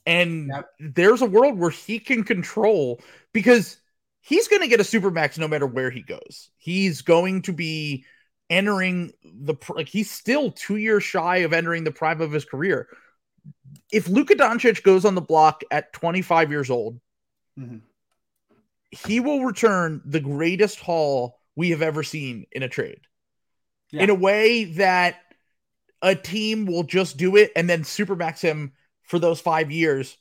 And 0.05 0.47
Yep. 0.47 0.69
there's 0.79 1.21
a 1.21 1.27
world 1.27 1.57
where 1.59 1.69
he 1.69 1.99
can 1.99 2.23
control 2.23 2.99
because 3.33 3.77
he's 4.19 4.47
going 4.47 4.61
to 4.63 4.67
get 4.67 4.79
a 4.79 4.83
Supermax 4.83 5.37
no 5.37 5.47
matter 5.47 5.67
where 5.67 5.91
he 5.91 6.01
goes. 6.01 6.49
He's 6.57 7.01
going 7.01 7.43
to 7.43 7.53
be 7.53 8.05
entering 8.51 9.13
the 9.23 9.55
like 9.69 9.87
he's 9.87 10.11
still 10.11 10.51
two 10.51 10.75
years 10.75 11.03
shy 11.03 11.37
of 11.37 11.53
entering 11.53 11.85
the 11.85 11.91
prime 11.91 12.21
of 12.21 12.31
his 12.31 12.45
career. 12.45 12.87
If 13.91 14.07
Luka 14.07 14.35
Doncic 14.35 14.83
goes 14.83 15.05
on 15.05 15.15
the 15.15 15.21
block 15.21 15.63
at 15.71 15.93
25 15.93 16.51
years 16.51 16.69
old, 16.69 16.99
Mhm. 17.57 17.81
he 18.91 19.19
will 19.19 19.45
return 19.45 20.01
the 20.05 20.19
greatest 20.19 20.79
haul 20.79 21.39
we 21.55 21.69
have 21.69 21.81
ever 21.81 22.03
seen 22.03 22.45
in 22.51 22.61
a 22.61 22.69
trade. 22.69 23.01
Yeah. 23.89 24.03
In 24.03 24.09
a 24.09 24.15
way 24.15 24.65
that 24.65 25.21
a 26.01 26.15
team 26.15 26.65
will 26.65 26.83
just 26.83 27.17
do 27.17 27.35
it 27.37 27.51
and 27.55 27.69
then 27.69 27.83
supermax 27.83 28.41
him 28.41 28.73
for 29.03 29.17
those 29.17 29.39
five 29.39 29.71
years. 29.71 30.17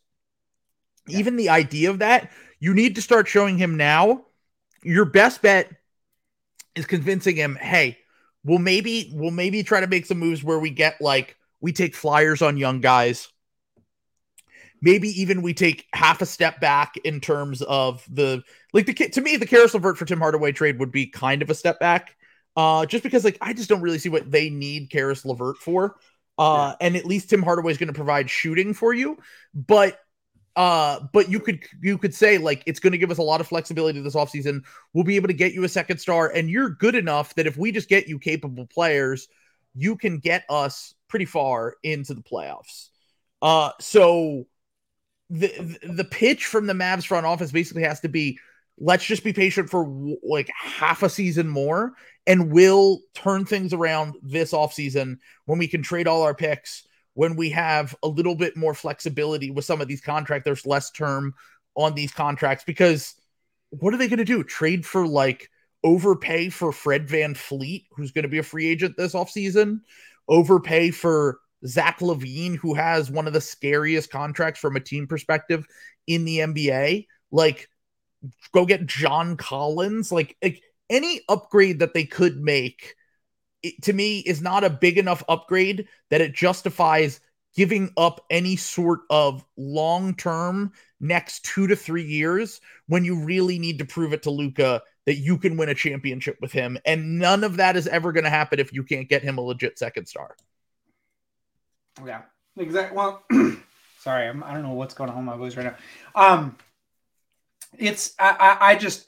Yeah. 1.07 1.19
Even 1.19 1.37
the 1.37 1.49
idea 1.49 1.91
of 1.91 1.99
that, 2.01 2.31
you 2.59 2.75
need 2.75 2.95
to 2.95 3.03
start 3.03 3.27
showing 3.27 3.59
him 3.59 3.77
now. 3.77 4.27
Your 4.83 5.05
best 5.05 5.43
bet 5.43 5.71
is 6.75 6.87
convincing 6.87 7.37
him, 7.37 7.57
hey, 7.57 7.99
we'll 8.45 8.59
maybe 8.59 9.11
we'll 9.15 9.31
maybe 9.31 9.63
try 9.63 9.81
to 9.81 9.87
make 9.87 10.07
some 10.07 10.19
moves 10.19 10.43
where 10.43 10.59
we 10.59 10.71
get 10.71 11.01
like 11.01 11.37
we 11.61 11.73
take 11.73 11.95
flyers 11.95 12.43
on 12.43 12.57
young 12.57 12.81
guys. 12.81 13.29
Maybe 14.83 15.21
even 15.21 15.43
we 15.43 15.53
take 15.53 15.87
half 15.93 16.23
a 16.23 16.27
step 16.27 16.59
back 16.59 16.97
in 17.05 17.21
terms 17.21 17.61
of 17.61 18.05
the 18.11 18.43
like 18.73 18.87
the 18.87 18.95
to 18.95 19.21
me 19.21 19.37
the 19.37 19.47
Caris 19.47 19.75
LeVert 19.75 19.99
for 19.99 20.07
Tim 20.07 20.21
Hardaway 20.21 20.53
trade 20.53 20.79
would 20.79 20.91
be 20.91 21.07
kind 21.07 21.43
of 21.43 21.51
a 21.51 21.55
step 21.55 21.79
back. 21.79 22.17
Uh, 22.57 22.87
just 22.87 23.05
because 23.05 23.25
like 23.25 23.39
I 23.41 23.53
just 23.53 23.69
don't 23.69 23.83
really 23.83 23.99
see 23.99 24.09
what 24.09 24.31
they 24.31 24.51
need 24.51 24.91
Caris 24.91 25.25
LeVert 25.25 25.59
for. 25.59 25.97
Uh, 26.39 26.75
and 26.81 26.97
at 26.97 27.05
least 27.05 27.29
Tim 27.29 27.43
Hardaway 27.43 27.71
is 27.71 27.77
going 27.77 27.89
to 27.89 27.93
provide 27.93 28.31
shooting 28.31 28.73
for 28.73 28.95
you, 28.95 29.19
but 29.55 29.99
uh, 30.57 31.01
but 31.13 31.31
you 31.31 31.41
could 31.41 31.61
you 31.81 31.97
could 31.97 32.15
say 32.15 32.39
like 32.39 32.63
it's 32.67 32.81
going 32.81 32.93
to 32.93 32.99
give 32.99 33.11
us 33.11 33.19
a 33.19 33.23
lot 33.23 33.41
of 33.41 33.47
flexibility 33.47 34.01
this 34.01 34.15
offseason. 34.15 34.63
We'll 34.93 35.05
be 35.05 35.17
able 35.17 35.29
to 35.29 35.35
get 35.35 35.53
you 35.53 35.65
a 35.65 35.69
second 35.69 35.99
star, 35.99 36.29
and 36.29 36.51
you're 36.51 36.71
good 36.71 36.95
enough 36.95 37.35
that 37.37 37.47
if 37.47 37.57
we 37.57 37.73
just 37.73 37.89
get 37.89 38.09
you 38.09 38.19
capable 38.19 38.67
players, 38.67 39.29
you 39.75 39.97
can 39.97 40.19
get 40.19 40.45
us 40.49 40.95
pretty 41.09 41.25
far 41.25 41.77
into 41.83 42.15
the 42.15 42.23
playoffs. 42.23 42.89
Uh, 43.41 43.71
so 43.81 44.47
the 45.31 45.79
the- 45.83 46.05
pitch 46.05 46.47
from 46.47 46.67
the 46.67 46.73
Mavs 46.73 47.07
front 47.07 47.27
office 47.27 47.53
basically 47.53 47.85
has 47.85 48.01
to 48.01 48.09
be 48.09 48.39
let's 48.79 49.05
just 49.05 49.23
be 49.23 49.33
patient 49.33 49.71
for 49.71 50.17
like 50.23 50.51
half 50.59 51.03
a 51.03 51.09
season 51.09 51.47
more 51.47 51.93
and 52.27 52.51
we'll 52.51 53.01
turn 53.15 53.45
things 53.45 53.73
around 53.73 54.17
this 54.23 54.53
offseason 54.53 55.19
when 55.45 55.59
we 55.59 55.69
can 55.69 55.83
trade 55.83 56.09
all 56.09 56.23
our 56.23 56.35
picks 56.35 56.87
when 57.15 57.37
we 57.37 57.51
have 57.51 57.95
a 58.03 58.09
little 58.09 58.35
bit 58.35 58.57
more 58.57 58.75
flexibility 58.75 59.51
with 59.51 59.65
some 59.65 59.81
of 59.81 59.89
these 59.89 60.01
contracts 60.01 60.45
there's 60.45 60.67
less 60.67 60.91
term 60.91 61.35
on 61.77 61.95
these 61.95 62.13
contracts 62.13 62.65
because 62.65 63.15
what 63.71 63.95
are 63.95 63.97
they 63.97 64.09
going 64.09 64.19
to 64.19 64.25
do? 64.25 64.43
Trade 64.43 64.85
for 64.85 65.07
like 65.07 65.49
overpay 65.85 66.51
for 66.51 66.73
Fred 66.73 67.09
VanVleet 67.09 67.87
who's 67.93 68.13
going 68.13 68.25
to 68.25 68.29
be 68.29 68.39
a 68.39 68.43
free 68.43 68.67
agent 68.69 68.97
this 68.97 69.15
offseason? 69.15 69.81
Overpay 70.29 70.91
for 70.91 71.39
Zach 71.67 72.01
LaVine 72.01 72.57
who 72.57 72.75
has 72.75 73.11
one 73.11 73.27
of 73.27 73.33
the 73.33 73.41
scariest 73.41 74.11
contracts 74.11 74.61
from 74.61 74.77
a 74.77 74.81
team 74.81 75.07
perspective 75.07 75.67
in 76.07 76.25
the 76.25 76.39
NBA 76.39 77.07
like 77.31 77.69
go 78.53 78.67
get 78.67 78.87
John 78.87 79.37
Collins? 79.37 80.13
Like, 80.13 80.37
like 80.43 80.63
any 80.89 81.21
upgrade 81.29 81.79
that 81.79 81.95
they 81.95 82.05
could 82.05 82.41
make 82.41 82.95
it, 83.63 83.83
to 83.83 83.93
me 83.93 84.21
is 84.21 84.41
not 84.41 84.65
a 84.65 84.71
big 84.71 84.99
enough 84.99 85.23
upgrade 85.29 85.87
that 86.11 86.21
it 86.21 86.33
justifies 86.33 87.21
giving 87.57 87.93
up 87.97 88.25
any 88.31 88.57
sort 88.57 89.01
of 89.11 89.45
long-term 89.57 90.73
next 91.01 91.45
2 91.47 91.67
to 91.67 91.77
3 91.77 92.03
years 92.03 92.61
when 92.87 93.05
you 93.05 93.25
really 93.25 93.59
need 93.59 93.79
to 93.79 93.85
prove 93.85 94.13
it 94.13 94.23
to 94.23 94.31
Luka 94.31 94.83
that 95.07 95.17
you 95.17 95.37
can 95.39 95.57
win 95.57 95.69
a 95.69 95.75
championship 95.75 96.39
with 96.41 96.53
him 96.53 96.79
and 96.85 97.19
none 97.19 97.43
of 97.43 97.57
that 97.57 97.77
is 97.77 97.89
ever 97.89 98.13
going 98.13 98.25
to 98.25 98.31
happen 98.31 98.61
if 98.61 98.73
you 98.73 98.85
can't 98.85 99.09
get 99.09 99.23
him 99.23 99.39
a 99.39 99.41
legit 99.41 99.79
second 99.79 100.07
star. 100.07 100.37
Yeah, 102.07 102.23
exactly. 102.57 102.97
Well, 102.97 103.25
sorry, 103.99 104.29
I'm, 104.29 104.43
I 104.45 104.53
don't 104.55 104.63
know 104.63 104.73
what's 104.73 104.95
going 104.95 105.11
on 105.11 105.17
with 105.17 105.27
my 105.27 105.37
voice 105.37 105.57
right 105.57 105.67
now. 105.67 105.77
Um, 106.15 106.57
it's 107.79 108.15
I, 108.19 108.37
I 108.61 108.71
I 108.71 108.75
just 108.77 109.07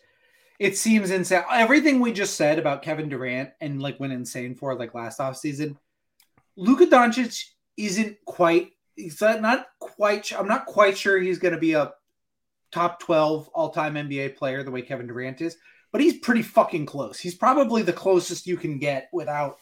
it 0.58 0.76
seems 0.76 1.10
insane. 1.10 1.42
Everything 1.50 2.00
we 2.00 2.12
just 2.12 2.36
said 2.36 2.58
about 2.58 2.82
Kevin 2.82 3.08
Durant 3.08 3.50
and 3.60 3.80
like 3.82 3.98
went 3.98 4.12
insane 4.12 4.54
for 4.54 4.74
like 4.74 4.94
last 4.94 5.20
off 5.20 5.36
season. 5.36 5.78
Luka 6.56 6.86
Doncic 6.86 7.44
isn't 7.76 8.16
quite. 8.24 8.72
He's 8.94 9.20
not- 9.20 9.40
not 9.40 9.66
quite. 9.78 10.32
I'm 10.32 10.48
not 10.48 10.66
quite 10.66 10.96
sure 10.98 11.18
he's 11.18 11.38
going 11.38 11.54
to 11.54 11.60
be 11.60 11.72
a 11.72 11.92
top 12.70 13.00
12 13.00 13.48
all 13.48 13.70
time 13.70 13.94
NBA 13.94 14.36
player 14.36 14.62
the 14.62 14.70
way 14.70 14.82
Kevin 14.82 15.06
Durant 15.06 15.40
is, 15.40 15.56
but 15.92 16.00
he's 16.00 16.18
pretty 16.18 16.42
fucking 16.42 16.86
close. 16.86 17.18
He's 17.18 17.34
probably 17.34 17.82
the 17.82 17.92
closest 17.92 18.46
you 18.46 18.56
can 18.56 18.78
get 18.78 19.08
without 19.12 19.58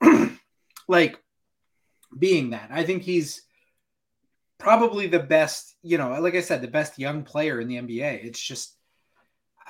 like 0.88 1.18
being 2.16 2.50
that. 2.50 2.68
I 2.70 2.84
think 2.84 3.02
he's 3.02 3.42
probably 4.58 5.06
the 5.06 5.18
best, 5.18 5.74
you 5.82 5.98
know, 5.98 6.20
like 6.20 6.34
I 6.34 6.40
said, 6.40 6.62
the 6.62 6.68
best 6.68 6.98
young 6.98 7.24
player 7.24 7.60
in 7.60 7.68
the 7.68 7.76
NBA. 7.76 8.24
It's 8.24 8.40
just 8.40 8.76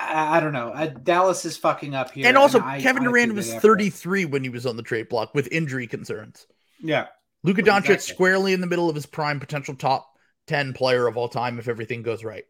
I, 0.02 0.36
I 0.36 0.40
don't 0.40 0.52
know. 0.52 0.94
Dallas 1.02 1.44
is 1.44 1.56
fucking 1.56 1.94
up 1.94 2.10
here. 2.12 2.26
And 2.26 2.36
also, 2.36 2.60
I- 2.60 2.80
Kevin 2.80 3.04
Durant 3.04 3.34
was 3.34 3.46
they 3.46 3.54
have 3.54 3.62
33 3.62 4.24
when 4.26 4.42
he 4.42 4.48
was 4.50 4.66
on 4.66 4.76
the 4.76 4.82
trade 4.82 5.08
block 5.08 5.34
with 5.34 5.48
injury 5.52 5.86
concerns. 5.86 6.46
Yeah. 6.80 7.06
Luka 7.44 7.62
Doncic 7.62 7.90
Exactly. 7.90 8.14
squarely 8.14 8.52
in 8.52 8.60
the 8.60 8.66
middle 8.66 8.88
of 8.88 8.94
his 8.94 9.06
prime 9.06 9.40
potential 9.40 9.74
top 9.74 10.08
10 10.46 10.72
player 10.74 11.06
of 11.06 11.16
all 11.16 11.28
time 11.28 11.58
if 11.58 11.68
everything 11.68 12.02
goes 12.02 12.24
right. 12.24 12.44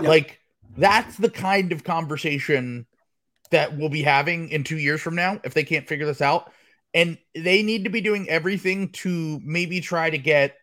Yeah. 0.00 0.08
Like 0.08 0.40
that's 0.76 1.16
the 1.16 1.30
kind 1.30 1.72
of 1.72 1.84
conversation 1.84 2.86
that 3.50 3.76
we'll 3.76 3.88
be 3.88 4.02
having 4.02 4.48
in 4.50 4.64
2 4.64 4.76
years 4.76 5.00
from 5.00 5.14
now 5.14 5.40
if 5.44 5.54
they 5.54 5.64
can't 5.64 5.88
figure 5.88 6.06
this 6.06 6.20
out. 6.20 6.52
And 6.92 7.18
they 7.34 7.62
need 7.62 7.84
to 7.84 7.90
be 7.90 8.00
doing 8.00 8.28
everything 8.28 8.90
to 8.92 9.40
maybe 9.44 9.80
try 9.80 10.08
to 10.10 10.18
get 10.18 10.56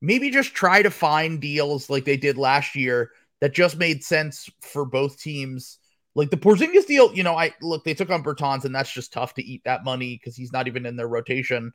maybe 0.00 0.30
just 0.30 0.54
try 0.54 0.82
to 0.82 0.90
find 0.90 1.40
deals 1.40 1.88
like 1.88 2.04
they 2.04 2.16
did 2.16 2.36
last 2.36 2.76
year 2.76 3.10
that 3.40 3.54
just 3.54 3.76
made 3.76 4.02
sense 4.04 4.48
for 4.62 4.84
both 4.84 5.20
teams. 5.20 5.78
Like 6.14 6.30
the 6.30 6.36
Porzingis 6.36 6.86
deal, 6.86 7.14
you 7.14 7.22
know, 7.22 7.36
I 7.36 7.54
look, 7.60 7.84
they 7.84 7.94
took 7.94 8.10
on 8.10 8.22
Bertans, 8.22 8.64
and 8.64 8.74
that's 8.74 8.92
just 8.92 9.12
tough 9.12 9.34
to 9.34 9.44
eat 9.44 9.62
that 9.64 9.84
money 9.84 10.16
because 10.16 10.36
he's 10.36 10.52
not 10.52 10.66
even 10.66 10.86
in 10.86 10.96
their 10.96 11.08
rotation. 11.08 11.72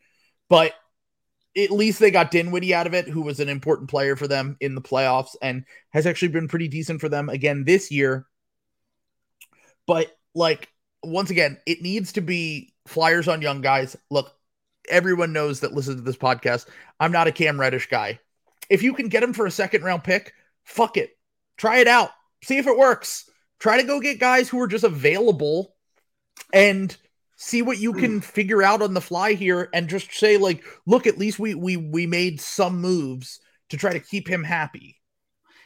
But 0.49 0.73
at 1.55 1.71
least 1.71 1.99
they 1.99 2.11
got 2.11 2.31
Dinwiddie 2.31 2.73
out 2.73 2.87
of 2.87 2.93
it, 2.93 3.07
who 3.07 3.21
was 3.21 3.39
an 3.39 3.49
important 3.49 3.89
player 3.89 4.15
for 4.15 4.27
them 4.27 4.57
in 4.59 4.73
the 4.73 4.81
playoffs 4.81 5.35
and 5.41 5.65
has 5.91 6.07
actually 6.07 6.29
been 6.29 6.47
pretty 6.47 6.67
decent 6.67 7.01
for 7.01 7.09
them 7.09 7.29
again 7.29 7.65
this 7.65 7.91
year. 7.91 8.25
But 9.85 10.15
like 10.33 10.69
once 11.03 11.29
again, 11.29 11.57
it 11.65 11.81
needs 11.81 12.13
to 12.13 12.21
be 12.21 12.73
flyers 12.87 13.27
on 13.27 13.41
young 13.41 13.61
guys. 13.61 13.95
Look, 14.09 14.33
everyone 14.89 15.33
knows 15.33 15.59
that 15.59 15.73
listens 15.73 15.97
to 15.97 16.01
this 16.01 16.17
podcast. 16.17 16.67
I'm 16.99 17.11
not 17.11 17.27
a 17.27 17.31
Cam 17.31 17.59
Reddish 17.59 17.89
guy. 17.89 18.19
If 18.69 18.83
you 18.83 18.93
can 18.93 19.09
get 19.09 19.23
him 19.23 19.33
for 19.33 19.45
a 19.45 19.51
second 19.51 19.83
round 19.83 20.03
pick, 20.03 20.33
fuck 20.63 20.97
it. 20.97 21.17
Try 21.61 21.77
it 21.77 21.87
out. 21.87 22.09
See 22.43 22.57
if 22.57 22.65
it 22.65 22.75
works. 22.75 23.29
Try 23.59 23.79
to 23.79 23.85
go 23.85 23.99
get 23.99 24.19
guys 24.19 24.49
who 24.49 24.59
are 24.59 24.67
just 24.67 24.83
available 24.83 25.75
and 26.51 26.97
see 27.35 27.61
what 27.61 27.77
you 27.77 27.93
can 27.93 28.13
hmm. 28.13 28.19
figure 28.19 28.63
out 28.63 28.81
on 28.81 28.95
the 28.95 28.99
fly 28.99 29.33
here 29.33 29.69
and 29.71 29.87
just 29.87 30.11
say 30.11 30.37
like, 30.37 30.63
look, 30.87 31.05
at 31.05 31.19
least 31.19 31.37
we 31.37 31.53
we 31.53 31.77
we 31.77 32.07
made 32.07 32.41
some 32.41 32.81
moves 32.81 33.39
to 33.69 33.77
try 33.77 33.93
to 33.93 33.99
keep 33.99 34.27
him 34.27 34.43
happy. 34.43 34.99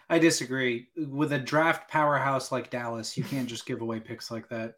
I 0.10 0.20
disagree. 0.20 0.90
With 0.98 1.32
a 1.32 1.40
draft 1.40 1.90
powerhouse 1.90 2.52
like 2.52 2.70
Dallas, 2.70 3.16
you 3.16 3.24
can't 3.24 3.48
just 3.48 3.66
give 3.66 3.80
away 3.80 4.02
picks 4.02 4.30
like 4.30 4.50
that. 4.50 4.74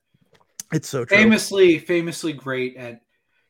It's 0.71 0.87
so 0.87 1.03
true. 1.03 1.17
Famously, 1.17 1.79
famously 1.79 2.31
great 2.31 2.77
at. 2.77 3.01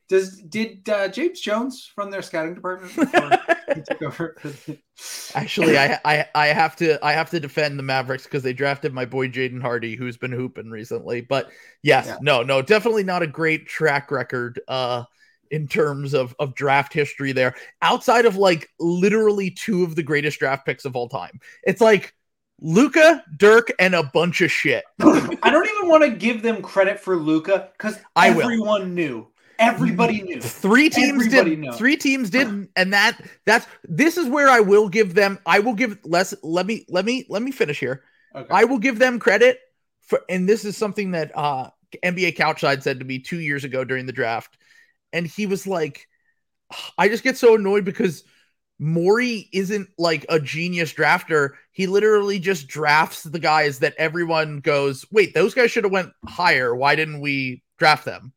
Does 0.08 0.41
did 0.41 0.88
uh, 0.89 1.10
James 1.10 1.41
Jones 1.41 1.91
from 1.93 2.12
their 2.12 2.22
scouting 2.22 2.54
department? 2.56 2.96
before 2.96 3.30
he 3.76 3.82
took 3.82 4.02
over? 4.02 4.38
Actually, 5.36 5.78
I, 5.78 6.00
I 6.06 6.26
I 6.34 6.48
have 6.48 6.76
to 6.78 7.04
I 7.06 7.12
have 7.13 7.30
to 7.32 7.39
defend 7.39 7.78
the 7.78 7.84
Mavericks 7.84 8.24
because 8.24 8.41
they 8.43 8.54
drafted 8.54 8.93
my 8.93 9.06
boy 9.06 9.28
Jaden 9.28 9.62
Hardy, 9.62 9.96
who's 9.96 10.17
been 10.17 10.32
hooping 10.32 10.70
recently. 10.70 11.22
But 11.22 11.50
yes, 11.84 12.08
Yeah. 12.08 12.17
no, 12.22 12.41
no, 12.41 12.62
definitely 12.62 13.04
not 13.04 13.22
a 13.22 13.28
great 13.28 13.67
track 13.67 14.10
record 14.12 14.62
uh 14.67 15.04
in 15.52 15.67
terms 15.67 16.13
of 16.13 16.34
of 16.39 16.56
draft 16.56 16.93
history 16.93 17.34
there. 17.34 17.56
Outside 17.82 18.26
of 18.26 18.38
like 18.38 18.70
literally 18.80 19.52
two 19.52 19.84
of 19.84 19.96
the 19.96 20.04
greatest 20.04 20.39
draft 20.39 20.65
picks 20.65 20.86
of 20.86 20.96
all 20.96 21.10
time. 21.10 21.39
It's 21.63 21.82
like 21.82 22.13
Luka, 22.62 23.24
Dirk, 23.38 23.72
and 23.80 23.93
a 23.93 24.04
bunch 24.04 24.41
of 24.41 24.52
shit. 24.52 24.84
I 25.02 25.50
don't 25.52 25.70
even 25.78 25.89
want 25.89 26.04
to 26.04 26.10
give 26.12 26.41
them 26.41 26.62
credit 26.62 27.00
for 27.00 27.15
Luka 27.15 27.70
because 27.74 28.00
I 28.15 28.32
will. 28.32 28.43
everyone 28.43 28.96
knew. 28.96 29.28
Everybody 29.60 30.22
knew. 30.22 30.41
Three 30.41 30.89
teams 30.89 31.26
Everybody 31.26 31.56
did. 31.56 31.74
Three 31.76 31.98
teams 31.98 32.30
didn't, 32.30 32.70
and 32.76 32.93
that 32.93 33.20
that's 33.46 33.65
this 33.84 34.17
is 34.17 34.28
where 34.28 34.50
I 34.50 34.60
will 34.60 34.89
give 34.89 35.13
them. 35.13 35.39
I 35.46 35.60
will 35.60 35.74
give 35.74 35.98
less. 36.04 36.34
Let 36.43 36.65
me 36.65 36.86
let 36.89 37.06
me 37.06 37.26
let 37.30 37.41
me 37.41 37.52
finish 37.52 37.80
here. 37.80 38.04
Okay. 38.36 38.48
I 38.52 38.65
will 38.65 38.78
give 38.78 39.00
them 39.00 39.20
credit 39.20 39.60
for, 40.02 40.22
and 40.30 40.48
this 40.48 40.65
is 40.65 40.78
something 40.78 41.12
that 41.12 41.32
uh 41.36 41.70
NBA 42.04 42.36
Couchside 42.36 42.84
said 42.84 43.00
to 43.00 43.06
me 43.06 43.20
two 43.20 43.39
years 43.39 43.63
ago 43.63 43.84
during 43.84 44.06
the 44.06 44.12
draft, 44.12 44.58
and 45.12 45.26
he 45.26 45.46
was 45.46 45.65
like, 45.65 46.08
"I 46.98 47.08
just 47.10 47.24
get 47.24 47.38
so 47.38 47.56
annoyed 47.56 47.86
because 47.86 48.24
Maury 48.80 49.50
isn't 49.54 49.89
like 49.98 50.26
a 50.30 50.39
genius 50.39 50.93
drafter. 50.93 51.52
He 51.72 51.88
literally 51.88 52.39
just 52.39 52.67
drafts 52.67 53.24
the 53.24 53.39
guys 53.39 53.80
that 53.80 53.96
everyone 53.98 54.60
goes, 54.60 55.06
wait, 55.12 55.34
those 55.34 55.54
guys 55.54 55.72
should 55.72 55.84
have 55.84 55.93
went 55.93 56.12
higher. 56.28 56.76
Why 56.76 56.96
didn't 56.96 57.22
we 57.22 57.63
draft 57.80 58.06
them?" 58.06 58.34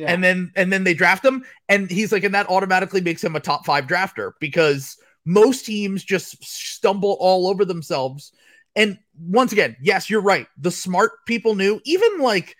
Yeah. 0.00 0.10
And 0.12 0.24
then 0.24 0.50
and 0.56 0.72
then 0.72 0.84
they 0.84 0.94
draft 0.94 1.24
him, 1.24 1.44
and 1.68 1.90
he's 1.90 2.10
like, 2.10 2.24
and 2.24 2.34
that 2.34 2.48
automatically 2.48 3.02
makes 3.02 3.22
him 3.22 3.36
a 3.36 3.40
top 3.40 3.66
five 3.66 3.86
drafter 3.86 4.32
because 4.40 4.96
most 5.26 5.66
teams 5.66 6.02
just 6.02 6.42
stumble 6.42 7.16
all 7.20 7.46
over 7.48 7.64
themselves. 7.66 8.32
And 8.74 8.98
once 9.18 9.52
again, 9.52 9.76
yes, 9.82 10.08
you're 10.08 10.22
right. 10.22 10.46
The 10.58 10.70
smart 10.70 11.12
people 11.26 11.54
knew, 11.54 11.80
even 11.84 12.20
like 12.20 12.56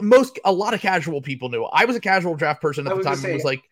most, 0.00 0.38
a 0.44 0.52
lot 0.52 0.74
of 0.74 0.80
casual 0.80 1.22
people 1.22 1.48
knew. 1.48 1.62
I 1.64 1.84
was 1.84 1.94
a 1.94 2.00
casual 2.00 2.34
draft 2.34 2.60
person 2.60 2.86
at 2.86 2.92
I 2.92 2.96
the 2.96 3.02
time. 3.04 3.24
and 3.24 3.34
was 3.34 3.44
like, 3.44 3.62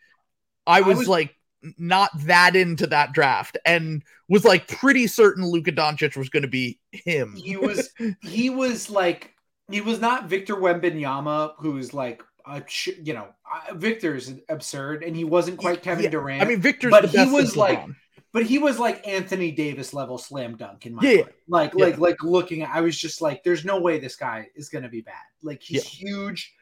I 0.67 0.83
was, 0.83 0.99
was- 0.99 1.09
like 1.09 1.35
not 1.77 2.11
that 2.21 2.55
into 2.55 2.87
that 2.87 3.13
draft, 3.13 3.59
and 3.67 4.03
was 4.29 4.45
like 4.45 4.69
pretty 4.69 5.09
certain 5.09 5.45
Luka 5.45 5.73
Doncic 5.73 6.17
was 6.17 6.29
going 6.29 6.45
to 6.45 6.49
be 6.49 6.79
him. 6.93 7.35
he 7.35 7.57
was 7.57 7.91
he 8.23 8.49
was 8.63 8.89
like 8.89 9.35
he 9.71 9.81
was 9.81 10.01
not 10.01 10.29
Victor 10.29 10.55
Wembanyama, 10.55 11.55
who's 11.59 11.93
like 11.93 12.23
a 12.49 12.63
you 13.03 13.15
know 13.15 13.29
Victor's 13.75 14.33
absurd, 14.49 15.05
and 15.05 15.15
he 15.15 15.25
wasn't 15.25 15.59
quite 15.59 15.83
Kevin 15.83 16.05
Yeah, 16.05 16.11
Durant. 16.11 16.43
I 16.43 16.47
mean, 16.47 16.61
Victor's 16.61 16.91
but 16.91 17.07
he 17.07 17.25
was 17.31 17.57
like- 17.57 17.81
LeBron. 17.81 17.95
but 18.33 18.43
he 18.45 18.59
was 18.59 18.79
like 18.79 19.07
Anthony 19.07 19.51
Davis 19.51 19.93
level 19.95 20.19
slam 20.19 20.57
dunk 20.57 20.87
in 20.87 20.95
my 20.95 21.03
Yeah, 21.03 21.17
mind. 21.23 21.33
Like 21.49 21.73
Yeah. 21.77 21.85
like 21.87 21.99
like 21.99 22.23
looking 22.23 22.63
at 22.63 22.71
I 22.75 22.81
was 22.81 22.97
just 22.99 23.21
like 23.23 23.43
there's 23.45 23.65
no 23.65 23.81
way 23.81 23.99
this 23.99 24.17
guy 24.17 24.49
is 24.55 24.69
going 24.69 24.83
to 24.85 24.89
be 24.91 25.01
bad. 25.01 25.15
Like 25.43 25.63
he's 25.63 25.85
huge, 25.85 26.55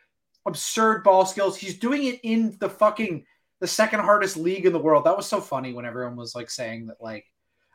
absurd 0.46 1.02
ball 1.04 1.26
skills. 1.26 1.56
He's 1.56 1.78
doing 1.78 2.04
it 2.04 2.20
in 2.22 2.56
the 2.60 2.68
fucking 2.68 3.24
the 3.60 3.66
second 3.66 4.00
hardest 4.00 4.36
league 4.36 4.66
in 4.66 4.72
the 4.72 4.78
world. 4.78 5.04
That 5.04 5.16
was 5.16 5.26
so 5.26 5.40
funny 5.40 5.72
when 5.72 5.84
everyone 5.86 6.16
was 6.16 6.34
like 6.34 6.50
saying 6.50 6.86
that 6.86 6.96
like 7.00 7.24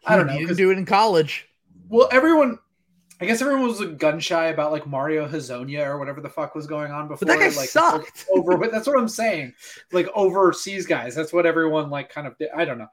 I 0.06 0.16
don't 0.16 0.28
know 0.28 0.34
He 0.34 0.40
didn't 0.46 0.58
do 0.58 0.72
it 0.72 0.78
in 0.78 0.86
college. 0.86 1.48
well, 1.90 2.08
everyone, 2.12 2.58
I 3.22 3.26
guess 3.26 3.42
everyone 3.42 3.64
was 3.68 3.80
like, 3.80 3.98
gun 3.98 4.20
shy 4.20 4.48
about 4.48 4.72
like 4.72 4.88
Mario 4.88 5.28
Hezonja 5.28 5.86
or 5.86 6.00
whatever 6.00 6.22
the 6.22 6.30
fuck 6.30 6.56
was 6.56 6.66
going 6.68 6.92
on 6.92 7.08
before. 7.08 7.28
But 7.28 7.28
that 7.28 7.40
guy 7.52 7.56
like, 7.56 7.70
sucked. 7.70 8.26
Over, 8.34 8.58
but 8.58 8.72
that's 8.72 8.88
what 8.88 8.98
I'm 8.98 9.08
saying. 9.08 9.54
Like 9.92 10.08
overseas 10.16 10.88
guys, 10.88 11.14
that's 11.16 11.32
what 11.32 11.46
everyone 11.46 11.90
like 11.90 12.10
kind 12.10 12.26
of 12.28 12.38
did. 12.38 12.50
I 12.56 12.66
don't 12.66 12.80
know. 12.80 12.88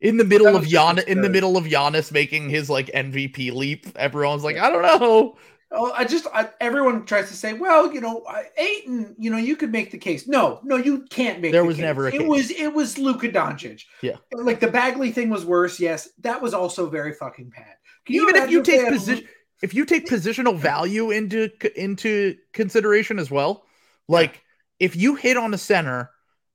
in 0.00 0.16
the 0.16 0.24
middle 0.24 0.56
of 0.56 0.66
Gian 0.66 0.98
in 1.00 1.20
the 1.20 1.28
middle 1.28 1.56
of 1.56 1.64
Giannis 1.64 2.10
making 2.12 2.48
his 2.50 2.70
like 2.70 2.86
MVP 2.88 3.52
leap. 3.52 3.86
Everyone's 3.96 4.42
like, 4.44 4.56
I 4.56 4.70
don't 4.70 4.82
know. 4.82 5.36
Oh, 5.70 5.92
I 5.92 6.04
just 6.06 6.26
I, 6.32 6.48
everyone 6.62 7.04
tries 7.04 7.28
to 7.28 7.36
say, 7.36 7.52
well, 7.52 7.92
you 7.92 8.00
know, 8.00 8.24
Ayton, 8.56 9.14
you 9.18 9.30
know, 9.30 9.36
you 9.36 9.54
could 9.54 9.70
make 9.70 9.90
the 9.90 9.98
case. 9.98 10.26
No, 10.26 10.60
no, 10.62 10.76
you 10.76 11.02
can't 11.10 11.42
make. 11.42 11.52
There 11.52 11.60
the 11.60 11.66
was 11.68 11.76
case. 11.76 11.82
never 11.82 12.06
a 12.06 12.08
It 12.14 12.18
case. 12.20 12.26
was 12.26 12.50
it 12.50 12.72
was 12.72 12.96
Luka 12.96 13.28
Doncic. 13.28 13.82
Yeah. 14.00 14.16
like 14.32 14.60
the 14.60 14.70
Bagley 14.70 15.12
thing 15.12 15.28
was 15.28 15.44
worse. 15.44 15.78
Yes, 15.78 16.08
that 16.20 16.40
was 16.40 16.54
also 16.54 16.88
very 16.88 17.12
fucking 17.12 17.50
bad. 17.50 17.74
Can 18.06 18.16
Even 18.16 18.36
if 18.36 18.50
you 18.50 18.62
take 18.62 18.88
position, 18.88 19.28
if 19.62 19.74
you 19.74 19.84
take 19.84 20.06
positional 20.06 20.56
value 20.58 21.10
into 21.10 21.50
into 21.80 22.36
consideration 22.52 23.18
as 23.18 23.30
well, 23.30 23.64
like 24.08 24.42
if 24.78 24.96
you 24.96 25.14
hit 25.14 25.36
on 25.36 25.52
a 25.54 25.58
center, 25.58 26.10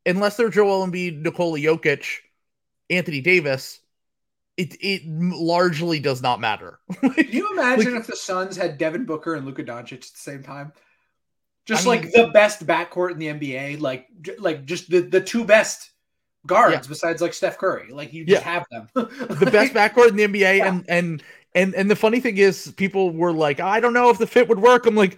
unless 0.06 0.38
they're 0.38 0.50
Joel 0.50 0.86
Embiid, 0.88 1.22
Nikola 1.22 1.60
Jokic, 1.60 2.06
Anthony 2.89 3.22
Davis, 3.22 3.80
it 4.58 4.76
it 4.82 5.02
largely 5.06 6.00
does 6.00 6.22
not 6.22 6.39
matter. 6.39 6.80
Can 7.02 7.28
you 7.30 7.50
imagine 7.54 7.94
Like- 7.94 8.02
if 8.02 8.08
the 8.08 8.16
Suns 8.16 8.56
had 8.56 8.78
Devin 8.78 9.06
Booker 9.06 9.36
and 9.36 9.46
Luka 9.46 9.63
Doncic 9.63 9.94
at 9.94 10.02
the 10.02 10.08
same 10.16 10.44
time? 10.44 10.72
Just 11.66 11.88
I 11.88 11.92
mean- 11.92 12.02
like 12.04 12.12
the 12.12 12.28
best 12.34 12.66
backcourt 12.68 13.12
in 13.12 13.20
the 13.20 13.28
NBA, 13.28 13.80
like 13.82 14.08
like 14.38 14.66
just 14.66 14.89
the, 14.89 15.00
the 15.02 15.22
two 15.22 15.44
best 15.46 15.89
guards 16.46 16.74
Yeah. 16.74 16.82
besides 16.89 17.22
like 17.22 17.34
Steph 17.34 17.58
Curry. 17.58 17.92
Like 17.92 18.12
you 18.13 18.26
just 18.26 18.44
have 18.44 18.66
them. 18.70 18.88
the 18.94 19.50
best 19.52 19.74
backcourt 19.74 20.10
in 20.10 20.16
the 20.18 20.28
NBA, 20.28 20.58
Yeah. 20.58 20.68
and 20.68 20.86
and 20.89 21.24
and 21.56 21.74
and 21.76 21.89
the 21.89 21.96
funny 21.96 22.20
thing 22.20 22.38
is, 22.38 22.72
people 22.78 23.12
were 23.12 23.32
like, 23.34 23.60
I 23.60 23.80
don't 23.80 23.94
know 23.94 24.10
if 24.10 24.18
the 24.18 24.28
fit 24.28 24.48
would 24.50 24.60
work. 24.60 24.86
I'm 24.86 24.96
like, 24.96 25.18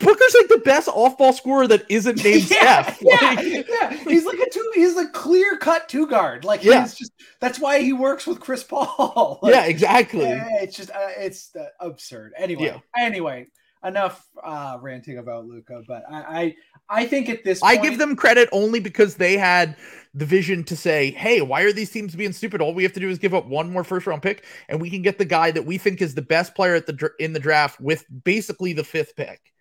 Booker's 0.00 0.36
like 0.40 0.48
the 0.48 0.62
best 0.64 0.88
off-ball 0.88 1.32
scorer 1.32 1.66
that 1.66 1.84
isn't 1.88 2.22
named 2.22 2.48
yeah, 2.50 2.82
Steph. 2.82 2.98
yeah, 3.02 3.40
yeah. 3.40 3.90
He's 4.04 4.24
like 4.24 4.38
a 4.38 4.48
two. 4.50 4.72
He's 4.74 4.96
a 4.96 5.08
clear 5.08 5.56
cut 5.56 5.88
two 5.88 6.06
guard. 6.06 6.44
Like 6.44 6.62
Yeah. 6.62 6.82
he's 6.82 6.94
just 6.94 7.12
that's 7.40 7.58
why 7.58 7.80
he 7.80 7.92
works 7.92 8.26
with 8.26 8.38
Chris 8.40 8.62
Paul. 8.62 9.40
Like, 9.42 9.54
yeah, 9.54 9.64
exactly. 9.64 10.20
yeah, 10.28 10.62
it's 10.62 10.76
just 10.76 10.90
uh, 10.90 11.08
it's 11.18 11.54
uh, 11.56 11.64
absurd. 11.80 12.32
Anyway, 12.36 12.64
Yeah. 12.66 12.78
anyway, 12.96 13.48
enough 13.84 14.26
uh 14.42 14.78
ranting 14.80 15.18
about 15.18 15.46
Luka. 15.46 15.82
But 15.86 16.04
I, 16.10 16.20
I 16.20 16.56
I 16.88 17.06
think 17.06 17.28
at 17.28 17.44
this 17.44 17.62
I 17.62 17.76
give 17.76 17.98
them 17.98 18.16
credit 18.16 18.48
only 18.52 18.80
because 18.80 19.16
they 19.16 19.36
had 19.36 19.76
the 20.14 20.24
vision 20.24 20.64
to 20.64 20.76
say, 20.76 21.10
"Hey, 21.10 21.40
why 21.40 21.62
are 21.62 21.72
these 21.72 21.90
teams 21.90 22.14
being 22.14 22.32
stupid? 22.32 22.60
All 22.60 22.74
we 22.74 22.82
have 22.82 22.92
to 22.94 23.00
do 23.00 23.08
is 23.08 23.18
give 23.18 23.34
up 23.34 23.46
one 23.46 23.72
more 23.72 23.84
first 23.84 24.06
round 24.06 24.22
pick, 24.22 24.44
and 24.68 24.80
we 24.80 24.90
can 24.90 25.02
get 25.02 25.18
the 25.18 25.24
guy 25.24 25.50
that 25.50 25.64
we 25.64 25.78
think 25.78 26.00
is 26.00 26.14
the 26.14 26.22
best 26.22 26.54
player 26.54 26.74
at 26.74 26.86
the 26.86 27.10
in 27.18 27.32
the 27.32 27.40
draft 27.40 27.80
with 27.80 28.04
basically 28.24 28.72
the 28.72 28.84
fifth 28.84 29.16
pick." 29.16 29.52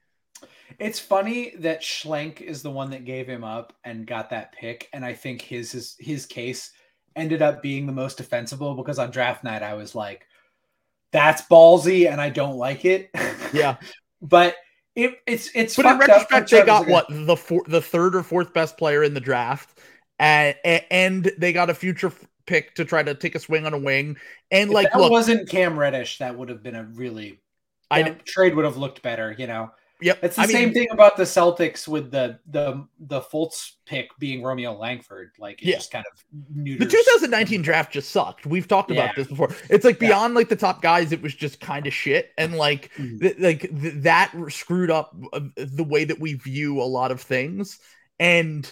It's 0.80 1.00
funny 1.00 1.54
that 1.60 1.82
Schlenk 1.82 2.42
is 2.42 2.62
the 2.62 2.72
one 2.72 2.92
that 2.92 3.06
gave 3.06 3.28
him 3.28 3.44
up 3.44 3.74
and 3.84 4.06
got 4.06 4.30
that 4.30 4.52
pick, 4.52 4.90
and 4.94 5.04
I 5.04 5.14
think 5.14 5.42
his 5.42 5.72
his 5.72 5.96
his 6.00 6.26
case 6.26 6.72
ended 7.16 7.42
up 7.42 7.62
being 7.62 7.86
the 7.88 7.94
most 7.94 8.18
defensible 8.18 8.76
because 8.76 9.00
on 9.00 9.10
draft 9.12 9.44
night 9.44 9.64
I 9.64 9.74
was 9.74 9.96
like, 9.96 10.28
"That's 11.12 11.42
ballsy," 11.44 12.10
and 12.12 12.22
I 12.22 12.30
don't 12.30 12.58
like 12.58 12.86
it. 12.86 13.10
Yeah, 13.54 13.78
but 14.22 14.56
it, 14.96 15.20
it's 15.28 15.50
it's. 15.54 15.76
but 15.76 15.86
in 15.86 15.98
retrospect, 15.98 16.50
they 16.50 16.66
got 16.66 16.88
what 16.88 17.06
the 17.10 17.36
four, 17.36 17.64
the 17.68 17.82
third 17.82 18.16
or 18.16 18.24
fourth 18.24 18.54
best 18.54 18.78
player 18.78 19.04
in 19.04 19.14
the 19.14 19.20
draft, 19.20 19.80
and 20.20 20.56
and 20.64 21.32
they 21.38 21.54
got 21.54 21.70
a 21.70 21.74
future 21.74 22.12
pick 22.46 22.74
to 22.76 22.86
try 22.86 23.04
to 23.04 23.14
take 23.14 23.36
a 23.36 23.40
swing 23.40 23.66
on 23.66 23.74
a 23.74 23.78
wing. 23.78 24.18
And 24.50 24.70
If 24.70 24.74
like, 24.74 24.92
that 24.92 25.00
look, 25.00 25.12
wasn't 25.12 25.50
Cam 25.50 25.78
Reddish, 25.78 26.18
that 26.18 26.36
would 26.36 26.50
have 26.50 26.64
been 26.64 26.76
a 26.76 26.84
really 26.84 27.40
I 27.92 28.16
trade 28.26 28.56
would 28.56 28.66
have 28.66 28.78
looked 28.78 29.02
better. 29.02 29.36
You 29.38 29.48
know, 29.48 29.72
yep, 30.02 30.20
it's 30.24 30.36
the 30.36 30.44
I 30.44 30.48
mean, 30.48 30.56
same 30.56 30.74
thing 30.74 30.88
about 30.92 31.18
the 31.18 31.24
Celtics 31.24 31.88
with 31.88 32.12
the 32.12 32.40
the 32.50 32.86
the 33.00 33.22
Fultz 33.22 33.72
pick 33.86 34.10
being 34.20 34.44
Romeo 34.44 34.74
Langford. 34.78 35.32
Like 35.40 35.62
it 35.62 35.68
Yeah. 35.70 35.76
just 35.76 35.92
kind 35.92 36.06
of 36.12 36.24
neuters. 36.54 36.88
The 36.88 36.98
2019 36.98 37.62
draft 37.62 37.92
just 37.94 38.12
sucked. 38.12 38.46
We've 38.46 38.68
talked 38.68 38.92
Yeah. 38.92 39.04
about 39.04 39.16
this 39.16 39.28
before. 39.28 39.50
It's 39.70 39.86
like 39.86 40.02
Yeah. 40.02 40.10
beyond 40.10 40.34
like 40.36 40.50
the 40.50 40.56
top 40.56 40.82
guys, 40.82 41.12
it 41.12 41.22
was 41.22 41.34
just 41.36 41.60
kind 41.60 41.88
of 41.88 41.94
shit, 41.94 42.32
and 42.38 42.56
like 42.56 42.92
Mhm. 42.96 43.20
th- 43.22 43.38
like 43.40 43.62
th- 43.62 43.94
that 44.04 44.34
screwed 44.50 44.92
up 44.92 45.16
uh, 45.34 45.42
the 45.56 45.84
way 45.84 46.04
that 46.06 46.20
we 46.20 46.34
view 46.34 46.82
a 46.82 46.84
lot 46.84 47.12
of 47.12 47.22
things. 47.22 47.80
And 48.20 48.72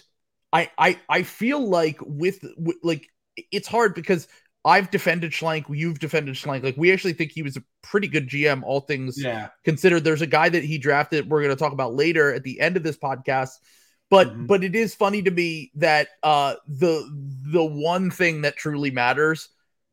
I 0.54 0.70
I 0.78 1.00
I 1.10 1.24
feel 1.24 1.60
like 1.68 1.98
with, 2.02 2.44
with 2.58 2.78
like 2.84 3.08
it's 3.52 3.68
hard 3.68 3.96
because 3.96 4.28
I've 4.65 4.91
defended 4.91 5.32
Schlenk, 5.32 5.65
you've 5.69 5.99
defended 5.99 6.36
Schlenk. 6.36 6.63
Like 6.63 6.75
we 6.78 6.91
actually 6.91 7.13
think 7.13 7.32
he 7.32 7.43
was 7.43 7.56
a 7.58 7.63
pretty 7.84 8.08
good 8.08 8.28
GM, 8.28 8.63
all 8.63 8.82
things 8.82 9.17
Yeah, 9.21 9.49
considered. 9.63 10.04
There's 10.04 10.23
a 10.23 10.28
guy 10.28 10.49
that 10.49 10.63
he 10.63 10.80
drafted 10.80 11.30
we're 11.30 11.43
going 11.43 11.56
to 11.56 11.60
talk 11.60 11.73
about 11.73 11.93
later 11.95 12.34
at 12.34 12.43
the 12.43 12.60
end 12.60 12.75
of 12.78 12.84
this 12.84 12.97
podcast. 12.97 13.51
But 14.10 14.30
Mhm. 14.30 14.47
but 14.47 14.63
it 14.63 14.75
is 14.75 14.95
funny 14.95 15.21
to 15.23 15.32
me 15.32 15.71
that 15.75 16.10
uh 16.23 16.56
the 16.67 17.08
the 17.51 17.63
one 17.63 18.12
thing 18.12 18.41
that 18.41 18.56
truly 18.58 18.91
matters 18.91 19.49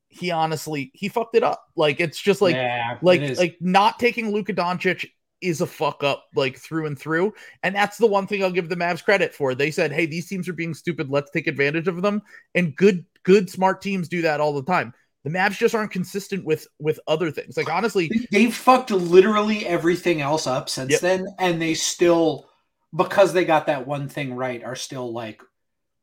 he 0.09 0.31
honestly 0.31 0.91
he 0.95 1.09
fucked 1.09 1.35
it 1.37 1.43
up. 1.43 1.65
Like 1.77 2.01
it's 2.01 2.21
just 2.21 2.43
like 2.43 2.55
yeah, 2.57 2.99
like 3.03 3.37
like 3.39 3.57
not 3.61 3.99
taking 3.99 4.33
Luka 4.33 4.53
Doncic 4.53 5.07
is 5.41 5.61
a 5.61 5.67
fuck 5.67 6.05
up 6.05 6.27
like 6.37 6.59
through 6.59 6.87
and 6.87 6.99
through. 6.99 7.33
And 7.63 7.75
that's 7.75 7.99
the 7.99 8.07
one 8.07 8.27
thing 8.27 8.45
I'll 8.45 8.53
give 8.53 8.69
the 8.69 8.77
Mavs 8.77 9.03
credit 9.03 9.35
for. 9.35 9.55
They 9.55 9.71
said 9.71 9.93
hey 9.93 10.07
these 10.07 10.29
teams 10.29 10.49
are 10.49 10.53
being 10.53 10.75
stupid. 10.75 11.09
Let's 11.11 11.31
take 11.31 11.47
advantage 11.47 11.89
of 11.89 12.03
them. 12.03 12.23
And 12.55 12.77
good 12.77 13.07
good 13.25 13.49
smart 13.51 13.81
teams 13.83 14.09
do 14.09 14.23
that 14.23 14.41
all 14.41 14.53
the 14.53 14.63
time 14.65 14.93
the 15.25 15.31
Mavs 15.31 15.57
just 15.57 15.75
aren't 15.75 15.93
consistent 15.93 16.45
with 16.45 16.67
with 16.81 16.99
other 17.07 17.31
things 17.31 17.57
like 17.57 17.71
honestly 17.71 18.11
they've 18.33 18.55
fucked 18.55 18.91
literally 18.91 19.65
everything 19.67 20.21
else 20.21 20.47
up 20.47 20.69
since 20.69 20.91
Yep. 20.93 21.01
then, 21.01 21.27
and 21.39 21.63
they 21.63 21.75
still, 21.75 22.49
because 22.97 23.33
they 23.33 23.45
got 23.45 23.67
that 23.67 23.87
one 23.87 24.09
thing 24.09 24.35
right, 24.35 24.63
are 24.65 24.75
still 24.75 25.13
like 25.13 25.41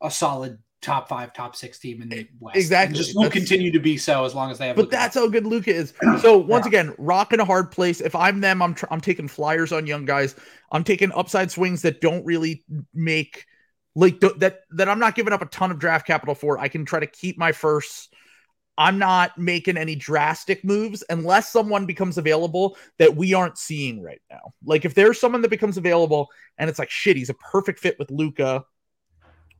a 0.02 0.10
solid 0.10 0.58
top 0.80 1.10
five, 1.10 1.34
top 1.34 1.54
six 1.54 1.78
team 1.78 2.00
in 2.00 2.08
the 2.08 2.26
West. 2.40 2.56
Exactly. 2.56 2.86
and 2.86 2.96
just 2.96 3.14
will 3.14 3.24
That's- 3.24 3.38
continue 3.38 3.70
to 3.72 3.78
be 3.78 3.98
so 3.98 4.24
as 4.24 4.34
long 4.34 4.50
as 4.50 4.56
they 4.56 4.68
have. 4.68 4.76
But 4.76 4.86
Luka. 4.86 4.96
that's 4.96 5.14
how 5.14 5.28
good 5.28 5.46
Luka 5.46 5.70
is. 5.74 5.92
So 6.22 6.38
once 6.38 6.64
Yeah. 6.64 6.68
again, 6.68 6.94
rock 6.96 7.34
in 7.34 7.40
a 7.40 7.44
hard 7.44 7.70
place. 7.70 8.00
If 8.00 8.14
I'm 8.16 8.40
them, 8.40 8.62
I'm 8.62 8.72
tr- 8.74 8.86
I'm 8.90 9.02
taking 9.02 9.28
flyers 9.28 9.70
on 9.72 9.86
young 9.86 10.06
guys. 10.06 10.34
I'm 10.72 10.82
taking 10.82 11.12
upside 11.12 11.50
swings 11.50 11.82
that 11.82 12.00
don't 12.00 12.24
really 12.24 12.64
make 12.94 13.44
like 13.94 14.20
th- 14.20 14.34
that 14.38 14.60
that 14.70 14.88
I'm 14.88 14.98
not 14.98 15.14
giving 15.14 15.32
up 15.32 15.42
a 15.42 15.46
ton 15.46 15.70
of 15.70 15.78
draft 15.78 16.06
capital 16.06 16.34
for. 16.34 16.58
I 16.58 16.68
can 16.68 16.84
try 16.84 17.00
to 17.00 17.06
keep 17.06 17.38
my 17.38 17.52
first. 17.52 18.14
I'm 18.78 18.98
not 18.98 19.36
making 19.36 19.76
any 19.76 19.94
drastic 19.94 20.64
moves 20.64 21.04
unless 21.10 21.52
someone 21.52 21.84
becomes 21.84 22.16
available 22.16 22.78
that 22.98 23.14
we 23.14 23.34
aren't 23.34 23.58
seeing 23.58 24.02
right 24.02 24.22
now. 24.30 24.54
Like 24.64 24.86
if 24.86 24.94
there's 24.94 25.20
someone 25.20 25.42
that 25.42 25.50
becomes 25.50 25.76
available 25.76 26.28
and 26.56 26.70
it's 26.70 26.78
like 26.78 26.88
shit, 26.88 27.16
he's 27.16 27.28
a 27.28 27.34
perfect 27.34 27.78
fit 27.78 27.98
with 27.98 28.10
Luka. 28.10 28.64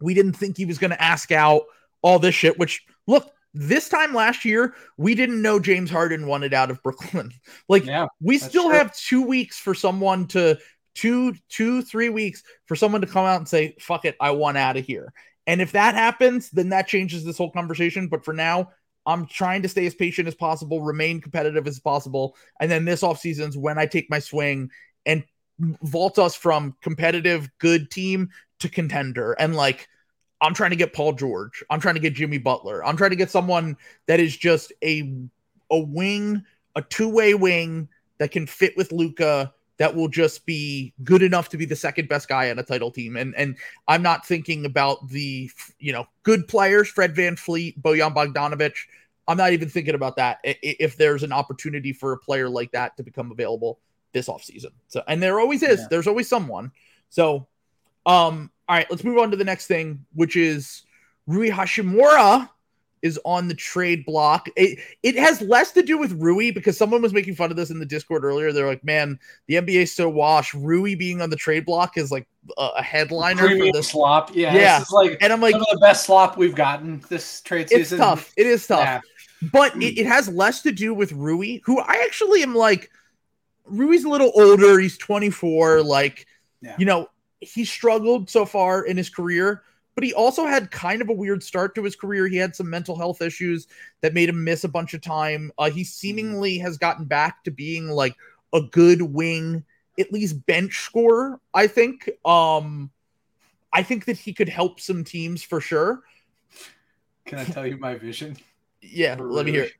We 0.00 0.14
didn't 0.14 0.32
think 0.34 0.56
he 0.56 0.64
was 0.64 0.78
going 0.78 0.92
to 0.92 1.02
ask 1.02 1.32
out 1.32 1.64
all 2.00 2.18
this 2.18 2.34
shit. 2.34 2.58
Which 2.58 2.82
look, 3.06 3.30
this 3.52 3.90
time 3.90 4.14
last 4.14 4.44
year, 4.46 4.74
we 4.96 5.14
didn't 5.14 5.42
know 5.42 5.58
James 5.58 5.90
Harden 5.90 6.26
wanted 6.26 6.54
out 6.54 6.70
of 6.70 6.82
Brooklyn. 6.82 7.32
Like 7.68 7.84
yeah, 7.84 8.06
we 8.20 8.38
still 8.38 8.68
true. 8.68 8.78
have 8.78 8.96
two 8.96 9.22
weeks 9.22 9.58
for 9.58 9.74
someone 9.74 10.26
to 10.28 10.58
two, 11.00 11.34
two, 11.48 11.80
three 11.80 12.10
weeks 12.10 12.42
for 12.66 12.76
someone 12.76 13.00
to 13.00 13.06
come 13.06 13.24
out 13.24 13.38
and 13.38 13.48
say, 13.48 13.74
fuck 13.80 14.04
it, 14.04 14.16
I 14.20 14.32
want 14.32 14.58
out 14.58 14.76
of 14.76 14.84
here. 14.84 15.14
And 15.46 15.62
if 15.62 15.72
that 15.72 15.94
happens, 15.94 16.50
then 16.50 16.68
that 16.68 16.88
changes 16.88 17.24
this 17.24 17.38
whole 17.38 17.50
conversation. 17.50 18.08
But 18.08 18.22
for 18.22 18.34
now, 18.34 18.72
I'm 19.06 19.24
trying 19.24 19.62
to 19.62 19.68
stay 19.70 19.86
as 19.86 19.94
patient 19.94 20.28
as 20.28 20.34
possible, 20.34 20.82
remain 20.82 21.22
competitive 21.22 21.66
as 21.66 21.80
possible. 21.80 22.36
And 22.60 22.70
then 22.70 22.84
this 22.84 23.00
offseason 23.00 23.48
is 23.48 23.56
when 23.56 23.78
I 23.78 23.86
take 23.86 24.10
my 24.10 24.18
swing 24.18 24.70
and 25.06 25.24
vault 25.82 26.18
us 26.18 26.34
from 26.34 26.76
competitive, 26.82 27.48
good 27.58 27.90
team 27.90 28.28
to 28.58 28.68
contender. 28.68 29.32
And 29.32 29.56
like, 29.56 29.88
I'm 30.42 30.52
trying 30.52 30.70
to 30.70 30.76
get 30.76 30.92
Paul 30.92 31.14
George. 31.14 31.64
I'm 31.70 31.80
trying 31.80 31.94
to 31.94 32.00
get 32.02 32.12
Jimmy 32.12 32.38
Butler. 32.38 32.84
I'm 32.84 32.98
trying 32.98 33.10
to 33.10 33.16
get 33.16 33.30
someone 33.30 33.78
that 34.06 34.20
is 34.20 34.36
just 34.36 34.70
a 34.84 35.14
a 35.70 35.78
wing, 35.78 36.44
a 36.76 36.82
two-way 36.82 37.32
wing 37.32 37.88
that 38.18 38.32
can 38.32 38.46
fit 38.46 38.76
with 38.76 38.92
Luka 38.92 39.54
that 39.80 39.96
will 39.96 40.08
just 40.08 40.44
be 40.44 40.92
good 41.04 41.22
enough 41.22 41.48
to 41.48 41.56
be 41.56 41.64
the 41.64 41.74
second 41.74 42.06
best 42.06 42.28
guy 42.28 42.50
on 42.50 42.58
a 42.58 42.62
title 42.62 42.90
team. 42.90 43.16
And 43.16 43.34
and 43.34 43.56
I'm 43.88 44.02
not 44.02 44.26
thinking 44.26 44.66
about 44.66 45.08
the 45.08 45.50
you 45.78 45.92
know 45.94 46.06
good 46.22 46.46
players, 46.46 46.88
Fred 46.88 47.16
VanVleet, 47.16 47.80
Bojan 47.80 48.14
Bogdanovic. 48.14 48.74
I'm 49.26 49.38
not 49.38 49.54
even 49.54 49.70
thinking 49.70 49.94
about 49.94 50.16
that 50.16 50.38
if 50.44 50.98
there's 50.98 51.22
an 51.22 51.32
opportunity 51.32 51.94
for 51.94 52.12
a 52.12 52.18
player 52.18 52.50
like 52.50 52.72
that 52.72 52.94
to 52.98 53.02
become 53.02 53.32
available 53.32 53.78
this 54.12 54.28
offseason. 54.28 54.72
So 54.88 55.02
and 55.08 55.22
there 55.22 55.40
always 55.40 55.62
is. 55.62 55.80
Yeah. 55.80 55.86
There's 55.88 56.06
always 56.06 56.28
someone. 56.28 56.72
So 57.08 57.46
um 58.04 58.50
all 58.68 58.76
right, 58.76 58.86
let's 58.90 59.02
move 59.02 59.16
on 59.16 59.30
to 59.30 59.36
the 59.38 59.44
next 59.44 59.66
thing, 59.66 60.04
which 60.12 60.36
is 60.36 60.82
Rui 61.26 61.48
Hachimura 61.48 62.50
is 63.02 63.18
on 63.24 63.48
the 63.48 63.54
trade 63.54 64.04
block. 64.04 64.48
It 64.56 64.78
it 65.02 65.16
has 65.16 65.40
less 65.40 65.72
to 65.72 65.82
do 65.82 65.96
with 65.96 66.12
Rui 66.12 66.50
because 66.50 66.76
someone 66.76 67.00
was 67.02 67.12
making 67.12 67.34
fun 67.34 67.50
of 67.50 67.56
this 67.56 67.70
in 67.70 67.78
the 67.78 67.86
Discord 67.86 68.24
earlier. 68.24 68.52
They're 68.52 68.66
like, 68.66 68.84
"Man, 68.84 69.18
the 69.46 69.54
NBA 69.54 69.88
so 69.88 70.08
washed. 70.08 70.54
Rui 70.54 70.94
being 70.94 71.20
on 71.22 71.30
the 71.30 71.36
trade 71.36 71.64
block 71.64 71.96
is 71.96 72.10
like 72.10 72.26
a, 72.58 72.68
a 72.76 72.82
headliner 72.82 73.42
for 73.42 73.46
premium 73.48 73.72
this." 73.72 73.88
slop. 73.88 74.34
Yeah, 74.34 74.54
Yeah. 74.54 74.78
this 74.80 74.88
is 74.88 74.92
like 74.92 75.18
And 75.20 75.32
I'm 75.32 75.40
like, 75.40 75.52
some 75.52 75.62
of 75.62 75.66
the 75.72 75.78
best 75.80 76.04
slop 76.04 76.36
we've 76.36 76.54
gotten 76.54 77.02
this 77.08 77.40
trade 77.40 77.68
season. 77.68 77.80
"It's 77.82 77.90
tough. 78.04 78.32
It 78.36 78.46
is 78.46 78.66
tough." 78.66 78.80
Yeah. 78.80 79.00
but 79.52 79.74
it, 79.82 79.98
it 79.98 80.06
has 80.06 80.28
less 80.28 80.60
to 80.62 80.72
do 80.72 80.92
with 80.92 81.12
Rui, 81.12 81.60
who 81.64 81.80
I 81.80 82.02
actually 82.04 82.42
am 82.42 82.54
like. 82.54 82.90
Rui's 83.66 84.02
a 84.04 84.08
little 84.08 84.32
older. 84.34 84.80
He's 84.80 84.98
24. 84.98 85.82
Like, 85.82 86.26
Yeah. 86.60 86.74
you 86.76 86.84
know, 86.86 87.08
he 87.40 87.64
struggled 87.64 88.28
so 88.28 88.44
far 88.44 88.82
in 88.84 88.96
his 88.96 89.08
career, 89.08 89.62
but 89.94 90.04
he 90.04 90.14
also 90.14 90.46
had 90.46 90.70
kind 90.70 91.02
of 91.02 91.08
a 91.08 91.12
weird 91.12 91.42
start 91.42 91.74
to 91.74 91.82
his 91.82 91.96
career. 91.96 92.26
He 92.26 92.36
had 92.36 92.56
some 92.56 92.70
mental 92.70 92.96
health 92.96 93.20
issues 93.22 93.66
that 94.00 94.14
made 94.14 94.28
him 94.28 94.44
miss 94.44 94.64
a 94.64 94.68
bunch 94.68 94.94
of 94.94 95.00
time. 95.00 95.52
Uh, 95.58 95.70
he 95.70 95.84
seemingly 95.84 96.58
has 96.58 96.78
gotten 96.78 97.04
back 97.04 97.44
to 97.44 97.50
being 97.50 97.88
like 97.88 98.14
a 98.52 98.62
good 98.62 99.02
wing, 99.02 99.64
at 99.98 100.12
least 100.12 100.46
bench 100.46 100.80
scorer. 100.80 101.40
I 101.52 101.66
think. 101.66 102.08
Um, 102.24 102.90
I 103.72 103.82
think 103.82 104.06
that 104.06 104.18
he 104.18 104.32
could 104.32 104.48
help 104.48 104.80
some 104.80 105.04
teams 105.04 105.42
for 105.42 105.60
sure. 105.60 106.02
Can 107.24 107.38
I 107.38 107.44
tell 107.44 107.66
you 107.66 107.76
my 107.76 107.96
vision? 107.96 108.36
Yeah, 108.82 109.14
for 109.14 109.30
let 109.30 109.44
me 109.44 109.52
hear. 109.52 109.64
It. 109.64 109.74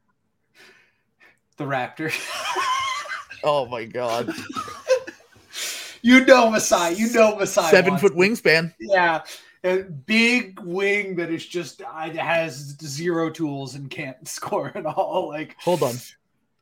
The 1.57 1.65
Raptors. 1.65 2.15
Oh 3.43 3.65
my 3.67 3.87
god, 3.87 4.35
you 6.03 6.25
know 6.27 6.51
Masai. 6.51 6.93
You 6.93 7.11
know 7.13 7.37
Masai. 7.37 7.71
seven 7.71 7.97
foot 7.97 8.13
wingspan. 8.13 8.75
Yeah. 8.79 9.23
A 9.63 9.83
big 9.83 10.59
wing 10.61 11.17
that 11.17 11.31
is 11.31 11.47
just 11.47 11.83
has 11.83 12.77
zero 12.83 13.29
tools 13.31 13.75
and 13.75 13.91
can't 13.91 14.27
score 14.37 14.73
at 14.75 14.87
all. 14.87 15.29
Like 15.29 15.57
Hold 15.61 15.83
on. 15.83 15.95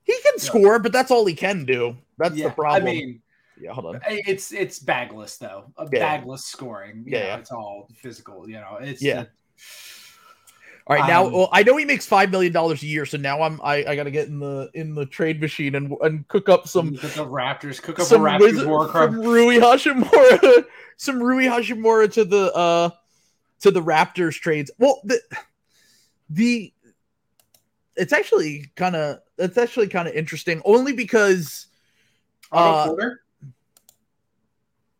He 0.04 0.16
can 0.22 0.38
score, 0.38 0.78
but 0.78 0.92
that's 0.92 1.10
all 1.10 1.26
he 1.26 1.34
can 1.34 1.64
do. 1.64 1.96
That's 2.16 2.34
yeah, 2.34 2.48
the 2.48 2.54
problem. 2.54 2.82
I 2.82 2.86
mean, 2.92 3.22
yeah, 3.60 3.72
hold 3.72 3.94
on. 3.96 4.00
it's 4.08 4.52
it's 4.52 4.78
bagless 4.78 5.36
though. 5.36 5.64
A 5.76 5.84
Yeah. 5.92 5.98
bagless 6.00 6.44
scoring. 6.46 7.04
Yeah, 7.06 7.34
know, 7.34 7.40
it's 7.40 7.52
all 7.52 7.88
physical. 7.94 8.48
You 8.48 8.56
know, 8.56 8.78
it's 8.80 9.02
Yeah. 9.02 9.24
the- 9.24 9.28
All 10.88 10.96
right, 10.96 11.06
now 11.06 11.26
um, 11.26 11.32
well, 11.32 11.48
I 11.52 11.62
know 11.64 11.76
he 11.76 11.84
makes 11.84 12.06
five 12.06 12.30
million 12.30 12.50
dollars 12.50 12.82
a 12.82 12.86
year, 12.86 13.04
so 13.04 13.18
now 13.18 13.42
I'm 13.42 13.60
I, 13.62 13.84
I 13.84 13.94
gotta 13.94 14.10
get 14.10 14.28
in 14.28 14.38
the 14.38 14.70
in 14.72 14.94
the 14.94 15.04
trade 15.04 15.38
machine 15.38 15.74
and 15.74 15.92
and 16.00 16.26
cook 16.28 16.48
up 16.48 16.66
some 16.66 16.94
at 16.94 17.12
the 17.12 17.26
Raptors. 17.26 17.82
Cook 17.82 18.00
up 18.00 18.06
some 18.06 18.24
a 18.24 18.24
Raptors 18.24 18.40
wizard, 18.40 18.88
crumb. 18.88 19.20
Rui 19.20 19.56
Hachimura, 19.56 20.64
some 20.96 21.22
Rui 21.22 21.44
Hachimura 21.44 22.10
to 22.14 22.24
the 22.24 22.54
uh 22.54 22.88
to 23.60 23.70
the 23.70 23.82
Raptors 23.82 24.40
trades. 24.40 24.70
Well, 24.78 25.02
the 25.04 25.20
the 26.30 26.72
it's 27.94 28.14
actually 28.14 28.70
kind 28.74 28.96
of 28.96 29.20
it's 29.36 29.58
actually 29.58 29.88
kind 29.88 30.08
of 30.08 30.14
interesting, 30.14 30.62
only 30.64 30.94
because 30.94 31.66
uh, 32.50 32.94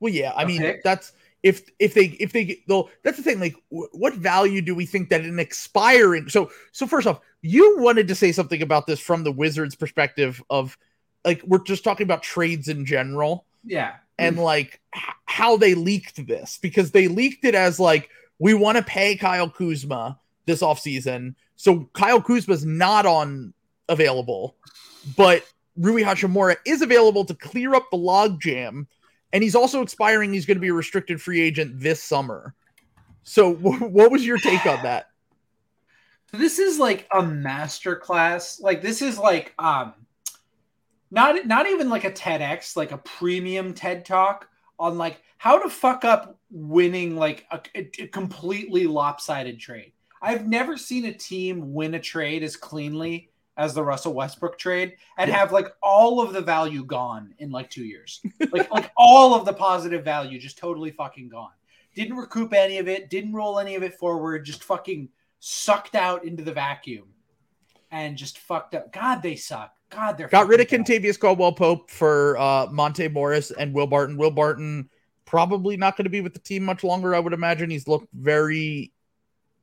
Well, 0.01 0.13
yeah, 0.13 0.35
I 0.37 0.43
a 0.43 0.47
mean 0.47 0.61
pick? 0.61 0.83
that's 0.83 1.13
if 1.43 1.63
if 1.79 1.95
they 1.95 2.07
if 2.19 2.33
they 2.33 2.45
get 2.45 2.67
though 2.67 2.91
that's 3.03 3.17
the 3.17 3.23
thing. 3.23 3.41
Like, 3.41 3.55
wh- 3.71 3.93
what 3.95 4.15
value 4.15 4.61
do 4.61 4.75
we 4.75 4.87
think 4.87 5.09
that 5.11 5.23
an 5.23 5.39
expiring? 5.39 6.29
So 6.29 6.51
so 6.73 6.87
first 6.87 7.07
off, 7.07 7.21
you 7.43 7.79
wanted 7.79 8.09
to 8.09 8.15
say 8.15 8.33
something 8.33 8.63
about 8.63 8.87
this 8.87 9.01
from 9.01 9.25
the 9.25 9.33
Wizards' 9.33 9.75
perspective 9.77 10.43
of 10.51 10.77
like 11.25 11.43
we're 11.45 11.63
just 11.63 11.85
talking 11.85 12.05
about 12.05 12.23
trades 12.23 12.69
in 12.69 12.85
general. 12.87 13.45
Yeah. 13.65 13.95
and 14.19 14.39
like 14.39 14.81
h- 14.97 15.03
how 15.27 15.57
they 15.57 15.75
leaked 15.75 16.27
this 16.27 16.59
because 16.61 16.91
they 16.91 17.07
leaked 17.09 17.45
it 17.45 17.55
as 17.55 17.79
like 17.79 18.09
we 18.39 18.55
want 18.55 18.79
to 18.79 18.85
pay 18.85 19.17
Kyle 19.17 19.51
Kuzma 19.51 20.19
this 20.47 20.63
offseason. 20.63 21.35
So 21.57 21.89
Kyle 21.93 22.23
Kuzma's 22.23 22.65
not 22.65 23.05
on 23.05 23.53
available, 23.89 24.57
but 25.17 25.45
Rui 25.77 26.03
Hachimura 26.03 26.57
is 26.65 26.83
available 26.83 27.25
to 27.27 27.35
clear 27.35 27.75
up 27.75 27.91
the 27.91 27.97
logjam. 27.99 28.87
And 29.33 29.43
he's 29.43 29.55
also 29.55 29.83
expiring. 29.83 30.33
He's 30.33 30.47
going 30.47 30.57
to 30.57 30.61
be 30.61 30.69
a 30.69 30.75
restricted 30.75 31.21
free 31.21 31.41
agent 31.41 31.81
this 31.81 32.03
summer. 32.03 32.55
So, 33.23 33.55
what 33.55 34.11
was 34.11 34.25
your 34.25 34.39
take 34.39 34.65
on 34.67 34.83
that? 34.83 35.09
This 36.33 36.59
is 36.59 36.79
like 36.79 37.09
a 37.13 37.23
master 37.23 37.97
class. 37.97 38.61
Like 38.61 38.83
this 38.83 39.01
is 39.01 39.19
like 39.19 39.55
um 39.59 39.95
not 41.11 41.47
not 41.47 41.67
even 41.67 41.89
like 41.89 42.05
a 42.05 42.11
TEDx, 42.11 42.77
like 42.77 42.93
a 42.93 42.99
premium 42.99 43.73
TED 43.73 44.05
talk 44.05 44.49
on 44.79 44.99
like 44.99 45.23
how 45.39 45.59
to 45.63 45.71
fuck 45.71 46.05
up 46.05 46.39
winning 46.51 47.17
like 47.17 47.47
a, 47.51 47.61
a 47.75 48.07
completely 48.09 48.87
lopsided 48.87 49.59
trade. 49.59 49.93
I've 50.21 50.47
never 50.47 50.77
seen 50.77 51.07
a 51.07 51.13
team 51.13 51.73
win 51.73 51.95
a 51.95 52.01
trade 52.01 52.43
as 52.43 52.57
cleanly 52.57 53.31
as 53.59 53.75
the 53.75 53.83
Russell 53.83 54.15
Westbrook 54.15 54.59
trade 54.59 54.95
and 55.19 55.31
have 55.31 55.53
like 55.53 55.75
all 55.83 56.23
of 56.23 56.33
the 56.33 56.41
value 56.41 56.85
gone 56.85 57.35
in 57.39 57.51
like 57.51 57.69
2 57.69 57.85
years. 57.85 58.23
like 58.53 58.71
like 58.71 58.91
all 58.97 59.35
of 59.35 59.45
the 59.45 59.53
positive 59.53 60.05
value 60.05 60.39
just 60.39 60.57
totally 60.57 60.91
fucking 60.91 61.29
gone. 61.29 61.51
Didn't 61.95 62.17
recoup 62.17 62.55
any 62.55 62.79
of 62.79 62.89
it, 62.89 63.11
didn't 63.11 63.33
roll 63.35 63.59
any 63.59 63.75
of 63.75 63.83
it 63.83 63.95
forward, 63.95 64.45
just 64.45 64.63
fucking 64.63 65.09
sucked 65.41 65.95
out 65.95 66.25
into 66.25 66.43
the 66.43 66.53
vacuum 66.53 67.09
and 67.91 68.17
just 68.17 68.39
fucked 68.39 68.75
up. 68.75 68.93
God, 68.93 69.23
they 69.23 69.37
suck. 69.37 69.75
God, 69.91 70.17
they're 70.17 70.29
got 70.29 70.49
rid 70.49 70.61
of 70.61 70.67
Kentavious 70.67 71.19
Caldwell 71.19 71.53
Pope 71.53 71.91
for 71.91 72.39
uh, 72.39 72.67
Monte 72.71 73.09
Morris 73.09 73.51
and 73.51 73.75
Will 73.75 73.87
Barton. 73.87 74.17
Will 74.17 74.31
Barton 74.31 74.89
probably 75.25 75.77
not 75.77 75.97
going 75.97 76.05
to 76.05 76.11
be 76.11 76.21
with 76.21 76.35
the 76.35 76.39
team 76.39 76.63
much 76.63 76.85
longer. 76.85 77.15
I 77.15 77.21
would 77.21 77.33
imagine 77.33 77.71
he's 77.71 77.89
looked 77.89 78.09
very 78.13 78.93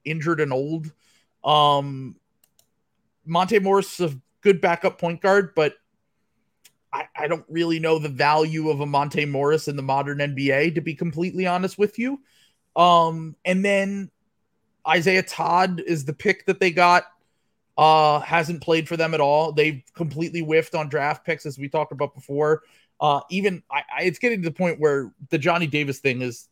injured 0.03 0.39
and 0.39 0.51
old. 0.51 0.91
Um, 1.43 2.15
Monte 3.25 3.59
Morris 3.59 3.99
is 3.99 4.13
a 4.13 4.19
good 4.41 4.61
backup 4.61 4.99
point 4.99 5.21
guard, 5.21 5.53
but 5.55 5.75
I, 6.93 7.07
I 7.15 7.27
don't 7.27 7.45
really 7.49 7.79
know 7.79 7.99
the 7.99 8.09
value 8.09 8.69
of 8.69 8.79
a 8.79 8.85
Monte 8.85 9.25
Morris 9.25 9.67
in 9.67 9.75
the 9.75 9.81
modern 9.81 10.19
NBA, 10.19 10.75
to 10.75 10.81
be 10.81 10.95
completely 10.95 11.45
honest 11.45 11.77
with 11.77 11.99
you. 11.99 12.21
Um, 12.75 13.35
and 13.43 13.65
then 13.65 14.11
Isaiah 14.87 15.23
Todd 15.23 15.81
is 15.85 16.05
the 16.05 16.13
pick 16.13 16.45
that 16.45 16.59
they 16.59 16.71
got. 16.71 17.05
Uh, 17.77 18.21
hasn't 18.21 18.61
played 18.61 18.87
for 18.87 18.95
them 18.95 19.13
at 19.13 19.19
all. 19.19 19.51
They've 19.51 19.83
completely 19.93 20.39
whiffed 20.39 20.75
on 20.75 20.87
draft 20.87 21.25
picks, 21.25 21.45
as 21.45 21.57
we 21.57 21.67
talked 21.67 21.91
about 21.91 22.15
before. 22.15 22.61
Uh, 23.01 23.19
even 23.29 23.61
I, 23.69 23.83
I, 23.93 24.03
it's 24.03 24.19
getting 24.19 24.41
to 24.41 24.47
the 24.47 24.55
point 24.55 24.79
where 24.79 25.11
the 25.29 25.37
Johnny 25.37 25.67
Davis 25.67 25.99
thing 25.99 26.21
is 26.21 26.47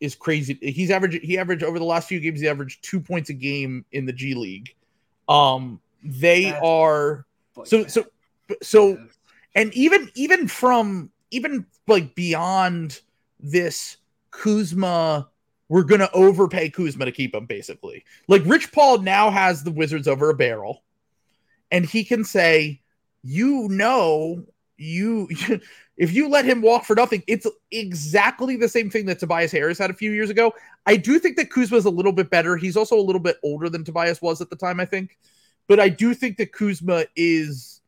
is 0.00 0.16
crazy. 0.16 0.58
He's 0.60 0.90
averaged 0.90 1.22
he 1.22 1.38
averaged 1.38 1.62
over 1.62 1.78
the 1.78 1.84
last 1.84 2.08
few 2.08 2.18
games, 2.18 2.40
he 2.40 2.48
averaged 2.48 2.82
two 2.82 2.98
points 2.98 3.30
a 3.30 3.34
game 3.34 3.84
in 3.92 4.06
the 4.06 4.12
G 4.12 4.34
League. 4.34 4.74
Um, 5.28 5.80
they 6.02 6.44
That's 6.44 6.64
are 6.64 7.26
so 7.64 7.86
so 7.86 8.06
so, 8.62 8.98
and 9.54 9.74
even 9.74 10.10
even 10.14 10.48
from 10.48 11.10
even 11.30 11.66
like 11.86 12.14
beyond 12.14 13.00
this 13.40 13.98
Kuzma 14.30 15.28
we're 15.68 15.82
going 15.82 16.00
to 16.00 16.12
overpay 16.12 16.70
Kuzma 16.70 17.04
to 17.04 17.12
keep 17.12 17.34
him, 17.34 17.46
basically. 17.46 18.04
Like 18.26 18.42
Rich 18.46 18.72
Paul 18.72 18.98
now 18.98 19.30
has 19.30 19.62
the 19.62 19.70
Wizards 19.70 20.08
over 20.08 20.30
a 20.30 20.34
barrel, 20.34 20.82
and 21.70 21.84
he 21.84 22.04
can 22.04 22.24
say, 22.24 22.80
you 23.22 23.68
know, 23.68 24.44
you 24.78 25.28
if 25.96 26.12
you 26.12 26.28
let 26.28 26.44
him 26.44 26.62
walk 26.62 26.84
for 26.84 26.96
nothing, 26.96 27.22
it's 27.26 27.46
exactly 27.70 28.56
the 28.56 28.68
same 28.68 28.88
thing 28.88 29.06
that 29.06 29.18
Tobias 29.18 29.52
Harris 29.52 29.78
had 29.78 29.90
a 29.90 29.94
few 29.94 30.12
years 30.12 30.30
ago. 30.30 30.54
I 30.86 30.96
do 30.96 31.18
think 31.18 31.36
that 31.36 31.50
Kuzma 31.50 31.76
is 31.76 31.84
a 31.84 31.90
little 31.90 32.12
bit 32.12 32.30
better. 32.30 32.56
He's 32.56 32.76
also 32.76 32.98
a 32.98 33.02
little 33.02 33.20
bit 33.20 33.36
older 33.42 33.68
than 33.68 33.84
Tobias 33.84 34.22
was 34.22 34.40
at 34.40 34.48
the 34.48 34.56
time, 34.56 34.80
I 34.80 34.84
think. 34.84 35.18
But 35.66 35.80
I 35.80 35.88
do 35.88 36.14
think 36.14 36.38
that 36.38 36.52
Kuzma 36.52 37.04
is 37.14 37.82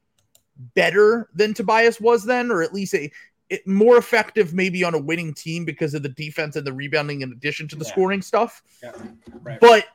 better 0.74 1.30
than 1.34 1.54
Tobias 1.54 2.00
was 2.00 2.24
then, 2.24 2.50
or 2.50 2.62
at 2.62 2.74
least 2.74 2.94
a 2.94 3.10
it, 3.48 3.66
more 3.66 3.96
effective 3.96 4.54
maybe 4.54 4.84
on 4.84 4.94
a 4.94 4.98
winning 4.98 5.34
team 5.34 5.64
because 5.64 5.94
of 5.94 6.02
the 6.02 6.08
defense 6.08 6.56
and 6.56 6.66
the 6.66 6.72
rebounding 6.72 7.22
in 7.22 7.32
addition 7.32 7.66
to 7.68 7.76
the 7.76 7.84
yeah. 7.84 7.90
scoring 7.90 8.22
stuff. 8.22 8.62
Yeah. 8.82 8.92
Right. 9.42 9.60
But 9.60 9.86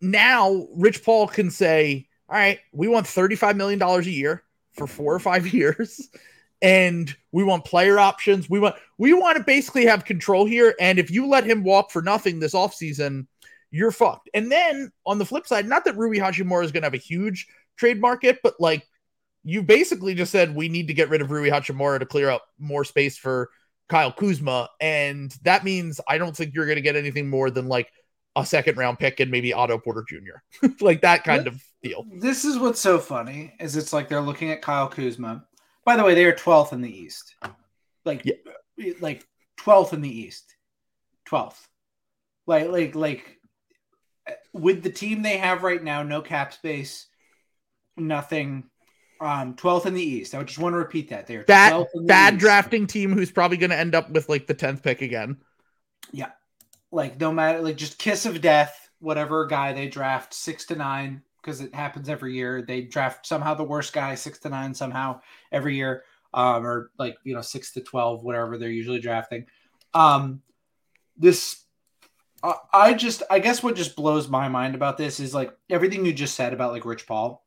now 0.00 0.68
Rich 0.74 1.04
Paul 1.04 1.28
can 1.28 1.50
say, 1.50 2.08
all 2.28 2.36
right, 2.36 2.60
we 2.72 2.88
want 2.88 3.06
$35 3.06 3.56
million 3.56 3.82
a 3.82 4.00
year 4.02 4.44
for 4.72 4.86
four 4.86 5.14
or 5.14 5.18
five 5.18 5.46
years. 5.54 6.08
And 6.62 7.14
we 7.32 7.42
want 7.42 7.64
player 7.64 7.98
options. 7.98 8.50
We 8.50 8.60
want 8.60 8.76
we 8.98 9.14
want 9.14 9.38
to 9.38 9.44
basically 9.44 9.86
have 9.86 10.04
control 10.04 10.44
here. 10.44 10.74
And 10.78 10.98
if 10.98 11.10
you 11.10 11.26
let 11.26 11.44
him 11.44 11.64
walk 11.64 11.90
for 11.90 12.02
nothing 12.02 12.38
this 12.38 12.52
offseason, 12.52 13.26
you're 13.70 13.92
fucked. 13.92 14.28
And 14.34 14.52
then 14.52 14.92
on 15.06 15.18
the 15.18 15.24
flip 15.24 15.46
side, 15.46 15.66
not 15.66 15.84
that 15.86 15.96
Rui 15.96 16.18
Hachimura 16.18 16.64
is 16.64 16.72
going 16.72 16.82
to 16.82 16.86
have 16.86 16.94
a 16.94 16.98
huge 16.98 17.46
trade 17.76 18.00
market, 18.00 18.40
but 18.42 18.54
like 18.60 18.86
you 19.42 19.62
basically 19.62 20.14
just 20.14 20.32
said 20.32 20.54
we 20.54 20.68
need 20.68 20.88
to 20.88 20.94
get 20.94 21.08
rid 21.08 21.22
of 21.22 21.30
Rui 21.30 21.48
Hachimura 21.48 21.98
to 21.98 22.06
clear 22.06 22.28
up 22.28 22.44
more 22.58 22.84
space 22.84 23.16
for 23.16 23.48
Kyle 23.88 24.12
Kuzma. 24.12 24.68
And 24.80 25.34
that 25.42 25.64
means 25.64 26.00
I 26.06 26.18
don't 26.18 26.36
think 26.36 26.54
you're 26.54 26.66
going 26.66 26.76
to 26.76 26.82
get 26.82 26.96
anything 26.96 27.30
more 27.30 27.50
than 27.50 27.68
like 27.68 27.90
a 28.36 28.46
second 28.46 28.76
round 28.76 28.98
pick 28.98 29.20
and 29.20 29.30
maybe 29.30 29.52
Otto 29.52 29.78
Porter 29.78 30.04
Jr. 30.08 30.66
like 30.80 31.02
that 31.02 31.24
kind 31.24 31.46
of 31.46 31.62
deal. 31.82 32.06
This 32.12 32.44
is 32.44 32.58
what's 32.58 32.80
so 32.80 32.98
funny 32.98 33.54
is 33.60 33.76
it's 33.76 33.92
like 33.92 34.08
they're 34.08 34.20
looking 34.20 34.50
at 34.50 34.62
Kyle 34.62 34.88
Kuzma. 34.88 35.44
By 35.84 35.96
the 35.96 36.04
way, 36.04 36.14
they 36.14 36.24
are 36.24 36.32
12th 36.32 36.72
in 36.72 36.80
the 36.80 36.90
East. 36.90 37.34
Like 38.04 38.22
yeah. 38.24 38.92
like 39.00 39.26
12th 39.60 39.92
in 39.92 40.02
the 40.02 40.20
East. 40.20 40.54
12th. 41.28 41.58
Like 42.46 42.68
like 42.68 42.94
like 42.94 43.38
with 44.52 44.82
the 44.82 44.90
team 44.90 45.22
they 45.22 45.38
have 45.38 45.62
right 45.62 45.82
now, 45.82 46.02
no 46.02 46.20
cap 46.20 46.52
space, 46.52 47.06
nothing 47.96 48.64
um 49.20 49.54
12th 49.54 49.86
in 49.86 49.94
the 49.94 50.02
East. 50.02 50.34
I 50.34 50.42
just 50.44 50.58
want 50.58 50.74
to 50.74 50.78
repeat 50.78 51.10
that. 51.10 51.26
They're 51.26 51.44
bad, 51.44 51.86
bad 52.06 52.34
East. 52.34 52.40
drafting 52.40 52.86
team 52.86 53.12
who's 53.12 53.30
probably 53.32 53.56
going 53.56 53.70
to 53.70 53.78
end 53.78 53.94
up 53.94 54.10
with 54.10 54.28
like 54.28 54.46
the 54.46 54.54
10th 54.54 54.82
pick 54.82 55.02
again. 55.02 55.38
Yeah. 56.12 56.30
Like 56.92 57.20
no 57.20 57.32
matter 57.32 57.60
like 57.60 57.76
just 57.76 57.98
kiss 57.98 58.26
of 58.26 58.40
death, 58.40 58.90
whatever 58.98 59.46
guy 59.46 59.72
they 59.72 59.88
draft 59.88 60.34
6 60.34 60.66
to 60.66 60.76
9 60.76 61.22
because 61.40 61.60
it 61.60 61.74
happens 61.74 62.08
every 62.08 62.34
year. 62.34 62.62
They 62.62 62.82
draft 62.82 63.26
somehow 63.26 63.54
the 63.54 63.64
worst 63.64 63.92
guy 63.92 64.14
6 64.14 64.38
to 64.40 64.48
9 64.48 64.74
somehow 64.74 65.20
every 65.52 65.76
year. 65.76 66.04
Um 66.34 66.66
or 66.66 66.90
like, 66.98 67.16
you 67.24 67.34
know, 67.34 67.42
6 67.42 67.72
to 67.72 67.80
12 67.80 68.22
whatever 68.22 68.58
they're 68.58 68.68
usually 68.68 69.00
drafting. 69.00 69.46
Um 69.94 70.42
this 71.16 71.64
I 72.72 72.94
just 72.94 73.22
I 73.30 73.38
guess 73.38 73.62
what 73.62 73.76
just 73.76 73.96
blows 73.96 74.28
my 74.28 74.48
mind 74.48 74.74
about 74.74 74.96
this 74.96 75.20
is 75.20 75.34
like 75.34 75.54
everything 75.68 76.06
you 76.06 76.12
just 76.12 76.34
said 76.34 76.52
about 76.52 76.72
like 76.72 76.86
Rich 76.86 77.06
Paul 77.06 77.44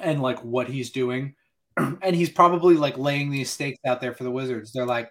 and 0.00 0.22
like 0.22 0.42
what 0.42 0.68
he's 0.68 0.90
doing. 0.90 1.34
and 1.76 2.16
he's 2.16 2.30
probably 2.30 2.76
like 2.76 2.96
laying 2.96 3.30
these 3.30 3.50
stakes 3.50 3.78
out 3.86 4.00
there 4.00 4.14
for 4.14 4.24
the 4.24 4.30
Wizards. 4.30 4.72
They're 4.72 4.86
like, 4.86 5.10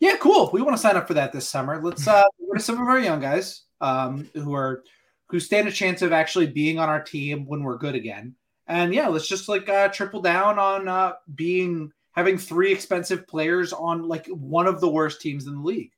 yeah, 0.00 0.16
cool. 0.16 0.50
We 0.52 0.62
want 0.62 0.76
to 0.76 0.80
sign 0.80 0.96
up 0.96 1.06
for 1.06 1.14
that 1.14 1.32
this 1.32 1.48
summer. 1.48 1.80
Let's 1.80 2.08
uh 2.08 2.24
go 2.46 2.54
to 2.54 2.60
some 2.60 2.80
of 2.80 2.88
our 2.88 2.98
young 2.98 3.20
guys 3.20 3.62
um 3.80 4.28
who 4.34 4.54
are 4.54 4.82
who 5.28 5.38
stand 5.38 5.68
a 5.68 5.72
chance 5.72 6.02
of 6.02 6.12
actually 6.12 6.48
being 6.48 6.78
on 6.78 6.88
our 6.88 7.02
team 7.02 7.46
when 7.46 7.62
we're 7.62 7.78
good 7.78 7.94
again. 7.94 8.34
And 8.66 8.94
yeah, 8.94 9.08
let's 9.08 9.28
just 9.28 9.48
like 9.48 9.68
uh 9.68 9.88
triple 9.88 10.22
down 10.22 10.58
on 10.58 10.88
uh 10.88 11.12
being 11.34 11.92
having 12.12 12.38
three 12.38 12.72
expensive 12.72 13.26
players 13.26 13.72
on 13.72 14.08
like 14.08 14.26
one 14.26 14.66
of 14.66 14.80
the 14.80 14.88
worst 14.88 15.20
teams 15.20 15.46
in 15.46 15.54
the 15.54 15.62
league. 15.62 15.92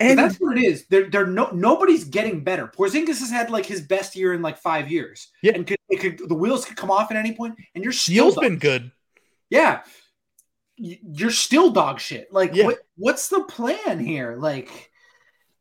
And 0.00 0.16
that's 0.16 0.36
what 0.36 0.56
it 0.56 0.64
is. 0.64 0.86
They're, 0.86 1.10
they're 1.10 1.26
no 1.26 1.50
nobody's 1.52 2.04
getting 2.04 2.44
better. 2.44 2.68
Porzingis 2.68 3.18
has 3.18 3.30
had 3.30 3.50
like 3.50 3.66
his 3.66 3.80
best 3.80 4.14
year 4.14 4.32
in 4.32 4.42
like 4.42 4.56
five 4.56 4.90
years. 4.90 5.28
Yeah, 5.42 5.52
and 5.54 5.66
could, 5.66 5.78
it 5.90 6.00
could 6.00 6.28
the 6.28 6.36
wheels 6.36 6.64
could 6.64 6.76
come 6.76 6.90
off 6.90 7.10
at 7.10 7.16
any 7.16 7.34
point, 7.34 7.56
and 7.74 7.82
you're 7.82 7.92
still 7.92 8.32
been 8.34 8.58
good. 8.58 8.92
Yeah, 9.50 9.82
you're 10.78 11.30
still 11.30 11.70
dog 11.70 12.00
shit. 12.00 12.32
Like, 12.32 12.54
yeah. 12.54 12.66
what, 12.66 12.78
what's 12.96 13.28
the 13.28 13.42
plan 13.44 13.98
here? 13.98 14.36
Like, 14.38 14.90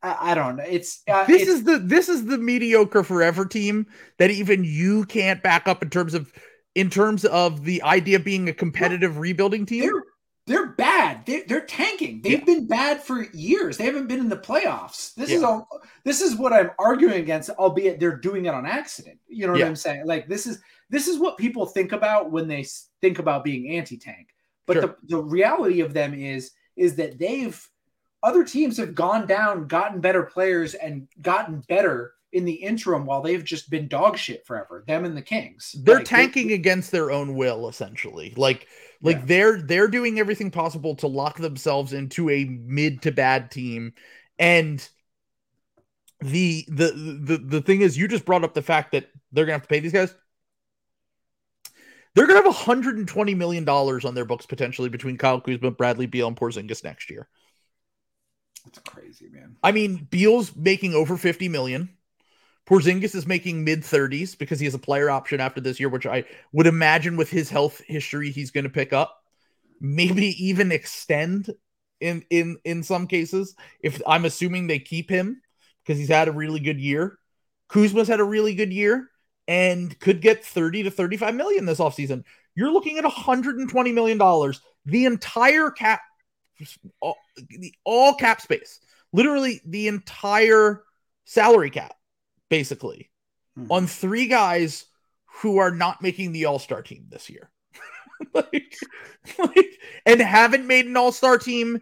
I, 0.01 0.31
I 0.31 0.35
don't 0.35 0.57
know. 0.57 0.63
It's 0.67 1.01
uh, 1.07 1.25
this 1.25 1.43
it's, 1.43 1.51
is 1.51 1.63
the 1.63 1.79
this 1.79 2.09
is 2.09 2.25
the 2.25 2.37
mediocre 2.37 3.03
forever 3.03 3.45
team 3.45 3.87
that 4.19 4.29
even 4.29 4.63
you 4.63 5.05
can't 5.05 5.41
back 5.41 5.67
up 5.67 5.81
in 5.81 5.89
terms 5.89 6.13
of 6.13 6.31
in 6.75 6.89
terms 6.89 7.25
of 7.25 7.63
the 7.63 7.81
idea 7.81 8.17
of 8.17 8.23
being 8.23 8.47
a 8.47 8.53
competitive 8.53 9.17
rebuilding 9.17 9.65
team. 9.65 9.81
They're, 9.81 10.03
they're 10.45 10.67
bad. 10.67 11.25
They, 11.25 11.43
are 11.51 11.61
tanking. 11.61 12.21
They've 12.21 12.39
yeah. 12.39 12.45
been 12.45 12.67
bad 12.67 13.01
for 13.01 13.23
years. 13.33 13.77
They 13.77 13.85
haven't 13.85 14.07
been 14.07 14.19
in 14.19 14.29
the 14.29 14.37
playoffs. 14.37 15.13
This 15.15 15.29
yeah. 15.29 15.37
is 15.37 15.43
all. 15.43 15.67
This 16.03 16.21
is 16.21 16.35
what 16.35 16.53
I'm 16.53 16.69
arguing 16.79 17.19
against. 17.19 17.49
Albeit 17.49 17.99
they're 17.99 18.15
doing 18.15 18.45
it 18.45 18.53
on 18.53 18.65
accident. 18.65 19.19
You 19.27 19.47
know 19.47 19.53
what. 19.53 19.63
I'm 19.63 19.75
saying? 19.75 20.05
Like 20.05 20.27
this 20.27 20.45
is 20.45 20.61
this 20.89 21.07
is 21.07 21.19
what 21.19 21.37
people 21.37 21.65
think 21.65 21.91
about 21.91 22.31
when 22.31 22.47
they 22.47 22.65
think 23.01 23.19
about 23.19 23.43
being 23.43 23.75
anti-tank. 23.75 24.29
But 24.67 24.73
sure. 24.73 24.81
the, 24.81 24.95
the 25.07 25.23
reality 25.23 25.81
of 25.81 25.93
them 25.93 26.13
is 26.13 26.51
is 26.75 26.95
that 26.97 27.17
they've 27.17 27.59
other 28.21 28.43
teams 28.43 28.77
have 28.77 28.93
gone 28.93 29.25
down, 29.27 29.67
gotten 29.67 30.01
better 30.01 30.23
players, 30.23 30.75
and 30.75 31.07
gotten 31.21 31.61
better 31.61 32.13
in 32.33 32.45
the 32.45 32.53
interim 32.53 33.05
while 33.05 33.21
they've 33.21 33.43
just 33.43 33.69
been 33.69 33.87
dog 33.87 34.17
shit 34.17 34.45
forever. 34.45 34.83
Them 34.85 35.05
and 35.05 35.15
the 35.15 35.21
Kings. 35.21 35.75
They're 35.83 36.03
Like, 36.03 36.05
tanking 36.05 36.51
against 36.51 36.91
their 36.91 37.09
own 37.11 37.35
will, 37.35 37.69
essentially. 37.69 38.33
Like, 38.35 38.67
like 39.01 39.17
Yeah. 39.17 39.25
they're 39.25 39.61
they're 39.61 39.87
doing 39.87 40.19
everything 40.19 40.51
possible 40.51 40.95
to 40.97 41.07
lock 41.07 41.37
themselves 41.37 41.93
into 41.93 42.29
a 42.29 42.45
mid 42.45 43.01
to 43.03 43.11
bad 43.11 43.51
team, 43.51 43.93
and 44.37 44.87
the 46.19 46.65
the 46.67 46.91
the 47.23 47.37
the 47.37 47.61
thing 47.61 47.81
is, 47.81 47.97
you 47.97 48.07
just 48.07 48.25
brought 48.25 48.43
up 48.43 48.53
the 48.53 48.61
fact 48.61 48.91
that 48.91 49.09
they're 49.31 49.45
gonna 49.45 49.53
have 49.53 49.61
to 49.63 49.67
pay 49.67 49.79
these 49.79 49.93
guys. 49.93 50.13
They're 52.17 52.25
gonna 52.25 52.39
have 52.39 52.45
120 52.45 53.35
million 53.35 53.63
dollars 53.63 54.03
on 54.03 54.15
their 54.15 54.25
books 54.25 54.47
potentially 54.47 54.89
between 54.89 55.17
Kyle 55.17 55.39
Kuzma, 55.39 55.69
Bradley 55.69 56.07
Beal, 56.07 56.27
and 56.27 56.35
Porzingis 56.35 56.83
next 56.83 57.11
year. 57.11 57.27
It's 58.65 58.79
crazy, 58.79 59.29
man. 59.29 59.55
I 59.61 59.71
mean, 59.71 60.07
Beal's 60.09 60.55
making 60.55 60.95
over 60.95 61.15
50 61.15 61.47
million. 61.47 61.89
Porzingis 62.67 63.13
is 63.13 63.27
making 63.27 63.63
mid 63.63 63.81
30s 63.81 64.35
because 64.35 64.59
he 64.59 64.65
has 64.65 64.73
a 64.73 64.79
player 64.79 65.11
option 65.11 65.39
after 65.39 65.61
this 65.61 65.79
year, 65.79 65.89
which 65.89 66.07
I 66.07 66.23
would 66.53 66.65
imagine 66.65 67.17
with 67.17 67.29
his 67.29 67.51
health 67.51 67.83
history 67.85 68.31
he's 68.31 68.49
going 68.49 68.63
to 68.63 68.69
pick 68.71 68.93
up, 68.93 69.21
maybe 69.79 70.43
even 70.43 70.71
extend 70.71 71.51
in 72.01 72.25
in 72.31 72.57
in 72.63 72.81
some 72.81 73.05
cases. 73.05 73.55
If 73.79 74.01
I'm 74.07 74.25
assuming 74.25 74.65
they 74.65 74.79
keep 74.79 75.07
him 75.07 75.39
because 75.85 75.99
he's 75.99 76.09
had 76.09 76.29
a 76.29 76.33
really 76.33 76.61
good 76.61 76.79
year. 76.79 77.19
Kuzma's 77.69 78.07
had 78.07 78.21
a 78.21 78.23
really 78.23 78.55
good 78.55 78.73
year 78.73 79.07
and 79.47 79.97
could 79.99 80.21
get 80.21 80.43
30 80.45 80.83
to 80.83 80.91
35 80.91 81.35
million 81.35 81.65
this 81.65 81.79
offseason. 81.79 82.23
You're 82.55 82.71
looking 82.71 82.97
at 82.97 83.03
120 83.03 83.91
million 83.91 84.17
dollars, 84.17 84.61
the 84.85 85.05
entire 85.05 85.69
cap 85.69 86.01
all, 86.99 87.17
the 87.49 87.73
all 87.83 88.15
cap 88.15 88.41
space. 88.41 88.79
Literally 89.13 89.61
the 89.65 89.87
entire 89.87 90.83
salary 91.25 91.69
cap 91.69 91.95
basically 92.49 93.09
Mhm. 93.57 93.67
on 93.71 93.87
three 93.87 94.27
guys 94.27 94.85
who 95.41 95.57
are 95.57 95.71
not 95.71 96.01
making 96.01 96.31
the 96.31 96.45
all-star 96.45 96.81
team 96.81 97.05
this 97.09 97.29
year. 97.29 97.51
like, 98.33 98.75
like, 99.37 99.79
and 100.05 100.19
haven't 100.19 100.65
made 100.65 100.85
an 100.87 100.97
all-star 100.97 101.37
team. 101.37 101.81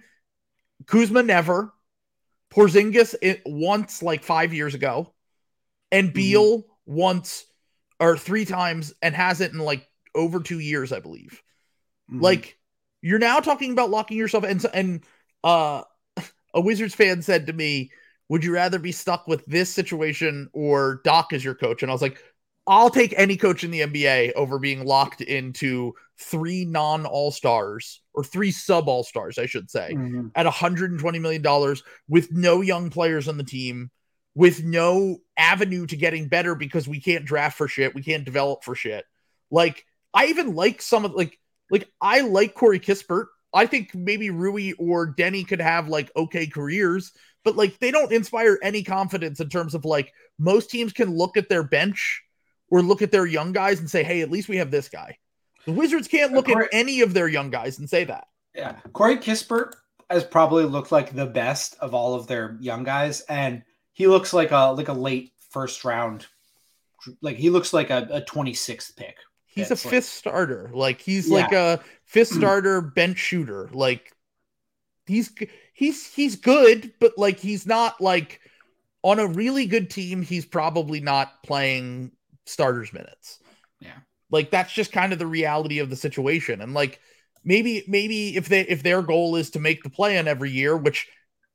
Kuzma 0.88 1.24
never. 1.24 1.74
Porzingis 2.52 3.16
it 3.22 3.42
once 3.46 4.02
like 4.04 4.24
five 4.24 4.54
years 4.54 4.74
ago. 4.76 5.14
And 5.92 6.14
Beal 6.14 6.66
once 6.86 7.46
or 8.00 8.18
three 8.18 8.46
times 8.46 8.94
and 9.02 9.16
hasn't 9.16 9.54
in 9.54 9.60
like 9.60 9.88
over 10.14 10.40
two 10.40 10.60
years, 10.60 10.92
I 10.92 11.00
believe. 11.00 11.42
Mhm. 12.12 12.22
Like 12.22 12.58
you're 13.02 13.20
now 13.20 13.40
talking 13.40 13.72
about 13.72 13.90
locking 13.90 14.18
yourself 14.18 14.44
and 14.44 14.64
and 14.74 15.06
uh 15.44 15.84
a 16.54 16.62
Wizards 16.62 16.96
fan 16.96 17.22
said 17.22 17.48
to 17.48 17.54
me, 17.54 17.92
"Would 18.30 18.44
you 18.44 18.54
rather 18.54 18.80
be 18.80 18.92
stuck 18.92 19.28
with 19.28 19.46
this 19.46 19.74
situation 19.74 20.50
or 20.54 21.02
Doc 21.04 21.34
as 21.34 21.44
your 21.44 21.56
coach?" 21.56 21.82
And 21.84 21.92
I 21.92 21.94
was 21.94 22.02
like, 22.02 22.22
"I'll 22.68 22.90
take 22.90 23.14
any 23.18 23.38
coach 23.38 23.64
in 23.64 23.72
the 23.72 23.82
NBA 23.82 24.32
over 24.34 24.58
being 24.60 24.86
locked 24.86 25.22
into 25.22 25.94
three 26.18 26.66
non 26.66 27.06
All-Stars 27.06 28.02
or 28.14 28.24
three 28.24 28.52
sub 28.52 28.88
All-Stars, 28.88 29.38
I 29.38 29.46
should 29.48 29.70
say, 29.70 29.94
Mhm. 29.94 30.32
at 30.36 30.46
120 30.46 31.20
million 31.20 31.42
dollars 31.42 31.84
with 32.08 32.32
no 32.32 32.62
young 32.62 32.90
players 32.90 33.28
on 33.28 33.38
the 33.38 33.44
team." 33.44 33.92
With 34.36 34.64
no 34.64 35.20
avenue 35.38 35.86
to 35.88 35.96
getting 35.96 36.28
better 36.28 36.56
because 36.56 36.88
we 36.88 37.00
can't 37.00 37.24
draft 37.24 37.58
for 37.58 37.70
shit, 37.70 37.96
we 37.96 38.04
can't 38.04 38.26
develop 38.26 38.64
for 38.66 38.76
shit. 38.76 39.06
Like 39.50 39.86
I 40.14 40.28
even 40.28 40.56
like 40.56 40.82
some 40.82 41.06
of 41.06 41.14
like 41.14 41.40
like 41.72 41.90
I 42.02 42.22
like 42.22 42.54
Corey 42.54 42.80
Kispert. 42.80 43.28
I 43.54 43.66
think 43.66 43.96
maybe 43.96 44.30
Rui 44.30 44.74
or 44.78 45.14
Deni 45.14 45.48
could 45.48 45.62
have 45.62 45.88
like 45.88 46.12
okay 46.16 46.48
careers, 46.48 47.14
but 47.46 47.56
like 47.56 47.80
they 47.80 47.92
don't 47.92 48.12
inspire 48.12 48.60
any 48.62 48.84
confidence 48.84 49.40
in 49.40 49.48
terms 49.48 49.74
of 49.74 49.86
like 49.86 50.12
most 50.38 50.70
teams 50.70 50.92
can 50.92 51.16
look 51.16 51.38
at 51.38 51.48
their 51.48 51.64
bench 51.64 52.22
or 52.70 52.82
look 52.82 53.02
at 53.02 53.12
their 53.12 53.26
young 53.26 53.54
guys 53.54 53.80
and 53.80 53.90
say, 53.90 54.04
hey, 54.04 54.22
at 54.22 54.32
least 54.32 54.50
we 54.50 54.58
have 54.58 54.72
this 54.72 54.90
guy. 54.90 55.18
The 55.66 55.72
Wizards 55.72 56.08
can't 56.08 56.34
look 56.34 56.48
Corey- 56.48 56.66
at 56.66 56.70
any 56.74 57.02
of 57.02 57.14
their 57.14 57.28
young 57.28 57.50
guys 57.52 57.80
and 57.80 57.90
say 57.90 58.04
that. 58.04 58.28
Yeah, 58.54 58.76
Corey 58.94 59.18
Kispert 59.18 59.74
has 60.10 60.24
probably 60.24 60.66
looked 60.66 60.92
like 60.92 61.14
the 61.14 61.26
best 61.26 61.76
of 61.80 61.94
all 61.94 62.16
of 62.16 62.28
their 62.28 62.58
young 62.60 62.84
guys, 62.84 63.22
and 63.22 63.64
he 63.96 64.08
looks 64.08 64.34
like 64.34 64.52
a 64.52 64.72
like 64.74 64.90
a 64.90 64.94
late 64.94 65.32
first 65.50 65.84
round, 65.86 66.28
like 67.22 67.38
he 67.38 67.50
looks 67.50 67.74
like 67.74 67.90
a, 67.90 68.08
a 68.12 68.22
26th 68.22 68.96
pick. 68.96 69.16
He's 69.48 69.72
a 69.72 69.74
like- 69.74 69.80
fifth 69.80 70.06
starter. 70.06 70.70
Like 70.74 71.00
he's 71.02 71.28
Yeah. 71.30 71.36
like 71.36 71.52
a 71.54 71.80
fifth 72.04 72.28
starter 72.38 72.82
bench 72.82 73.18
shooter. 73.18 73.70
Like 73.74 74.12
he's 75.08 75.32
he's 75.74 76.06
he's 76.14 76.36
good, 76.36 76.94
but 77.00 77.14
like 77.18 77.40
he's 77.40 77.66
not 77.66 78.02
like 78.02 78.42
on 79.02 79.20
a 79.20 79.28
really 79.28 79.66
good 79.66 79.90
team, 79.90 80.22
he's 80.22 80.46
probably 80.46 81.00
not 81.00 81.42
playing 81.44 82.12
starters 82.46 82.92
minutes. 82.92 83.40
Yeah. 83.80 83.98
Like 84.30 84.52
that's 84.52 84.74
just 84.74 84.92
kind 84.92 85.14
of 85.14 85.20
the 85.20 85.28
reality 85.28 85.80
of 85.80 85.90
the 85.90 85.96
situation. 85.96 86.62
And 86.62 86.74
like 86.74 87.00
maybe 87.46 87.86
maybe 87.88 88.36
if 88.36 88.50
they 88.50 88.62
if 88.62 88.84
their 88.84 89.02
goal 89.02 89.38
is 89.38 89.52
to 89.52 89.60
make 89.60 89.84
the 89.84 89.90
play 89.90 90.18
in 90.18 90.28
every 90.28 90.52
year, 90.52 90.76
which 90.76 91.08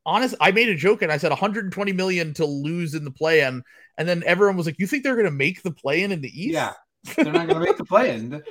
honest 0.07 0.35
I 0.41 0.51
made 0.51 0.69
a 0.69 0.75
joke 0.77 1.03
and 1.03 1.11
I 1.13 1.17
said 1.17 1.31
120 1.31 1.93
million 1.93 2.35
to 2.35 2.45
lose 2.47 2.95
in 2.95 3.05
the 3.05 3.11
play 3.11 3.41
in, 3.43 3.63
and 3.99 4.09
then 4.09 4.23
everyone 4.27 4.57
was 4.57 4.67
like, 4.67 4.79
You 4.79 4.87
think 4.87 5.05
they're 5.05 5.17
gonna 5.17 5.31
make 5.31 5.63
the 5.63 5.71
play 5.73 6.03
in 6.03 6.13
in 6.13 6.21
the 6.21 6.29
East? 6.29 6.55
Yeah, 6.55 6.73
they're 7.17 7.27
not 7.33 7.47
going 7.49 7.61
to 7.61 7.67
make 7.67 7.77
the 7.79 7.85
play 7.85 8.15
in. 8.15 8.43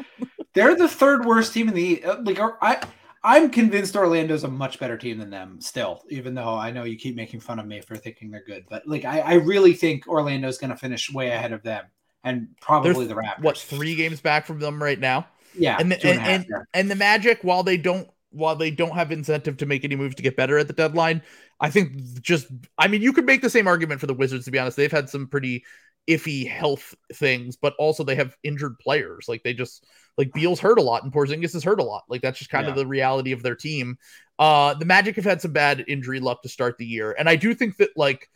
They're 0.56 0.76
the 0.76 0.88
third 0.88 1.26
worst 1.26 1.54
team 1.54 1.68
in 1.70 1.76
the 1.76 2.04
uh, 2.04 2.22
like. 2.24 2.40
I 2.40 2.82
I'm 3.24 3.50
convinced 3.50 3.96
Orlando's 3.98 4.46
a 4.46 4.48
much 4.48 4.80
better 4.80 4.98
team 4.98 5.18
than 5.18 5.30
them 5.30 5.60
still, 5.60 6.04
even 6.10 6.34
though 6.34 6.56
I 6.56 6.72
know 6.72 6.86
you 6.86 6.96
keep 6.98 7.16
making 7.18 7.42
fun 7.42 7.60
of 7.60 7.68
me 7.68 7.82
for 7.82 7.98
thinking 7.98 8.32
they're 8.32 8.46
good. 8.46 8.64
But 8.70 8.88
like, 8.88 9.04
I, 9.04 9.20
I 9.20 9.34
really 9.34 9.74
think 9.74 10.08
Orlando's 10.08 10.58
going 10.58 10.70
to 10.72 10.78
finish 10.78 11.12
way 11.12 11.28
ahead 11.32 11.52
of 11.52 11.62
them 11.62 11.84
and 12.24 12.48
probably 12.62 13.06
the 13.08 13.16
Raptors. 13.16 13.42
what 13.42 13.58
three 13.58 13.96
games 13.96 14.22
back 14.22 14.46
from 14.46 14.60
them 14.60 14.82
right 14.82 14.98
now 15.00 15.28
Yeah, 15.54 15.76
and 15.80 15.92
the- 15.92 15.98
two 15.98 16.08
and 16.08 16.22
and- 16.22 16.46
and 16.74 16.90
the 16.90 16.96
magic 16.96 17.40
while 17.44 17.62
they 17.64 17.76
don't 17.78 18.10
while 18.32 18.56
they 18.56 18.72
don't 18.72 18.96
have 18.96 19.12
incentive 19.12 19.58
to 19.58 19.66
make 19.66 19.84
any 19.84 19.96
moves 19.96 20.16
to 20.16 20.24
get 20.24 20.36
better 20.36 20.58
at 20.58 20.68
the 20.68 20.74
deadline 20.74 21.22
i 21.60 21.70
think 21.70 22.22
just 22.22 22.48
i 22.78 22.88
mean 22.88 23.02
you 23.02 23.14
could 23.14 23.26
make 23.26 23.42
the 23.42 23.50
same 23.50 23.68
argument 23.68 24.00
for 24.00 24.08
the 24.08 24.14
wizards 24.14 24.46
to 24.46 24.52
be 24.52 24.60
honest. 24.60 24.78
They've 24.78 24.92
had 24.92 25.10
some 25.10 25.28
pretty 25.28 25.64
iffy 26.08 26.50
health 26.50 26.96
things 27.14 27.56
but 27.56 27.74
also 27.78 28.04
they 28.04 28.16
have 28.16 28.36
injured 28.44 28.80
players. 28.80 29.26
Like 29.28 29.44
they 29.44 29.54
just 29.54 29.86
like 30.18 30.34
Beal's 30.34 30.60
hurt 30.60 30.80
a 30.80 30.82
lot 30.82 31.04
and 31.04 31.14
Porzingis 31.14 31.56
is 31.56 31.64
hurt 31.64 31.80
a 31.80 31.84
lot. 31.84 32.04
Like 32.10 32.22
that's 32.22 32.40
just 32.40 32.50
kind 32.50 32.68
of 32.68 32.76
the 32.76 32.88
reality 32.88 33.32
of 33.32 33.44
their 33.44 33.56
team. 33.56 33.98
Uh 34.40 34.74
the 34.74 34.86
magic 34.86 35.16
have 35.18 35.26
had 35.26 35.42
some 35.42 35.54
bad 35.54 35.84
injury 35.88 36.20
luck 36.20 36.42
to 36.42 36.50
start 36.50 36.78
the 36.78 36.86
year 36.86 37.16
and 37.18 37.30
i 37.30 37.36
do 37.36 37.54
think 37.54 37.78
that 37.78 37.90
like 37.96 38.30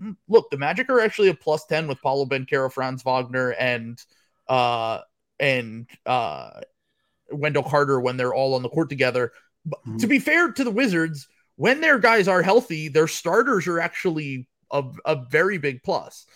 mm, 0.00 0.16
look 0.28 0.48
the 0.50 0.56
magic 0.56 0.88
are 0.88 1.00
actually 1.00 1.28
a 1.28 1.34
plus 1.34 1.66
10 1.66 1.88
with 1.88 2.00
Paolo 2.00 2.24
Banchero 2.24 2.72
franz 2.72 3.02
wagner 3.02 3.50
and 3.50 3.98
uh 4.48 5.00
and 5.38 5.88
uh 6.06 6.60
Wendell 7.32 7.62
Carter 7.62 8.00
when 8.00 8.16
they're 8.16 8.34
all 8.34 8.54
on 8.54 8.62
the 8.62 8.68
court 8.68 8.88
together. 8.90 9.32
But 9.64 9.80
Mhm. 9.86 9.98
to 10.00 10.06
be 10.06 10.18
fair 10.18 10.52
to 10.52 10.64
the 10.64 10.70
Wizards, 10.70 11.28
when 11.56 11.80
their 11.80 11.98
guys 11.98 12.28
are 12.28 12.42
healthy, 12.42 12.88
their 12.88 13.08
starters 13.08 13.66
are 13.66 13.80
actually 13.80 14.48
a, 14.72 14.84
a 15.04 15.24
very 15.30 15.58
big 15.58 15.82
plus. 15.82 16.26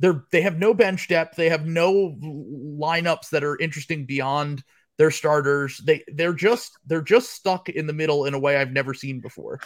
They're 0.00 0.24
they 0.32 0.42
have 0.42 0.58
no 0.58 0.74
bench 0.74 1.08
depth. 1.08 1.36
They 1.36 1.48
have 1.48 1.66
no 1.66 2.16
lineups 2.20 3.30
that 3.30 3.44
are 3.44 3.58
interesting 3.58 4.06
beyond 4.06 4.62
their 4.98 5.10
starters. 5.10 5.80
They 5.84 6.04
they're 6.08 6.34
just 6.34 6.72
they're 6.86 7.00
just 7.02 7.30
stuck 7.30 7.68
in 7.68 7.86
the 7.86 7.92
middle 7.92 8.26
in 8.26 8.34
a 8.34 8.38
way 8.38 8.56
I've 8.56 8.72
never 8.72 8.92
seen 8.94 9.20
before. 9.20 9.60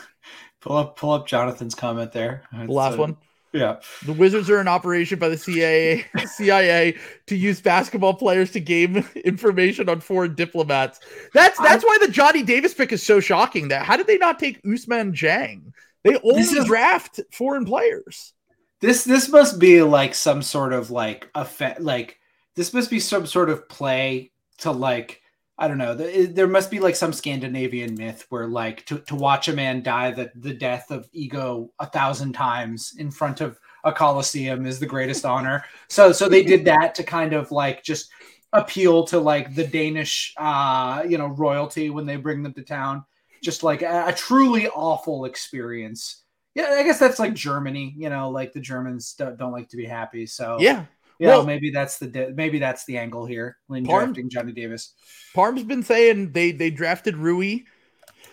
Pull 0.60 0.76
up, 0.76 0.96
pull 0.96 1.12
up 1.12 1.26
Jonathan's 1.26 1.74
comment 1.74 2.12
there. 2.12 2.42
The 2.52 2.72
last 2.72 2.92
It's, 2.92 2.98
uh, 2.98 3.02
one. 3.02 3.16
Yeah. 3.52 3.76
The 4.04 4.12
Wizards 4.12 4.50
are 4.50 4.60
in 4.60 4.68
operation 4.68 5.18
by 5.18 5.28
the 5.28 5.38
CIA, 5.38 6.04
CIA 6.26 6.96
to 7.26 7.36
use 7.36 7.60
basketball 7.60 8.14
players 8.14 8.50
to 8.52 8.60
gain 8.60 9.04
information 9.24 9.88
on 9.88 10.00
foreign 10.00 10.34
diplomats. 10.34 11.00
That's 11.32 11.58
that's 11.58 11.84
why 11.84 11.98
the 12.00 12.08
Johnny 12.08 12.42
Davis 12.42 12.74
pick 12.74 12.92
is 12.92 13.02
so 13.02 13.20
shocking. 13.20 13.68
That 13.68 13.84
how 13.84 13.96
did 13.96 14.06
they 14.06 14.18
not 14.18 14.38
take 14.38 14.62
Ousmane 14.62 15.12
Dieng? 15.12 15.72
They 16.04 16.16
only 16.16 16.42
is- 16.42 16.64
draft 16.66 17.20
foreign 17.32 17.64
players. 17.64 18.34
This 18.80 19.02
this 19.04 19.28
must 19.28 19.58
be 19.58 19.82
like 19.82 20.14
some 20.14 20.42
sort 20.42 20.72
of 20.72 20.90
like 20.90 21.28
effect. 21.34 21.80
Like 21.80 22.18
this 22.54 22.72
must 22.72 22.90
be 22.90 23.00
some 23.00 23.26
sort 23.26 23.50
of 23.50 23.68
play 23.68 24.30
to 24.58 24.70
like 24.70 25.22
I 25.60 25.66
don't 25.66 25.78
know. 25.78 25.94
There 25.94 26.46
must 26.46 26.70
be 26.70 26.78
like 26.78 26.94
some 26.94 27.12
Scandinavian 27.12 27.94
myth 27.96 28.26
where 28.28 28.46
like 28.46 28.86
to, 28.86 29.00
to 29.00 29.16
watch 29.16 29.48
a 29.48 29.52
man 29.52 29.82
die 29.82 30.12
the 30.12 30.30
the 30.36 30.54
death 30.54 30.92
of 30.92 31.08
ego 31.12 31.70
a 31.80 31.86
thousand 31.86 32.34
times 32.34 32.94
in 32.96 33.10
front 33.10 33.40
of 33.40 33.58
a 33.82 33.92
coliseum 33.92 34.66
is 34.66 34.78
the 34.78 34.86
greatest 34.86 35.24
honor. 35.24 35.64
So 35.88 36.12
so 36.12 36.28
they 36.28 36.44
did 36.44 36.64
that 36.66 36.94
to 36.94 37.02
kind 37.02 37.32
of 37.32 37.50
like 37.50 37.82
just 37.82 38.10
appeal 38.52 39.04
to 39.04 39.18
like 39.18 39.54
the 39.54 39.66
Danish 39.66 40.32
uh 40.36 41.04
you 41.06 41.18
know 41.18 41.26
royalty 41.26 41.90
when 41.90 42.06
they 42.06 42.16
bring 42.16 42.44
them 42.44 42.54
to 42.54 42.62
town. 42.62 43.04
Just 43.42 43.64
like 43.64 43.82
a, 43.82 44.04
a 44.06 44.12
truly 44.12 44.68
awful 44.68 45.24
experience. 45.24 46.22
Yeah, 46.54 46.74
I 46.76 46.84
guess 46.84 47.00
that's 47.00 47.18
like 47.18 47.34
Germany. 47.34 47.94
You 47.96 48.10
know, 48.10 48.30
like 48.30 48.52
the 48.52 48.60
Germans 48.60 49.14
don't, 49.14 49.36
don't 49.36 49.52
like 49.52 49.68
to 49.70 49.76
be 49.76 49.86
happy. 49.86 50.24
So 50.26 50.58
Yeah. 50.60 50.84
Yeah, 51.18 51.28
Well- 51.28 51.46
maybe 51.46 51.70
that's 51.70 51.98
the 51.98 52.32
maybe 52.36 52.58
that's 52.58 52.84
the 52.86 52.98
angle 52.98 53.26
here 53.26 53.56
when 53.66 53.84
Parm- 53.84 54.04
drafting 54.06 54.30
Johnny 54.30 54.52
Davis. 54.52 54.94
Parm's 55.34 55.64
been 55.64 55.82
saying 55.82 56.32
they 56.32 56.52
they 56.52 56.70
drafted 56.70 57.16
Rui. 57.16 57.60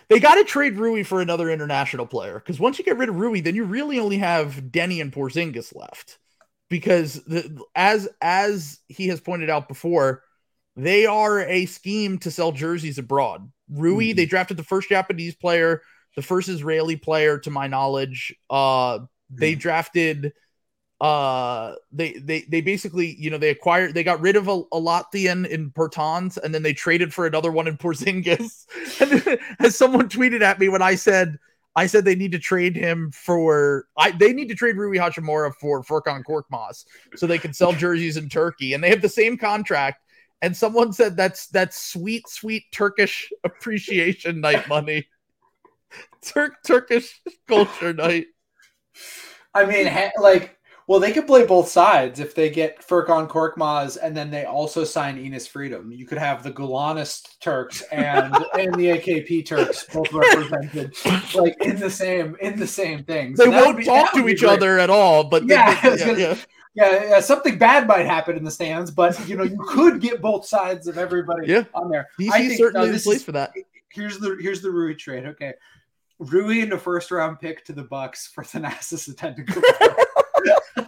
They 0.08 0.20
got 0.20 0.36
to 0.36 0.44
trade 0.44 0.76
Rui 0.76 1.02
for 1.02 1.20
another 1.20 1.50
international 1.50 2.06
player 2.06 2.34
because 2.38 2.60
once 2.60 2.78
you 2.78 2.84
get 2.84 2.96
rid 2.96 3.08
of 3.08 3.16
Rui, 3.16 3.40
then 3.40 3.56
you 3.56 3.64
really 3.64 3.98
only 3.98 4.18
have 4.18 4.54
Deni 4.70 5.00
and 5.00 5.12
Porzingis 5.12 5.74
left. 5.74 6.18
because 6.68 7.22
the, 7.24 7.60
as 7.76 8.08
as 8.20 8.80
he 8.88 9.06
has 9.08 9.20
pointed 9.20 9.48
out 9.50 9.68
before, 9.68 10.22
they 10.76 11.06
are 11.06 11.40
a 11.40 11.66
scheme 11.66 12.18
to 12.18 12.30
sell 12.30 12.50
jerseys 12.52 12.98
abroad. 12.98 13.50
Rui, 13.70 14.12
Mhm. 14.12 14.16
they 14.16 14.26
drafted 14.26 14.56
the 14.56 14.64
first 14.64 14.88
Japanese 14.88 15.34
player, 15.36 15.80
the 16.16 16.22
first 16.22 16.48
Israeli 16.48 16.96
player, 16.96 17.38
to 17.38 17.50
my 17.50 17.66
knowledge. 17.68 18.34
Uh, 18.50 19.00
they 19.30 19.54
Mhm. 19.54 19.58
drafted. 19.60 20.32
Uh, 21.00 21.74
they 21.92 22.14
they 22.14 22.42
they 22.48 22.60
basically, 22.60 23.14
you 23.18 23.30
know, 23.30 23.38
they 23.38 23.50
acquired, 23.50 23.94
they 23.94 24.02
got 24.02 24.20
rid 24.20 24.36
of 24.36 24.48
a, 24.48 24.62
a 24.72 24.80
Latvian 24.80 25.46
in 25.46 25.70
Bertans, 25.70 26.38
and 26.38 26.54
then 26.54 26.62
they 26.62 26.72
traded 26.72 27.12
for 27.12 27.26
another 27.26 27.52
one 27.52 27.66
in 27.66 27.76
Porzingis. 27.76 28.66
and 29.00 29.38
as 29.58 29.76
someone 29.76 30.08
tweeted 30.08 30.42
at 30.42 30.58
me 30.58 30.68
when 30.68 30.82
I 30.82 30.94
said. 30.94 31.38
I 31.78 31.88
said 31.88 32.06
they 32.06 32.14
need 32.14 32.32
to 32.32 32.38
trade 32.38 32.74
him 32.74 33.10
for 33.10 33.84
I 33.98 34.10
they 34.10 34.32
need 34.32 34.48
to 34.48 34.54
trade 34.54 34.78
Rui 34.78 34.96
Hachimura 34.96 35.52
for 35.60 35.84
Furkan 35.84 36.22
Korkmaz 36.24 36.86
so 37.16 37.26
they 37.26 37.36
can 37.36 37.52
sell 37.52 37.74
jerseys 37.74 38.16
in 38.16 38.30
Turkey 38.30 38.72
and 38.72 38.82
they 38.82 38.88
have 38.88 39.02
the 39.02 39.10
same 39.10 39.36
contract 39.36 40.00
and 40.42 40.56
someone 40.56 40.92
said 40.92 41.16
that's 41.16 41.46
that's 41.48 41.76
sweet 41.76 42.28
sweet 42.28 42.64
Turkish 42.72 43.32
appreciation 43.44 44.40
night 44.40 44.68
money. 44.68 45.06
Turk 46.22 46.62
Turkish 46.64 47.20
culture 47.48 47.92
night. 47.92 48.26
I 49.54 49.64
mean, 49.64 49.90
like, 50.20 50.55
well, 50.88 51.00
they 51.00 51.12
could 51.12 51.26
play 51.26 51.44
both 51.44 51.68
sides 51.68 52.20
if 52.20 52.34
they 52.34 52.48
get 52.48 52.80
Furkan 52.86 53.28
Korkmaz 53.28 53.98
and 54.00 54.16
then 54.16 54.30
they 54.30 54.44
also 54.44 54.84
sign 54.84 55.16
Enes 55.18 55.48
Freedom. 55.48 55.90
You 55.90 56.06
could 56.06 56.18
have 56.18 56.42
the 56.44 56.52
Gulenist 56.52 57.38
Turks 57.40 57.82
and 57.90 58.32
and 58.54 58.74
the 58.74 58.86
AKP 58.98 59.46
Turks 59.46 59.84
both 59.92 60.12
represented, 60.12 60.94
like 61.34 61.56
in 61.60 61.78
the 61.80 61.90
same 61.90 62.36
in 62.40 62.58
the 62.58 62.66
same 62.66 63.02
thing. 63.04 63.34
So 63.36 63.44
They 63.44 63.50
won't 63.50 63.78
be- 63.78 63.84
talk 63.84 64.12
to 64.12 64.28
each 64.28 64.40
great. 64.40 64.52
other 64.52 64.78
at 64.78 64.90
all, 64.90 65.24
but 65.24 65.44
Yeah, 65.48 65.78
I 65.82 65.88
was 65.88 66.00
yeah, 66.00 66.12
yeah. 66.16 66.36
Yeah, 66.74 67.04
yeah, 67.08 67.20
something 67.20 67.56
bad 67.56 67.86
might 67.86 68.04
happen 68.04 68.36
in 68.36 68.44
the 68.44 68.50
stands, 68.50 68.90
but 68.90 69.18
you 69.28 69.34
know 69.36 69.44
you 69.44 69.56
could 69.66 69.98
get 70.00 70.20
both 70.20 70.44
sides 70.46 70.86
of 70.86 70.98
everybody 70.98 71.46
Yeah. 71.48 71.64
on 71.74 71.90
there. 71.90 72.06
I 72.18 72.22
DC 72.22 72.30
think- 72.32 72.52
is 72.52 72.58
certainly 72.58 72.86
no, 72.88 72.92
this 72.92 73.04
place 73.04 73.16
is- 73.18 73.24
for 73.24 73.32
that. 73.32 73.52
Here's 73.88 74.18
the 74.18 74.36
here's 74.40 74.60
the 74.60 74.70
Rui 74.70 74.94
trade. 74.94 75.24
Okay, 75.24 75.54
Rui 76.18 76.60
in 76.60 76.68
the 76.68 76.76
first 76.78 77.10
round 77.10 77.40
pick 77.40 77.64
to 77.64 77.72
the 77.72 77.82
Bucks 77.84 78.26
for 78.26 78.44
Thanasis 78.44 79.08
Antetokounmpo. 79.08 79.94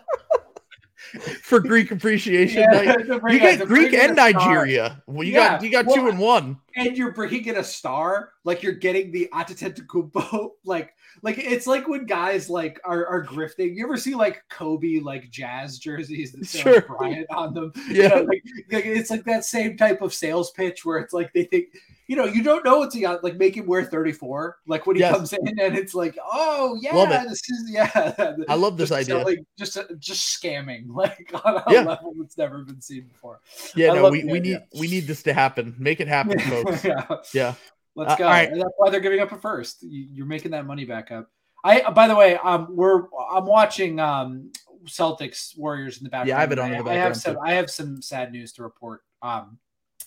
For 1.42 1.59
Greek 1.59 1.90
appreciation 1.90 2.61
Yeah, 2.62 2.66
night. 2.82 3.07
You 3.32 3.38
get 3.38 3.66
Greek 3.66 3.94
and. 3.94 4.14
Nigeria. 4.14 5.03
Well, 5.07 5.24
you 5.26 5.32
Yeah, 5.32 5.53
got 5.57 5.62
you 5.62 5.70
got 5.70 5.86
well, 5.86 5.96
two 5.96 6.09
and 6.09 6.18
one. 6.18 6.59
and 6.76 6.99
you're 6.99 7.12
bringing 7.12 7.46
in 7.46 7.57
a 7.57 7.64
star, 7.64 8.32
like 8.44 8.62
you're 8.62 8.74
getting 8.74 9.11
the 9.11 9.26
Antetokounmpo, 9.32 10.51
like 10.66 10.92
like 11.22 11.38
it's 11.38 11.66
like 11.66 11.88
when 11.88 12.05
guys 12.05 12.51
like 12.51 12.78
are, 12.84 13.07
are 13.07 13.24
grifting. 13.24 13.74
You 13.74 13.84
ever 13.86 13.96
see 13.96 14.14
like 14.14 14.42
Kobe 14.51 15.01
like 15.01 15.30
jazz 15.30 15.78
jerseys 15.78 16.32
that 16.32 16.44
say 16.44 16.59
Sure. 16.61 16.74
like 16.74 16.86
Bryant 16.86 17.26
on 17.30 17.55
them? 17.55 17.72
You 17.88 18.03
Yeah. 18.03 18.09
know, 18.09 18.22
like, 18.22 18.42
like, 18.70 18.84
it's 18.84 19.11
like 19.11 19.24
that 19.24 19.46
same 19.46 19.78
type 19.78 20.03
of 20.03 20.12
sales 20.12 20.51
pitch 20.51 20.84
where 20.84 20.99
it's 20.99 21.14
like 21.14 21.32
they 21.32 21.44
think 21.44 21.68
you 22.09 22.16
know 22.16 22.24
you 22.24 22.42
don't 22.42 22.64
know 22.64 22.78
what's 22.78 22.94
he 22.94 23.00
got 23.02 23.22
like 23.22 23.36
make 23.36 23.54
him 23.56 23.66
wear 23.66 23.84
34 23.84 24.56
like 24.66 24.86
when 24.86 24.96
he 24.96 25.00
Yes. 25.00 25.14
comes 25.14 25.32
in 25.34 25.46
and 25.61 25.76
it's 25.78 25.94
like 25.94 26.18
oh 26.24 26.76
yeah 26.80 26.94
Love 26.96 27.11
it. 27.12 27.28
this 27.28 27.48
is 27.48 27.70
yeah 27.70 28.34
I 28.48 28.54
love 28.54 28.76
this 28.76 28.88
Just 28.88 29.00
idea. 29.00 29.20
selling- 29.20 29.46
just 29.59 29.78
just 30.00 30.42
scamming 30.42 30.86
like 30.94 31.30
on 31.44 31.56
a 31.59 31.64
Yeah. 31.68 31.82
level 31.82 32.14
that's 32.18 32.36
never 32.36 32.64
been 32.64 32.80
seen 32.80 33.04
before 33.06 33.40
Yeah, 33.76 33.92
I 33.92 33.94
no, 33.96 34.11
we, 34.11 34.24
we 34.24 34.38
idea. 34.38 34.59
need 34.72 34.80
we 34.80 34.88
need 34.88 35.06
this 35.06 35.22
to 35.24 35.32
happen. 35.32 35.76
Make 35.78 36.00
it 36.00 36.09
happen, 36.09 36.38
folks. 36.50 36.84
yeah 36.84 37.06
Yeah. 37.32 37.54
Let's 37.94 38.12
Uh, 38.12 38.16
go. 38.16 38.24
right. 38.26 38.48
And 38.50 38.61
that's 38.61 38.72
why 38.78 38.90
they're 38.90 39.00
giving 39.00 39.20
up 39.20 39.32
a 39.32 39.36
first. 39.38 39.82
You- 39.82 40.09
You're 40.12 40.26
making 40.26 40.52
that 40.52 40.64
money 40.66 40.84
back 40.84 41.11
up. 41.11 41.30
I 41.64 41.90
by 41.90 42.09
the 42.09 42.14
way, 42.16 42.36
um, 42.38 42.68
we're 42.74 43.02
I'm 43.30 43.44
watching 43.44 43.98
um 44.00 44.50
Celtics 44.86 45.59
Warriors 45.59 45.98
in 45.98 46.04
the 46.04 46.11
background. 46.11 46.28
Yeah, 46.28 46.36
I 46.38 46.40
have 46.40 46.52
it 46.52 46.59
on 46.59 46.70
the 46.70 46.90
I 46.90 46.94
have 46.94 47.16
some 47.16 47.34
too. 47.34 47.40
I 47.40 47.52
have 47.54 47.68
some 47.68 48.00
sad 48.00 48.32
news 48.32 48.52
to 48.54 48.62
report. 48.62 49.02
Um, 49.20 49.59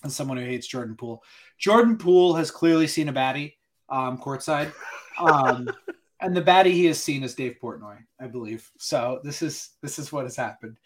as 0.04 0.14
someone 0.14 0.36
who 0.36 0.44
hates 0.44 0.66
Jordan 0.66 0.96
Poole, 0.96 1.22
Jordan 1.58 1.96
Poole 1.96 2.34
has 2.34 2.50
clearly 2.50 2.86
seen 2.86 3.08
a 3.08 3.12
baddie 3.12 3.54
um 3.88 4.18
courtside. 4.18 4.72
Um, 5.18 5.68
and 6.20 6.36
the 6.36 6.42
baddie 6.42 6.72
he 6.72 6.86
has 6.86 7.02
seen 7.02 7.22
is 7.22 7.34
Dave 7.34 7.56
Portnoy, 7.62 7.98
I 8.20 8.26
believe. 8.26 8.70
So 8.78 9.20
this 9.24 9.42
is 9.42 9.70
this 9.82 9.98
is 9.98 10.12
what 10.12 10.24
has 10.24 10.36
happened. 10.36 10.78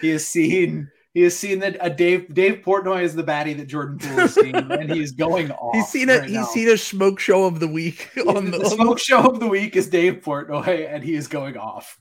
He 0.00 0.08
has 0.10 0.26
seen 0.26 0.90
he 1.14 1.22
has 1.22 1.38
seen 1.38 1.60
that 1.60 1.76
a 1.80 1.88
Dave 1.88 2.34
Dave 2.34 2.62
Portnoy 2.64 3.02
is 3.02 3.14
the 3.14 3.22
baddie 3.22 3.56
that 3.56 3.66
Jordan 3.66 3.98
Poole 3.98 4.16
has 4.16 4.34
seen, 4.34 4.54
and 4.56 4.90
he's 4.90 5.12
going 5.12 5.52
off. 5.52 5.74
He's 5.74 5.88
seen 5.88 6.10
a 6.10 6.18
right 6.18 6.24
he's 6.28 6.34
now. 6.34 6.44
seen 6.46 6.68
a 6.68 6.76
smoke 6.76 7.20
show 7.20 7.44
of 7.44 7.60
the 7.60 7.68
week 7.68 8.10
on 8.26 8.50
the, 8.50 8.58
the, 8.58 8.70
smoke 8.70 8.98
show 8.98 9.20
of 9.20 9.38
the 9.38 9.46
week 9.46 9.76
is 9.76 9.88
Dave 9.88 10.22
Portnoy, 10.22 10.92
and 10.92 11.04
he 11.04 11.14
is 11.14 11.28
going 11.28 11.56
off. 11.56 11.98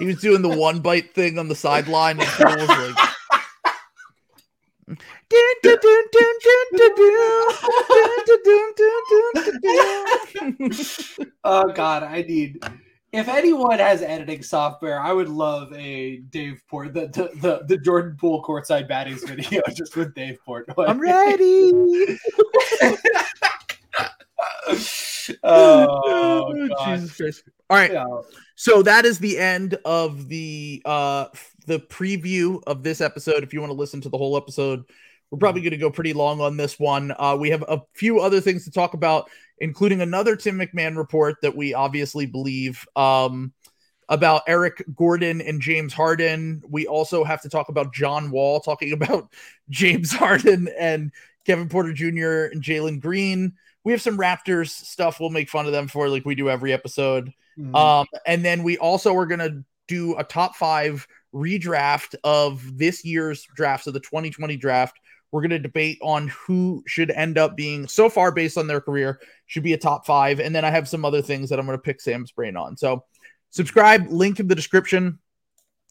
He 0.00 0.06
was 0.06 0.20
doing 0.20 0.42
the 0.42 0.48
one 0.48 0.80
bite 0.80 1.14
thing 1.14 1.38
on 1.38 1.46
the 1.46 1.54
sideline, 1.54 2.18
and 2.20 2.60
was 2.60 2.68
like, 2.68 3.08
oh 11.44 11.72
God, 11.72 12.02
I 12.02 12.22
need. 12.22 12.64
If 13.12 13.28
anyone 13.28 13.80
has 13.80 14.02
editing 14.02 14.42
software, 14.42 15.00
I 15.00 15.12
would 15.12 15.28
love 15.28 15.72
a 15.72 16.18
Dave 16.18 16.62
Port 16.68 16.94
the 16.94 17.08
the, 17.08 17.30
the, 17.40 17.64
the 17.66 17.76
Jordan 17.76 18.16
Poole 18.18 18.42
courtside 18.42 18.88
batties 18.88 19.26
video 19.26 19.60
just 19.74 19.96
with 19.96 20.14
Dave 20.14 20.38
Port. 20.44 20.68
I'm 20.78 21.00
ready. 21.00 22.18
oh. 25.42 26.68
Jesus 26.86 27.16
Christ! 27.16 27.42
All 27.68 27.76
right, 27.76 27.92
Yeah. 27.92 28.04
so 28.56 28.82
that 28.82 29.04
is 29.04 29.18
the 29.18 29.38
end 29.38 29.78
of 29.84 30.28
the 30.28 30.82
uh 30.84 31.26
the 31.66 31.78
preview 31.78 32.60
of 32.66 32.82
this 32.82 33.00
episode. 33.00 33.42
If 33.44 33.52
you 33.52 33.60
want 33.60 33.70
to 33.70 33.76
listen 33.78 34.00
to 34.02 34.08
the 34.08 34.18
whole 34.18 34.36
episode, 34.36 34.84
we're 35.30 35.38
probably 35.38 35.60
going 35.62 35.70
to 35.72 35.76
go 35.76 35.90
pretty 35.90 36.12
long 36.12 36.40
on 36.40 36.56
this 36.56 36.78
one. 36.78 37.14
Uh, 37.18 37.36
we 37.38 37.50
have 37.50 37.64
a 37.68 37.80
few 37.94 38.18
other 38.20 38.40
things 38.40 38.64
to 38.64 38.70
talk 38.72 38.94
about, 38.94 39.30
including 39.58 40.00
another 40.00 40.34
Tim 40.34 40.58
McMahon 40.58 40.96
report 40.96 41.36
that 41.42 41.56
we 41.56 41.74
obviously 41.74 42.26
believe 42.26 42.84
um, 42.96 43.52
about 44.08 44.42
Eric 44.48 44.82
Gordon 44.96 45.40
and 45.40 45.60
James 45.60 45.92
Harden. 45.92 46.62
We 46.68 46.88
also 46.88 47.22
have 47.22 47.42
to 47.42 47.48
talk 47.48 47.68
about 47.68 47.94
John 47.94 48.32
Wall 48.32 48.58
talking 48.58 48.92
about 49.00 49.32
James 49.68 50.10
Harden 50.12 50.68
and 50.76 51.12
Kevin 51.46 51.68
Porter 51.68 51.92
Jr. 51.92 52.50
and 52.52 52.62
Jalen 52.62 53.00
Green. 53.00 53.52
We 53.90 53.94
have 53.94 54.02
some 54.02 54.18
Raptors 54.18 54.68
stuff 54.68 55.18
we'll 55.18 55.30
make 55.30 55.50
fun 55.50 55.66
of 55.66 55.72
them 55.72 55.88
for, 55.88 56.08
like 56.08 56.24
we 56.24 56.36
do 56.36 56.48
every 56.48 56.72
episode. 56.72 57.32
Mhm. 57.58 57.74
Um, 57.74 58.06
and 58.24 58.44
then 58.44 58.62
we 58.62 58.78
also 58.78 59.16
are 59.16 59.26
going 59.26 59.40
to 59.40 59.64
do 59.88 60.16
a 60.16 60.22
top 60.22 60.54
five 60.54 61.08
redraft 61.34 62.14
of 62.22 62.78
this 62.78 63.04
year's 63.04 63.44
draft, 63.56 63.82
so 63.82 63.90
the 63.90 63.98
2020 63.98 64.56
draft. 64.56 65.00
We're 65.32 65.40
going 65.40 65.50
to 65.50 65.58
debate 65.58 65.98
on 66.02 66.28
who 66.28 66.84
should 66.86 67.10
end 67.10 67.36
up 67.36 67.56
being 67.56 67.88
so 67.88 68.08
far 68.08 68.30
based 68.30 68.56
on 68.56 68.68
their 68.68 68.80
career 68.80 69.20
should 69.46 69.64
be 69.64 69.72
a 69.72 69.76
top 69.76 70.06
five, 70.06 70.38
and 70.38 70.54
then 70.54 70.64
I 70.64 70.70
have 70.70 70.88
some 70.88 71.04
other 71.04 71.20
things 71.20 71.50
that 71.50 71.58
I'm 71.58 71.66
going 71.66 71.76
to 71.76 71.82
pick 71.82 72.00
Sam's 72.00 72.30
brain 72.30 72.56
on. 72.56 72.76
So 72.76 73.02
subscribe, 73.50 74.06
link 74.08 74.38
in 74.38 74.46
the 74.46 74.54
description 74.54 75.18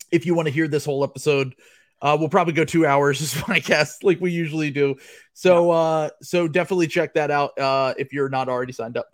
if 0.10 0.26
you 0.26 0.36
want 0.36 0.48
to 0.48 0.54
hear 0.54 0.70
this 0.70 0.86
whole 0.86 1.04
episode. 1.04 1.54
Uh, 2.02 2.16
we'll 2.20 2.30
probably 2.30 2.54
go 2.54 2.66
two 2.66 2.86
hours 2.86 3.22
is 3.36 3.48
my 3.48 3.60
guess, 3.60 4.04
like 4.04 4.20
we 4.22 4.32
usually 4.32 4.72
do. 4.72 4.96
So 5.34 5.72
uh, 5.72 6.10
so 6.22 6.48
definitely 6.48 6.88
check 6.88 7.14
that 7.16 7.32
out 7.32 7.58
uh, 7.58 7.94
if 7.98 8.14
you're 8.14 8.30
not 8.30 8.50
already 8.50 8.74
signed 8.74 8.98
up. 8.98 9.08